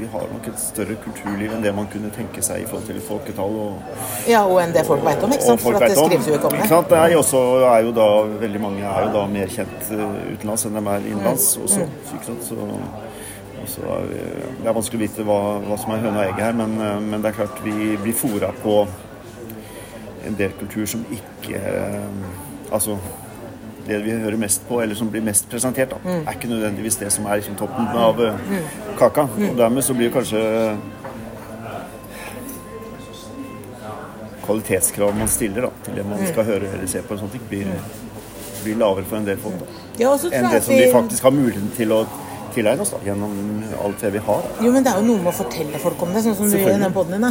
Vi 0.02 0.08
har 0.10 0.24
nok 0.32 0.47
et 0.50 0.58
større 0.60 0.95
kulturliv 1.04 1.52
enn 1.54 1.62
det 1.62 1.74
man 1.78 1.86
kunne 1.91 2.10
tenke 2.15 2.41
seg 2.41 2.63
i 2.63 2.65
forhold 2.65 2.88
til 2.89 3.02
folketall. 3.06 3.58
og 3.65 4.30
Ja, 4.30 4.43
og 4.47 4.58
enn 4.63 4.71
det 4.74 4.86
folk 4.88 5.04
vet 5.06 5.21
om, 5.24 5.34
ikke 5.36 5.45
sant? 5.45 5.62
For 5.62 5.78
at 5.78 5.84
det 5.91 5.97
skrives 6.00 6.28
jo 6.30 6.38
ikke 6.38 6.47
om 6.50 6.56
det. 6.56 6.62
Ikke 6.63 6.71
sant? 6.71 6.89
Det 6.89 6.97
er 6.97 7.12
jo 7.13 7.19
også, 7.21 7.41
er 7.69 7.84
jo 7.86 7.91
da, 8.00 8.08
veldig 8.41 8.62
mange 8.63 8.82
er 8.88 9.06
jo 9.06 9.12
da 9.17 9.26
mer 9.30 9.52
kjent 9.54 9.91
uh, 9.93 10.08
utenlands 10.34 10.65
enn 10.65 10.80
de 10.80 10.84
er 10.95 11.06
innenlands 11.12 11.52
Mm. 11.58 11.63
også. 11.67 11.88
Ikke 12.15 12.26
sant? 12.32 12.50
Så, 13.69 13.82
er 13.86 14.08
vi, 14.10 14.21
det 14.63 14.67
er 14.71 14.74
vanskelig 14.74 14.97
å 14.97 15.04
vite 15.04 15.24
hva, 15.28 15.39
hva 15.67 15.78
som 15.78 15.91
er 15.93 16.02
høna 16.02 16.17
og 16.24 16.26
egget 16.32 16.45
her, 16.47 16.56
men, 16.63 16.71
uh, 16.82 16.97
men 17.12 17.21
det 17.21 17.30
er 17.30 17.38
klart 17.43 17.62
vi 17.67 17.91
blir 18.02 18.15
fora 18.17 18.50
på 18.63 18.80
en 20.28 20.36
del 20.38 20.52
kultur 20.60 20.86
som 20.86 21.06
ikke 21.12 21.58
uh, 21.58 22.40
Altså 22.72 22.98
det 23.88 23.98
vi 24.06 24.12
hører 24.12 24.38
mest 24.38 24.62
på, 24.68 24.78
eller 24.82 24.96
som 24.96 25.10
blir 25.12 25.22
mest 25.26 25.50
presentert, 25.50 25.90
da, 25.90 25.98
Mm. 26.06 26.28
er 26.28 26.32
ikke 26.38 26.48
nødvendigvis 26.48 26.96
det 27.02 27.12
som 27.12 27.26
er 27.26 27.36
liksom 27.42 27.56
toppen 27.60 27.88
av 27.88 28.22
kaka. 28.98 29.26
Mm. 29.38 29.50
Og 29.50 29.58
dermed 29.58 29.84
så 29.84 29.94
blir 29.94 30.12
kanskje 30.14 30.78
kvalitetskrav 34.46 35.16
man 35.18 35.28
stiller 35.28 35.62
da, 35.62 35.70
til 35.84 35.96
det 35.96 36.06
Mm. 36.06 36.10
man 36.10 36.28
skal 36.28 36.44
høre 36.44 36.68
eller 36.74 36.88
se 36.88 37.02
på, 37.02 37.14
og 37.14 37.32
ting, 37.32 37.42
blir, 37.50 37.68
blir 38.64 38.76
lavere 38.76 39.06
for 39.06 39.18
en 39.18 39.26
del 39.26 39.38
folk 39.38 39.60
da, 39.60 39.66
Ja, 40.00 40.14
enn 40.14 40.52
det 40.52 40.64
som 40.64 40.76
vi 40.76 40.92
faktisk 40.92 41.24
har 41.24 41.32
muligheten 41.32 41.72
til 41.76 41.92
å 41.92 42.06
tilegne 42.56 42.86
oss 42.86 42.94
da, 42.94 43.02
gjennom 43.06 43.34
alt 43.84 44.04
det 44.04 44.12
vi 44.16 44.22
har. 44.26 44.48
Jo, 44.62 44.72
men 44.74 44.86
det 44.86 44.94
er 44.94 45.02
jo 45.02 45.08
noe 45.08 45.24
med 45.24 45.32
å 45.32 45.36
fortelle 45.36 45.82
folk 45.82 46.06
om 46.06 46.14
det, 46.16 46.24
sånn 46.26 46.38
som 46.38 46.52
du 46.52 46.58
gjør 46.58 46.76
i 46.76 46.82
den 46.82 46.96
podden 46.96 47.18
din. 47.18 47.28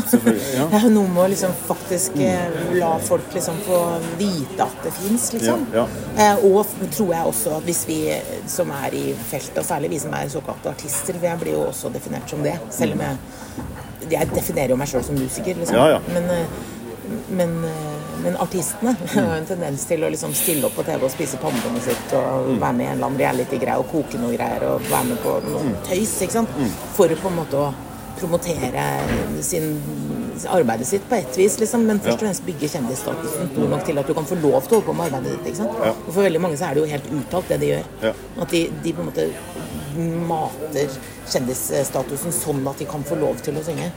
Ja. 0.57 0.67
Det 0.71 0.79
er 0.79 0.85
jo 0.87 0.93
noe 0.95 1.11
med 1.11 1.23
å 1.25 1.29
liksom 1.33 1.55
faktisk 1.67 2.17
mm. 2.19 2.77
la 2.79 2.91
folk 3.05 3.35
liksom 3.35 3.59
få 3.67 3.81
vite 4.21 4.65
at 4.65 4.85
det 4.87 4.93
fins, 4.97 5.31
liksom. 5.37 5.67
Ja, 5.75 5.87
Eh, 6.21 6.43
og 6.45 6.67
tror 6.93 7.13
jeg 7.15 7.29
også 7.31 7.53
at 7.57 7.65
hvis 7.65 7.85
vi 7.89 7.97
eh, 8.13 8.33
som 8.51 8.71
er 8.75 8.95
i 8.97 9.05
feltet, 9.15 9.61
og 9.63 9.67
særlig 9.67 9.93
vi 9.95 10.01
som 10.03 10.15
er 10.17 10.29
såkalte 10.33 10.73
artister, 10.73 11.17
for 11.17 11.29
jeg 11.29 11.41
blir 11.43 11.57
jo 11.57 11.63
også 11.69 11.93
definert 11.95 12.31
som 12.31 12.43
det, 12.45 12.57
selv 12.75 12.99
om 12.99 13.07
jeg 13.07 13.17
Jeg 14.11 14.27
definerer 14.33 14.73
jo 14.73 14.77
meg 14.81 14.89
sjøl 14.91 15.05
som 15.07 15.15
musiker, 15.15 15.55
liksom. 15.55 15.77
Ja, 15.77 15.91
ja. 15.93 15.99
Men, 16.11 16.25
eh, 16.35 16.47
men, 17.29 17.53
eh, 17.69 18.00
men 18.23 18.37
artistene 18.37 18.95
har 19.15 19.23
jo 19.27 19.37
en 19.41 19.47
tendens 19.47 19.85
til 19.91 20.05
å 20.05 20.11
liksom 20.13 20.35
stille 20.35 20.67
opp 20.69 20.75
på 20.79 20.85
TV 20.87 21.05
og 21.09 21.11
spise 21.13 21.37
pannebåndet 21.43 22.15
og 22.15 22.49
Mm. 22.51 22.59
være 22.61 22.73
med 22.77 22.85
i 22.85 22.89
en 22.89 22.97
eller 22.97 23.07
annen 23.07 23.19
reality-greie 23.21 23.79
og 23.79 23.89
koke 23.93 24.19
noe 24.21 24.35
greier 24.37 24.63
og 24.71 24.81
være 24.91 25.05
med 25.13 25.19
på 25.23 25.37
noe 25.47 25.63
Mm. 25.69 25.77
tøys, 25.89 26.17
ikke 26.23 26.33
sant? 26.41 26.49
For 26.97 27.09
å 27.09 27.17
på 27.21 27.29
en 27.29 27.37
måte 27.37 27.57
å 27.57 27.71
promotere 28.21 28.85
sin, 29.43 29.81
arbeidet 30.49 30.87
sitt 30.87 31.07
på 31.09 31.15
ett 31.17 31.37
vis, 31.39 31.55
liksom. 31.61 31.87
Men 31.87 32.01
først 32.01 32.19
og 32.19 32.25
fremst 32.27 32.45
bygge 32.45 32.69
kjendisstatusen 32.69 33.49
stor 33.53 33.69
nok 33.69 33.85
til 33.87 33.99
at 33.99 34.07
du 34.07 34.13
kan 34.15 34.25
få 34.29 34.37
lov 34.43 34.67
til 34.69 34.77
å 34.77 34.81
holde 34.81 34.87
på 34.91 34.95
med 34.97 35.07
arbeidet 35.13 35.39
ditt. 35.39 35.47
ikke 35.53 35.57
sant? 35.63 35.79
Og 36.07 36.13
for 36.13 36.23
veldig 36.23 36.41
mange 36.41 36.57
så 36.61 36.69
er 36.69 36.75
det 36.75 36.83
jo 36.85 36.91
helt 36.91 37.09
uttalt, 37.21 37.49
det 37.49 37.61
de 37.61 37.67
gjør. 37.73 38.15
At 38.43 38.51
de, 38.51 38.61
de 38.85 38.93
på 38.93 39.01
en 39.01 39.09
måte 39.09 39.29
mater 40.29 40.89
kjendisstatusen 41.31 42.33
sånn 42.35 42.67
at 42.71 42.79
de 42.83 42.85
kan 42.91 43.05
få 43.07 43.19
lov 43.21 43.41
til 43.45 43.57
å 43.61 43.65
synge. 43.65 43.91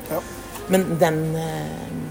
Men 0.72 0.86
den 1.00 1.18
eh, 1.36 2.03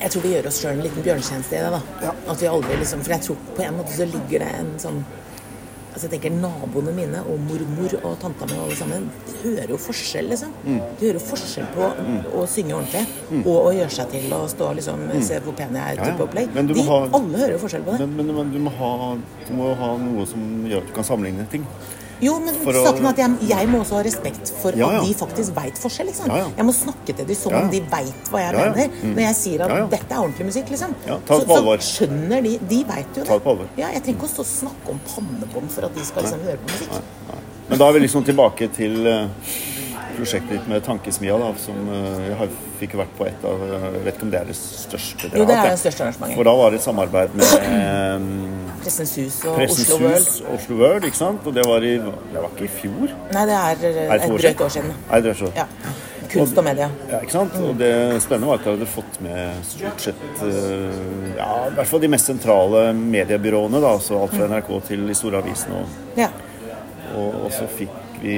Jeg 0.00 0.10
tror 0.12 0.22
vi 0.26 0.32
gjør 0.34 0.46
oss 0.50 0.58
sjøl 0.60 0.74
en 0.76 0.82
liten 0.84 1.02
bjørnetjeneste 1.06 1.56
i 1.56 1.62
det. 1.64 1.70
da. 1.72 2.10
At 2.28 2.40
vi 2.42 2.46
aldri 2.50 2.76
liksom, 2.82 3.00
For 3.06 3.14
jeg 3.16 3.22
tror 3.24 3.36
på 3.56 3.62
en 3.64 3.78
måte 3.78 3.94
så 3.96 4.04
ligger 4.10 4.44
det 4.44 4.50
en 4.60 4.74
sånn 4.82 5.04
Altså 5.96 6.10
jeg 6.10 6.20
tenker 6.20 6.34
Naboene 6.36 6.92
mine 6.92 7.22
og 7.24 7.38
mormor 7.40 7.94
og 8.04 8.18
tanta 8.20 8.44
mi 8.50 8.52
og 8.58 8.66
alle 8.66 8.74
sammen 8.76 9.06
de 9.30 9.36
hører 9.46 9.70
jo 9.72 9.78
forskjell, 9.80 10.26
liksom. 10.28 10.50
Mm. 10.66 10.80
De 11.00 11.06
hører 11.06 11.16
jo 11.16 11.22
forskjell 11.24 11.70
på 11.72 11.86
å 12.36 12.42
synge 12.52 12.74
ordentlig 12.76 13.40
og 13.46 13.56
å 13.62 13.70
gjøre 13.72 13.94
seg 13.94 14.10
til 14.12 14.34
og 14.36 14.44
stå 14.52 14.68
liksom 14.76 15.06
Se 15.24 15.38
hvor 15.40 15.56
pen 15.56 15.72
jeg 15.72 15.80
er, 15.80 15.96
Mm. 15.96 16.04
Ja, 16.04 16.10
ja. 16.12 16.24
opplegg. 16.26 16.52
Men 16.52 16.66
du 16.68 16.74
må 16.74 16.82
De, 16.82 16.88
ha- 16.90 17.08
alle 17.16 17.38
hører 17.40 17.54
jo 17.56 17.62
forskjell 17.64 17.86
på 17.88 17.96
det. 17.96 18.00
Men, 18.04 18.26
men, 18.26 18.34
men 18.42 18.52
du, 18.52 18.58
må 18.66 18.74
ha, 18.76 18.90
du 19.48 19.52
må 19.56 19.70
ha 19.80 19.88
noe 20.04 20.26
som 20.28 20.44
gjør 20.68 20.84
at 20.84 20.86
du 20.86 20.92
kan 20.98 21.04
sammenligne 21.08 21.48
ting. 21.48 21.64
Jo, 22.22 22.38
men 22.40 22.54
saken 22.56 23.04
er 23.04 23.10
at 23.10 23.20
jeg, 23.20 23.48
jeg 23.50 23.68
må 23.68 23.80
også 23.82 23.98
ha 23.98 24.02
respekt 24.06 24.52
for 24.62 24.76
Ja, 24.78 24.88
ja. 24.94 25.00
at 25.02 25.08
de 25.08 25.16
faktisk 25.18 25.56
veit 25.56 25.80
forskjell. 25.80 26.08
Liksom. 26.10 26.32
Ja. 26.32 26.46
Jeg 26.56 26.68
må 26.68 26.74
snakke 26.76 27.12
til 27.12 27.28
dem 27.28 27.38
som 27.38 27.56
om 27.58 27.68
de 27.72 27.82
veit 27.92 28.30
hva 28.32 28.42
jeg 28.44 28.56
mener. 28.56 28.96
Mm. 29.02 29.12
Når 29.12 29.24
jeg 29.26 29.38
sier 29.40 29.66
at 29.66 29.76
dette 29.92 30.08
er 30.08 30.22
ordentlig 30.22 30.48
musikk, 30.50 30.72
liksom. 30.72 30.96
Ja, 31.08 31.20
ta 31.28 31.40
det 31.42 31.48
så, 31.50 31.60
så 31.60 31.76
skjønner 31.90 32.44
de 32.46 32.56
De 32.72 32.82
veit 32.88 33.10
jo 33.12 33.22
det. 33.22 33.28
Ta 33.28 33.38
det 33.38 33.46
på 33.46 33.54
alvor. 33.54 33.70
Ja, 33.80 33.92
jeg 33.94 34.04
trenger 34.06 34.30
ikke 34.30 34.44
å 34.46 34.50
snakke 34.52 34.94
om 34.94 35.02
pannebånd 35.12 35.72
for 35.76 35.88
at 35.88 35.96
de 35.96 36.06
skal 36.08 36.26
liksom 36.26 36.44
høre 36.48 36.60
på 36.62 36.72
musikk. 36.72 37.00
Men 37.66 37.82
da 37.82 37.88
er 37.88 37.96
vi 37.96 38.04
liksom 38.04 38.24
tilbake 38.26 38.68
til 38.76 39.00
uh, 39.10 39.26
prosjektet 40.16 40.54
ditt 40.54 40.68
med 40.70 40.84
Tankesmia, 40.86 41.36
da, 41.40 41.50
som 41.60 41.88
uh, 41.90 42.22
jeg 42.30 42.50
fikk 42.80 42.96
vært 43.00 43.14
på 43.18 43.26
et 43.28 43.46
av 43.48 43.62
Jeg 43.66 44.02
vet 44.04 44.14
ikke 44.14 44.26
om 44.26 44.32
det 44.32 44.40
er 44.40 44.50
det 44.50 44.56
største 44.58 45.30
dere 45.30 45.42
Jo, 45.42 45.48
det 45.48 45.56
er 45.56 45.70
det 45.72 45.80
største 45.80 46.06
arrangementet. 46.06 46.38
For 46.38 46.48
da 46.48 46.54
var 46.60 46.72
det 46.72 46.80
et 46.80 46.86
samarbeid 46.86 47.36
med 47.36 47.54
eh, 47.66 48.65
Pressens 48.86 49.12
Hus 49.18 49.36
og 49.44 49.56
Pressens 49.58 49.88
Oslo 49.90 50.00
World. 50.06 50.26
Hus, 50.30 50.42
Oslo 50.56 50.76
World, 50.80 51.04
ikke 51.10 51.18
sant? 51.18 51.46
Og 51.50 51.54
det 51.56 51.64
var, 51.66 51.82
i, 51.84 51.94
det 51.98 52.38
var 52.42 52.50
ikke 52.54 52.68
i 52.68 52.74
fjor? 52.80 53.14
Nei, 53.34 53.46
det 53.50 53.56
er 53.60 53.70
Er 53.70 53.78
det 53.82 54.04
et 54.16 54.30
år 54.30 54.42
drøyt 54.44 54.60
år 54.68 54.74
siden. 54.78 54.92
Nei, 55.10 55.20
det 55.24 55.32
er 55.34 55.40
så. 55.40 55.50
Ja. 55.56 55.66
Kunst 56.26 56.58
og 56.58 56.64
media. 56.66 56.88
Ja, 57.10 57.20
ikke 57.22 57.32
sant? 57.36 57.54
Og 57.62 57.76
det 57.78 57.90
spennende 58.22 58.48
var 58.50 58.58
at 58.58 58.64
jeg 58.66 58.74
hadde 58.76 58.88
fått 58.90 59.20
med 59.24 59.60
stort 59.64 60.02
sett 60.08 60.40
eh, 60.42 61.36
ja, 61.38 61.50
i 61.70 61.74
hvert 61.76 61.90
fall 61.90 62.02
de 62.02 62.10
mest 62.12 62.28
sentrale 62.30 62.82
mediebyråene. 62.98 63.80
da, 63.80 63.92
altså 63.98 64.18
Alt 64.22 64.34
fra 64.34 64.48
NRK 64.50 64.72
til 64.88 65.06
de 65.10 65.14
store 65.16 65.38
avisene. 65.42 65.82
Og, 65.84 66.18
Ja. 66.18 66.28
og, 67.14 67.38
og 67.46 67.52
så 67.54 67.68
fikk 67.78 67.94
vi 68.20 68.34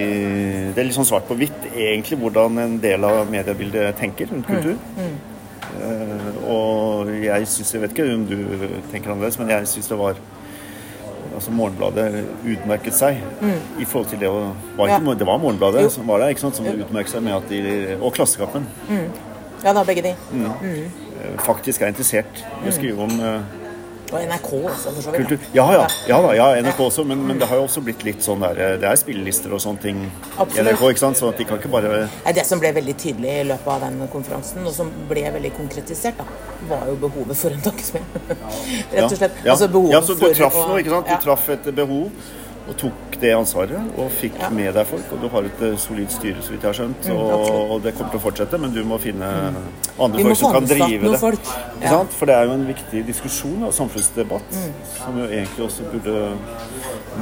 Det 0.75 0.79
er 0.83 0.85
litt 0.89 0.97
sånn 0.99 1.07
svart 1.09 1.27
på 1.29 1.37
hvitt 1.39 1.69
egentlig 1.73 2.19
hvordan 2.21 2.59
en 2.65 2.79
del 2.83 3.05
av 3.09 3.29
mediebildet 3.31 3.97
tenker 4.01 4.27
rundt 4.33 4.47
kultur. 4.47 4.77
Eh, 5.79 6.29
og 6.51 7.11
jeg 7.23 7.47
syns 7.51 7.73
Jeg 7.75 7.83
vet 7.85 7.93
ikke 7.97 8.09
om 8.15 8.25
du 8.29 8.37
tenker 8.93 9.13
annerledes, 9.13 9.39
men 9.41 9.53
jeg 9.55 9.69
syns 9.71 9.89
det 9.93 9.99
var 10.01 10.19
Altså 11.39 11.53
Morgenbladet 11.55 12.25
utmerket 12.43 12.97
seg 12.99 13.21
i 13.79 13.87
forhold 13.87 14.09
til 14.11 14.19
det 14.25 14.31
å 14.31 14.41
var 14.79 14.91
ikke. 14.97 15.15
Det 15.21 15.27
var 15.29 15.39
Morgenbladet 15.39 15.85
Jo. 15.87 15.93
som 15.95 16.09
var 16.11 16.25
der, 16.25 16.33
ikke 16.35 16.43
sant, 16.49 16.59
som 16.59 16.67
utmerket 16.67 17.13
seg 17.15 17.23
med 17.23 17.37
at 17.37 17.49
de 17.53 17.95
Og 18.01 18.11
Klassekampen. 18.17 18.67
ja 19.63 19.73
da, 19.77 19.85
begge 19.87 20.03
de. 20.03 20.15
Mm. 20.33 20.91
faktisk 21.43 21.83
er 21.83 21.93
interessert 21.95 22.43
i 22.65 22.69
å 22.71 22.75
skrive 22.75 23.07
om 23.07 23.15
eh, 23.23 23.57
Og 24.09 24.23
NRK 24.25 24.51
også, 24.65 24.93
for 24.97 25.03
så 25.05 25.11
vidt. 25.13 25.27
kultur. 25.29 25.39
Ja, 25.55 25.67
ja, 25.77 25.87
ja, 26.09 26.19
da, 26.25 26.35
ja 26.39 26.47
NRK 26.65 26.79
også, 26.89 27.05
men, 27.05 27.23
men 27.29 27.39
det 27.39 27.47
har 27.51 27.61
jo 27.61 27.67
også 27.69 27.83
blitt 27.85 28.03
litt 28.07 28.23
sånn 28.25 28.41
der 28.43 28.59
eh, 28.65 28.77
Det 28.81 28.89
er 28.91 28.99
spillelister 28.99 29.53
og 29.55 29.61
sånne 29.63 29.83
ting 29.83 29.99
i 30.07 30.63
NRK, 30.65 30.85
ikke 30.91 31.05
sant? 31.05 31.21
så 31.21 31.29
at 31.31 31.39
de 31.39 31.47
kan 31.49 31.61
ikke 31.61 31.71
bare 31.75 32.07
Det 32.35 32.47
som 32.49 32.59
ble 32.63 32.73
veldig 32.79 32.97
tydelig 32.99 33.35
i 33.43 33.49
løpet 33.51 33.75
av 33.75 33.85
den 33.87 34.01
konferansen, 34.11 34.65
og 34.67 34.73
som 34.75 34.91
ble 35.11 35.27
veldig 35.39 35.53
konkretisert, 35.59 36.19
da, 36.19 36.27
var 36.69 36.87
jo 36.89 36.97
behovet 36.97 37.37
for 37.37 37.51
en 37.55 37.61
takkesmed. 37.61 38.03
Rett 38.93 39.05
og 39.13 39.17
slett. 39.19 39.39
Ja, 39.45 39.53
Altså 39.55 39.69
behovet 39.69 39.93
ja, 39.93 40.01
så 40.03 40.15
du 40.19 40.21
for 40.27 40.35
traff 40.35 40.59
noe, 40.67 40.79
ikke 40.83 40.91
sant? 40.97 41.07
Du 41.07 41.13
Ja. 41.13 41.19
traff 41.23 41.49
et 41.55 41.75
behov 41.75 42.11
og 42.69 42.77
tok 42.77 43.15
det 43.21 43.31
ansvaret 43.33 43.79
og 43.97 44.11
fikk 44.13 44.35
Ja. 44.39 44.51
med 44.53 44.75
deg 44.75 44.87
folk. 44.87 45.07
Og 45.13 45.21
du 45.23 45.29
har 45.33 45.43
et 45.49 45.63
eh, 45.63 45.77
solid 45.81 46.11
styre, 46.13 46.43
så 46.43 46.51
vidt 46.53 46.63
jeg 46.63 46.69
har 46.69 46.77
skjønt, 46.77 47.07
Mm, 47.09 47.17
og 47.73 47.83
det 47.83 47.95
kommer 47.97 48.11
til 48.13 48.21
å 48.21 48.23
fortsette. 48.27 48.59
Men 48.61 48.73
du 48.75 48.83
må 48.85 48.99
finne 49.01 49.25
mm. 49.25 49.57
andre 50.05 50.23
folk 50.25 50.37
som 50.37 50.53
kan 50.53 50.67
drive 50.67 51.11
det. 51.13 51.19
folk. 51.21 51.41
Ikke 51.41 51.83
Ja. 51.83 51.89
sant? 51.91 52.13
For 52.13 52.27
det 52.27 52.35
er 52.35 52.45
jo 52.45 52.53
en 52.53 52.67
viktig 52.67 53.07
diskusjon 53.07 53.63
og 53.65 53.73
samfunnsdebatt 53.73 54.53
Mm. 54.53 54.73
som 55.05 55.19
jo 55.19 55.25
egentlig 55.25 55.65
også 55.65 55.83
burde 55.93 56.37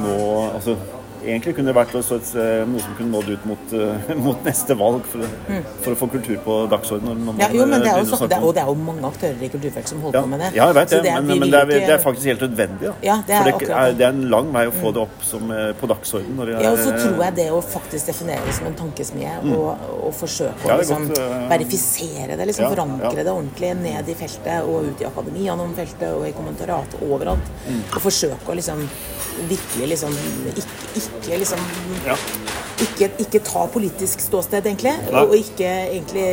nå 0.01 0.53
Altså 0.55 0.75
egentlig 1.23 1.55
kunne 1.57 1.71
det 1.71 1.75
vært 1.77 1.95
også 1.97 2.17
et, 2.19 2.29
eh, 2.39 2.63
noe 2.69 2.83
som 2.83 2.95
kunne 2.97 3.11
nådd 3.13 3.29
ut 3.33 3.45
mot, 3.49 3.73
eh, 3.73 4.11
mot 4.27 4.45
neste 4.47 4.77
valg, 4.79 5.05
for, 5.11 5.25
for 5.83 5.95
å 5.95 5.99
få 6.01 6.09
kultur 6.17 6.37
på 6.45 6.57
dagsordenen. 6.71 7.23
Mm. 7.27 7.41
Ja, 7.41 7.49
jo, 7.53 7.65
men 7.69 7.83
det 7.85 7.91
er 7.91 8.01
jo, 8.01 8.09
så, 8.11 8.19
det, 8.27 8.37
er- 8.37 8.45
og 8.47 8.55
det 8.57 8.63
er 8.63 8.71
jo 8.71 8.77
mange 8.87 9.05
aktører 9.09 9.43
i 9.43 9.51
kulturfeltet 9.53 9.93
som 9.93 10.03
holder 10.05 10.19
ja, 10.19 10.23
på 10.25 10.31
med 10.33 10.43
det. 10.45 10.51
ja, 10.57 10.67
jeg 10.69 10.77
vet 10.79 10.93
det, 10.93 11.01
det, 11.07 11.15
men, 11.17 11.31
vi 11.33 11.39
men 11.43 11.53
det, 11.53 11.61
er, 11.61 11.85
det 11.87 11.95
er 11.97 12.03
faktisk 12.03 12.31
helt 12.31 12.45
nødvendig. 12.47 12.87
Da. 12.87 12.93
Ja, 13.07 13.17
det 13.27 13.37
er 13.37 13.47
For 13.47 13.65
det 13.65 13.77
er, 13.81 13.95
er 13.97 14.11
en 14.11 14.23
lang 14.33 14.51
vei 14.55 14.65
å 14.69 14.75
få 14.75 14.93
det 14.95 15.03
opp 15.03 15.25
som, 15.27 15.51
eh, 15.53 15.71
på 15.79 15.91
dagsordenen. 15.93 16.53
Ja, 16.57 16.71
og 16.71 16.81
så 16.81 16.93
er- 16.93 17.01
tror 17.03 17.23
jeg 17.25 17.37
det 17.41 17.47
å 17.53 17.61
faktisk 17.65 18.11
definere 18.11 18.45
det 18.47 18.55
som 18.57 18.69
en 18.69 18.77
tankesmie 18.77 19.33
og, 19.53 19.67
og 20.07 20.15
forsøke 20.17 20.67
å 20.67 20.73
er 20.73 20.83
liksom 20.83 21.07
godt, 21.09 21.21
uh, 21.23 21.47
verifisere 21.51 22.37
det, 22.37 22.49
liksom 22.51 22.71
forankre 22.71 23.23
det 23.23 23.33
ordentlig 23.33 23.73
ned 23.81 24.09
i 24.11 24.17
feltet 24.17 24.67
og 24.67 24.89
ut 24.91 25.03
i 25.03 25.07
akademia 25.09 25.55
om 25.57 25.73
feltet 25.77 26.09
og 26.13 26.25
i 26.27 26.33
kommentariat 26.35 26.97
overalt. 27.01 27.53
Mm. 27.67 27.81
Og 27.93 28.01
forsøke 28.03 28.53
å 28.53 28.57
liksom 28.57 28.83
virkelig 29.47 29.87
liksom 29.93 30.13
ikke, 30.49 30.63
ikke 30.97 31.06
liksom 31.39 31.59
Ja. 32.05 32.15
ikke, 32.81 33.09
ikke 33.19 33.43
ta 33.43 33.67
politisk 33.67 34.19
ståsted, 34.21 34.65
egentlig. 34.65 34.93
Nei. 35.11 35.21
Og 35.23 35.33
ikke 35.35 35.69
egentlig 35.91 36.27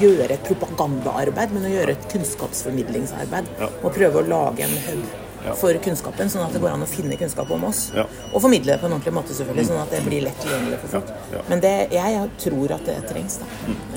gjøre 0.00 0.30
et 0.34 0.44
propagandaarbeid, 0.48 1.52
men 1.54 1.66
å 1.68 1.74
gjøre 1.74 1.94
et 1.94 2.08
kunnskapsformidlingsarbeid. 2.12 3.46
Ja. 3.60 3.68
Og 3.82 3.92
prøve 3.94 4.22
å 4.22 4.26
lage 4.28 4.64
en 4.66 4.74
hub 4.88 5.04
Ja. 5.44 5.52
for 5.60 5.74
kunnskapen, 5.84 6.30
sånn 6.32 6.46
at 6.46 6.52
det 6.54 6.60
går 6.62 6.72
an 6.72 6.82
å 6.82 6.86
finne 6.88 7.18
kunnskap 7.20 7.50
om 7.52 7.64
oss. 7.68 7.90
Ja. 7.94 8.06
Og 8.32 8.40
formidle 8.40 8.72
det 8.72 8.80
på 8.80 8.86
en 8.86 8.92
ordentlig 8.96 9.12
måte, 9.12 9.34
selvfølgelig, 9.36 9.66
sånn 9.68 9.82
at 9.82 9.90
det 9.90 10.00
blir 10.06 10.22
lett 10.24 10.38
tilgjengelig 10.40 10.78
for 10.80 10.88
folk. 10.88 11.10
Men 11.50 11.60
det, 11.60 11.72
jeg, 11.92 12.14
jeg 12.14 12.30
tror 12.46 12.72
at 12.72 12.86
det 12.86 12.94
trengs, 13.10 13.36
da. 13.42 13.44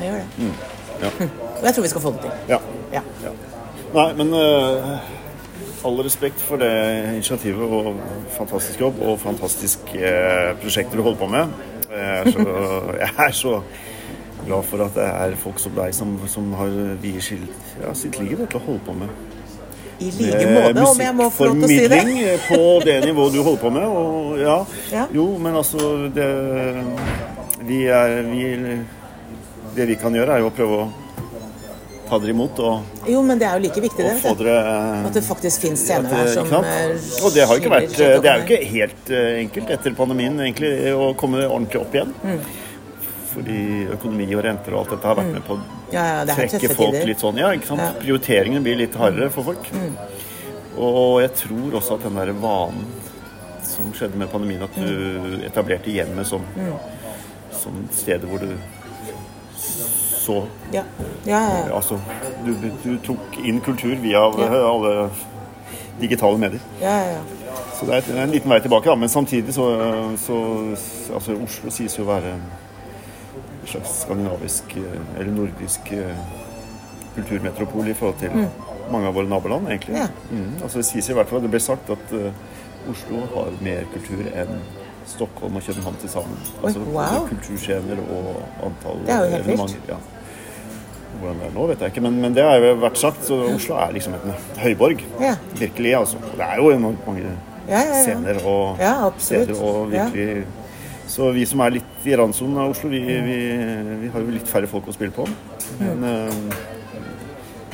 Jeg 0.02 0.12
gjør 0.12 0.20
det. 0.20 0.50
Ja. 1.02 1.12
Og 1.62 1.64
jeg 1.64 1.74
tror 1.78 1.84
vi 1.84 1.88
skal 1.94 2.02
få 2.02 2.12
det 2.12 2.22
til. 2.22 2.32
Ja. 2.50 2.60
Nei, 3.94 4.14
men 4.20 4.34
eh, 4.34 5.00
all 5.86 6.00
respekt 6.04 6.42
for 6.42 6.58
det 6.62 6.72
initiativet 7.14 7.62
og 7.78 7.96
fantastisk 8.38 8.80
jobb 8.82 9.02
og 9.06 9.20
fantastisk 9.22 9.92
eh, 9.96 10.56
prosjekter 10.62 10.98
du 10.98 11.04
holder 11.06 11.20
på 11.22 11.30
med. 11.32 11.54
Jeg 11.92 12.18
er 12.18 12.32
så, 12.34 12.46
jeg 13.04 13.14
er 13.28 13.36
så 13.38 13.54
glad 14.48 14.64
for 14.70 14.84
at 14.86 14.96
det 14.98 15.06
er 15.08 15.36
folk 15.40 15.60
som 15.60 15.74
deg 15.78 15.94
som, 15.96 16.18
som 16.30 16.50
har 16.60 16.74
vier 17.04 17.24
sitt, 17.24 17.48
ja, 17.82 17.94
sitt 17.98 18.20
liv 18.22 18.42
til 18.48 18.60
å 18.60 18.64
holde 18.68 18.84
på 18.88 18.94
med 18.98 19.10
I 20.00 20.12
like 20.14 20.44
måte, 20.54 20.84
om 20.86 21.00
jeg 21.02 21.16
må 21.18 21.30
få 21.34 21.48
lov 21.50 21.62
til 21.62 21.66
å 21.66 21.72
si 21.72 21.80
det. 21.90 22.02
musikkformidling 22.06 22.46
på 22.48 22.60
det 22.86 22.98
nivået 23.08 23.34
du 23.34 23.40
holder 23.42 23.62
på 23.64 23.72
med. 23.74 23.88
Og 23.88 24.38
ja, 24.42 24.58
Ja. 24.94 25.06
jo, 25.14 25.26
men 25.42 25.56
altså 25.58 25.94
det, 26.14 26.28
vi 27.66 27.84
er 27.90 28.22
vi, 28.30 28.44
Det 29.76 29.88
vi 29.88 29.96
kan 30.00 30.14
gjøre, 30.16 30.34
er 30.38 30.40
jo 30.46 30.50
å 30.52 30.54
prøve 30.58 30.78
å 30.84 30.88
ta 32.10 32.18
dere 32.24 32.32
imot 32.34 32.60
og 32.64 33.08
Jo, 33.10 33.22
men 33.26 33.40
det 33.42 33.48
er 33.48 33.58
jo 33.60 33.64
like 33.68 33.82
viktig, 33.84 34.04
det. 34.06 34.14
vet 34.24 34.38
dere 34.40 35.06
At 35.08 35.14
det 35.18 35.24
faktisk 35.28 35.62
finnes 35.66 35.82
scener 35.88 36.10
her 36.14 36.26
eh, 36.26 36.34
som 36.34 36.46
ikke 36.48 36.62
sant? 36.62 36.68
eh, 36.68 37.26
Og 37.26 37.34
det 37.36 37.46
har 37.48 37.56
jo 37.58 37.62
ikke 37.64 37.74
vært 37.74 37.98
Det 37.98 38.30
er 38.32 38.38
jo 38.40 38.46
ikke 38.48 38.60
helt 38.72 39.12
eh, 39.12 39.32
enkelt 39.44 39.74
etter 39.78 39.98
pandemien 39.98 40.40
egentlig 40.46 40.72
å 40.96 41.10
komme 41.20 41.44
ordentlig 41.48 41.82
opp 41.84 41.96
igjen. 42.00 42.14
Mm. 42.24 42.40
Fordi 43.34 43.58
økonomi 43.94 44.28
og 44.34 44.44
renter 44.48 44.74
og 44.74 44.80
alt 44.86 44.94
dette 44.96 45.08
har 45.12 45.18
vært 45.20 45.34
med 45.36 45.44
på 45.46 45.58
å 45.58 45.60
Ja, 45.94 46.06
ja, 46.06 46.24
trekke 46.36 46.72
folk 46.74 46.96
tider. 46.96 47.06
litt 47.12 47.22
sånn. 47.22 47.38
Ja, 47.44 47.52
ikke 47.54 47.68
sant? 47.70 47.84
Ja. 47.84 47.92
Mm. 47.94 48.00
Prioriteringen 48.02 48.64
blir 48.66 48.80
litt 48.80 48.96
hardere 48.98 49.30
for 49.32 49.44
folk. 49.52 49.68
Og 50.78 51.22
jeg 51.22 51.32
tror 51.44 51.78
også 51.80 51.96
at 52.00 52.04
den 52.08 52.18
der 52.18 52.32
vanen 52.42 52.88
som 53.68 53.92
skjedde 53.94 54.18
med 54.18 54.30
pandemien, 54.32 54.64
at 54.64 54.76
Mm. 54.78 54.86
du 54.88 55.46
etablerte 55.46 55.92
hjemmet 55.92 56.26
som, 56.26 56.42
som 57.52 57.78
stedet 57.92 58.24
hvor 58.30 58.40
du 58.40 58.54
så 60.28 60.38
Ja, 60.74 60.84
ja, 61.26 61.40
ja. 61.40 61.42
ja. 61.58 61.74
Altså, 61.76 62.00
du, 62.46 62.54
du 62.84 62.94
tok 63.06 63.40
inn 63.44 63.62
kultur 63.66 63.96
via 64.04 64.28
alle 64.28 65.10
digitale 66.02 66.38
medier. 66.38 66.64
ja, 66.84 67.00
ja, 67.02 67.18
ja. 67.18 67.26
Så 67.78 67.86
det 67.86 67.98
er 68.10 68.24
en 68.24 68.32
liten 68.34 68.50
vei 68.50 68.58
tilbake, 68.62 68.90
da. 68.90 68.96
Men 68.96 69.10
samtidig 69.10 69.54
så, 69.54 69.66
så 70.18 70.38
Altså, 71.14 71.36
Oslo 71.44 71.72
sies 71.74 71.98
jo 71.98 72.08
å 72.08 72.10
være 72.10 72.34
en 72.34 72.48
slags 73.68 74.00
skandinavisk 74.02 74.74
eh, 74.80 74.98
eller 75.20 75.32
nordisk 75.36 75.92
eh, 75.94 76.24
kulturmetropol 77.16 77.88
i 77.92 77.94
forhold 77.98 78.18
til 78.22 78.48
mange 78.92 79.10
av 79.10 79.16
våre 79.18 79.30
naboland, 79.30 79.70
egentlig. 79.70 79.98
Ja. 79.98 80.08
Mm, 80.32 80.58
altså, 80.64 80.82
det 80.82 80.88
sies 80.90 81.10
i 81.10 81.16
hvert 81.18 81.30
fall, 81.30 81.42
det 81.44 81.52
ble 81.54 81.62
sagt 81.62 81.90
at 81.94 82.14
uh, 82.16 82.30
Oslo 82.92 83.24
har 83.34 83.56
mer 83.62 83.88
kultur 83.94 84.28
enn 84.32 84.62
Stockholm 85.08 85.56
og 85.60 85.64
København 85.64 85.98
til 86.02 86.12
sammen. 86.12 86.38
Altså 86.64 86.84
wow. 86.94 87.28
kulturscener 87.30 88.00
og 88.06 88.30
antall 88.68 89.04
er 89.08 89.38
evenementer. 89.40 89.92
Ja. 89.92 90.00
Hvordan 91.18 91.40
det 91.42 91.48
er 91.48 91.54
nå, 91.56 91.66
vet 91.72 91.82
jeg 91.82 91.94
ikke, 91.96 92.04
men, 92.06 92.20
men 92.22 92.36
det 92.36 92.44
har 92.46 92.62
jo 92.62 92.76
vært 92.84 93.00
sagt. 93.02 93.24
Så 93.26 93.40
Oslo 93.56 93.78
er 93.82 93.96
liksom 93.96 94.14
en 94.20 94.36
høyborg. 94.62 95.02
Ja. 95.24 95.34
Virkelig, 95.58 95.96
altså. 96.04 96.22
Det 96.36 96.46
er 96.46 96.62
jo 96.62 96.72
enormt 96.76 97.08
mange 97.10 97.26
Ja, 97.68 97.82
ja, 97.82 97.82
ja. 97.98 98.04
scener 98.06 98.38
og 98.48 98.80
Ja, 98.80 98.94
steder 99.20 99.58
og 99.60 99.90
virkelig 99.92 100.46
Så 101.12 101.32
vi 101.36 101.44
som 101.50 101.60
er 101.66 101.74
litt 101.80 102.06
i 102.08 102.16
randsonen 102.20 102.60
av 102.64 102.72
Oslo, 102.76 102.90
vi, 102.92 103.00
vi, 103.04 103.38
vi 104.04 104.10
har 104.14 104.24
jo 104.24 104.34
litt 104.36 104.48
færre 104.52 104.68
folk 104.72 104.88
å 104.92 104.96
spille 104.96 105.16
på. 105.16 105.26
Men 105.80 106.04
eh, 106.04 106.58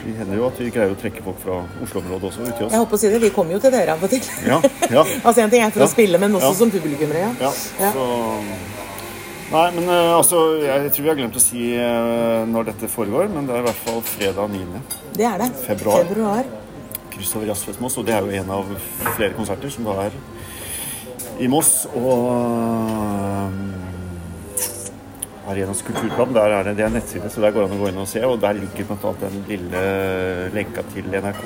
vi 0.04 0.14
hender 0.18 0.36
jo 0.38 0.48
at 0.50 0.58
vi 0.60 0.68
greier 0.74 0.92
å 0.94 0.98
trekke 1.00 1.22
folk 1.24 1.38
fra 1.42 1.62
Oslo-området 1.86 2.30
også 2.30 2.44
ut 2.44 2.54
til 2.58 2.66
oss. 2.68 2.74
Jeg 2.76 2.82
håper 2.84 2.98
å 2.98 3.02
si 3.02 3.12
det. 3.14 3.20
Vi 3.24 3.30
kommer 3.36 3.56
jo 3.56 3.60
til 3.64 3.72
dere 3.74 3.96
av 3.96 4.04
og 4.04 4.12
til. 4.12 4.26
Ja, 4.46 4.58
ja, 4.92 5.04
Altså 5.28 5.46
En 5.46 5.54
ting 5.54 5.64
er 5.64 5.72
for 5.74 5.86
å 5.86 5.90
spille, 5.92 6.20
men 6.22 6.36
også 6.40 6.54
som 6.62 6.74
publikummere. 6.74 7.30
Ja. 7.40 7.52
Så 7.96 8.08
Nei, 9.54 9.68
men 9.76 9.86
uh, 9.86 10.18
altså 10.18 10.38
Jeg 10.64 10.90
tror 10.96 11.04
vi 11.06 11.10
har 11.12 11.18
glemt 11.20 11.36
å 11.38 11.42
si 11.42 11.68
uh, 11.78 12.42
når 12.50 12.72
dette 12.72 12.90
foregår, 12.90 13.28
men 13.30 13.46
det 13.46 13.54
er 13.54 13.62
i 13.62 13.68
hvert 13.68 13.84
fall 13.86 14.00
fredag 14.08 14.50
9. 14.50 14.82
Det 15.14 15.28
er 15.30 15.44
det. 15.44 15.50
Februar. 15.68 16.08
Februar. 16.08 16.50
kryss 17.14 17.36
over 17.38 17.52
Jazzfest 17.52 17.84
Moss, 17.84 18.00
og 18.02 18.08
det 18.08 18.16
er 18.18 18.26
jo 18.26 18.34
en 18.40 18.50
av 18.56 18.72
flere 19.14 19.38
konserter 19.38 19.70
som 19.74 19.86
da 19.86 19.94
er 20.08 20.18
i 21.38 21.48
Moss. 21.54 21.86
Og 21.94 22.26
uh, 22.34 23.46
Arenas 25.54 25.86
kulturplan, 25.86 26.34
der 26.34 26.58
er 26.58 26.66
det, 26.72 26.74
det 26.80 26.88
er 26.88 26.98
nettside, 26.98 27.30
så 27.30 27.44
der 27.44 27.54
går 27.54 27.68
det 27.68 27.70
an 27.70 27.78
å 27.78 27.82
gå 27.84 27.94
inn 27.94 28.02
og 28.02 28.10
se. 28.10 28.26
Og 28.26 28.42
der 28.42 28.58
ligger 28.58 28.90
bl.a. 28.90 29.14
den 29.22 29.38
lille 29.52 29.86
lenka 30.58 30.82
til 30.96 31.14
NRK 31.14 31.46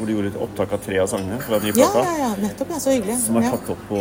hvor 0.00 0.08
du 0.08 0.12
gjorde 0.16 0.30
et 0.32 0.38
opptak 0.42 0.72
av 0.76 0.80
tre 0.84 0.98
av 1.02 1.08
sangene 1.12 1.38
fra 1.44 1.58
den 1.60 1.68
nye 1.70 1.76
Ja, 1.82 1.90
plata. 1.92 2.04
ja, 2.08 2.16
ja, 2.24 2.30
nettopp. 2.48 2.70
Ja, 2.74 2.78
så 2.80 2.90
hyggelig. 2.96 3.18
Som 3.26 3.36
er 3.36 3.42
Ja. 3.46 3.50
tatt 3.54 3.70
opp 3.76 3.82
på 3.88 4.00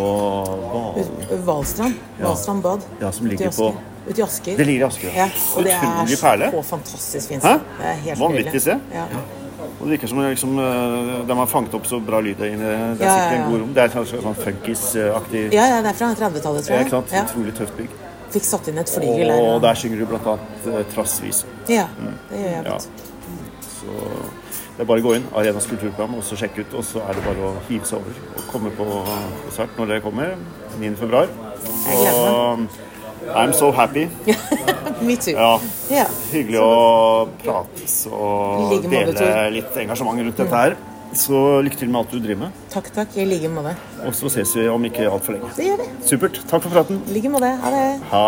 Hvalstrand. 1.46 1.96
Valstrand. 2.20 2.62
Bad. 2.64 2.82
Ja, 3.02 3.12
som 3.12 3.28
ligger 3.28 3.52
på-. 3.52 3.74
Ute 4.10 4.20
i 4.20 4.24
Asker. 4.24 4.58
Det 4.58 4.66
ligger 4.66 4.86
i 4.86 4.88
Asker, 4.88 5.12
ja. 5.16 5.26
Og 5.58 5.64
det 5.64 5.74
Utrolig 5.76 6.14
er 6.18 6.22
perle. 6.24 6.52
så 6.52 6.64
fantastisk 6.64 7.28
fint. 7.30 7.44
Hæ? 7.44 7.54
Det 7.78 7.86
er 7.86 7.94
helt 8.08 8.20
Vanvittig 8.20 8.62
sted. 8.62 8.80
Ja. 8.94 9.06
Og 9.80 9.88
det 9.88 9.92
virker 10.00 10.08
som 10.08 10.18
liksom, 10.24 10.58
eh, 10.60 11.28
de 11.28 11.36
har 11.36 11.46
fanget 11.48 11.74
opp 11.74 11.86
så 11.88 12.00
bra 12.06 12.20
lyd 12.20 12.38
der 12.40 12.46
inne. 12.56 12.96
Det 12.98 13.02
er 13.02 13.06
Ja, 13.06 13.16
sikkert 13.16 13.40
en 13.46 13.52
god 13.52 13.60
rom. 13.62 13.74
Det 13.74 13.84
er 13.84 13.90
sånn, 13.90 14.22
sånn 14.24 14.36
funkis-aktig 14.36 15.54
ja, 15.54 15.66
ja, 15.68 15.82
det 15.82 15.90
er 15.90 15.94
fra 15.94 16.14
30-tallet, 16.16 16.64
tror 16.66 16.70
Ja, 16.70 16.78
jeg. 16.78 16.86
ikke 16.86 16.90
sant? 16.90 17.12
Ja. 17.12 17.24
Utrolig 17.24 17.54
tøft 17.56 17.78
bygg. 17.78 17.90
Fikk 18.32 18.44
satt 18.44 18.68
inn 18.68 18.78
et 18.78 18.90
flygel 18.90 19.28
der. 19.28 19.40
Og 19.56 19.62
der 19.62 19.74
synger 19.76 19.98
du 20.00 20.06
blant 20.06 20.26
annet 20.28 20.68
uh, 20.68 20.84
Trassvis. 20.94 21.46
Ja, 21.68 21.88
det 22.30 22.40
gjør 22.40 22.50
jeg 22.50 22.64
Ja. 22.66 22.72
godt. 22.72 22.88
Så 23.80 23.88
det 24.80 24.86
er 24.86 24.88
bare 24.88 25.02
å 25.02 25.04
gå 25.04 25.14
inn, 25.18 25.26
Arenas 25.36 25.66
kulturprogram, 25.68 26.14
og 26.16 26.22
så 26.24 26.38
sjekke 26.40 26.64
ut. 26.64 26.76
Og 26.80 26.86
så 26.88 27.02
er 27.04 27.18
det 27.18 27.24
bare 27.26 27.50
å 27.50 27.56
hive 27.68 27.84
seg 27.84 27.98
over 27.98 28.20
og 28.32 28.46
komme 28.48 28.70
på 28.78 28.86
konsert 29.44 29.74
når 29.76 29.90
det 29.92 29.98
kommer. 30.06 30.38
9. 30.80 30.94
februar. 31.02 31.28
Så 31.84 32.06
I'm 33.36 33.52
so 33.52 33.74
happy. 33.76 34.06
Me 35.04 35.18
too. 35.20 35.34
Ja. 35.36 35.58
Yeah. 35.92 36.16
Hyggelig 36.32 36.62
å 36.64 37.28
prates 37.44 37.98
og 38.08 38.72
like 38.72 38.88
dele 38.88 39.34
litt 39.58 39.76
engasjement 39.84 40.24
rundt 40.24 40.40
dette 40.46 40.64
her. 40.64 40.78
Så 41.12 41.60
lykke 41.66 41.82
til 41.82 41.92
med 41.92 42.00
alt 42.06 42.16
du 42.16 42.24
driver 42.24 42.46
med. 42.46 42.64
Takk, 42.72 42.88
takk. 42.96 43.20
I 43.20 43.28
like 43.28 43.52
måte. 43.52 43.76
Og 44.08 44.16
så 44.16 44.32
ses 44.32 44.56
vi 44.56 44.70
om 44.72 44.88
ikke 44.88 45.12
altfor 45.12 45.36
lenge. 45.36 45.52
Det 45.60 45.68
gjør 45.68 45.84
vi. 45.84 45.90
Supert. 46.08 46.40
Takk 46.48 46.64
for 46.64 46.80
praten. 46.80 47.04
I 47.10 47.20
like 47.20 47.36
måte. 47.36 47.52
Ha 47.66 47.76
det. 47.76 47.86
Ha. 48.14 48.24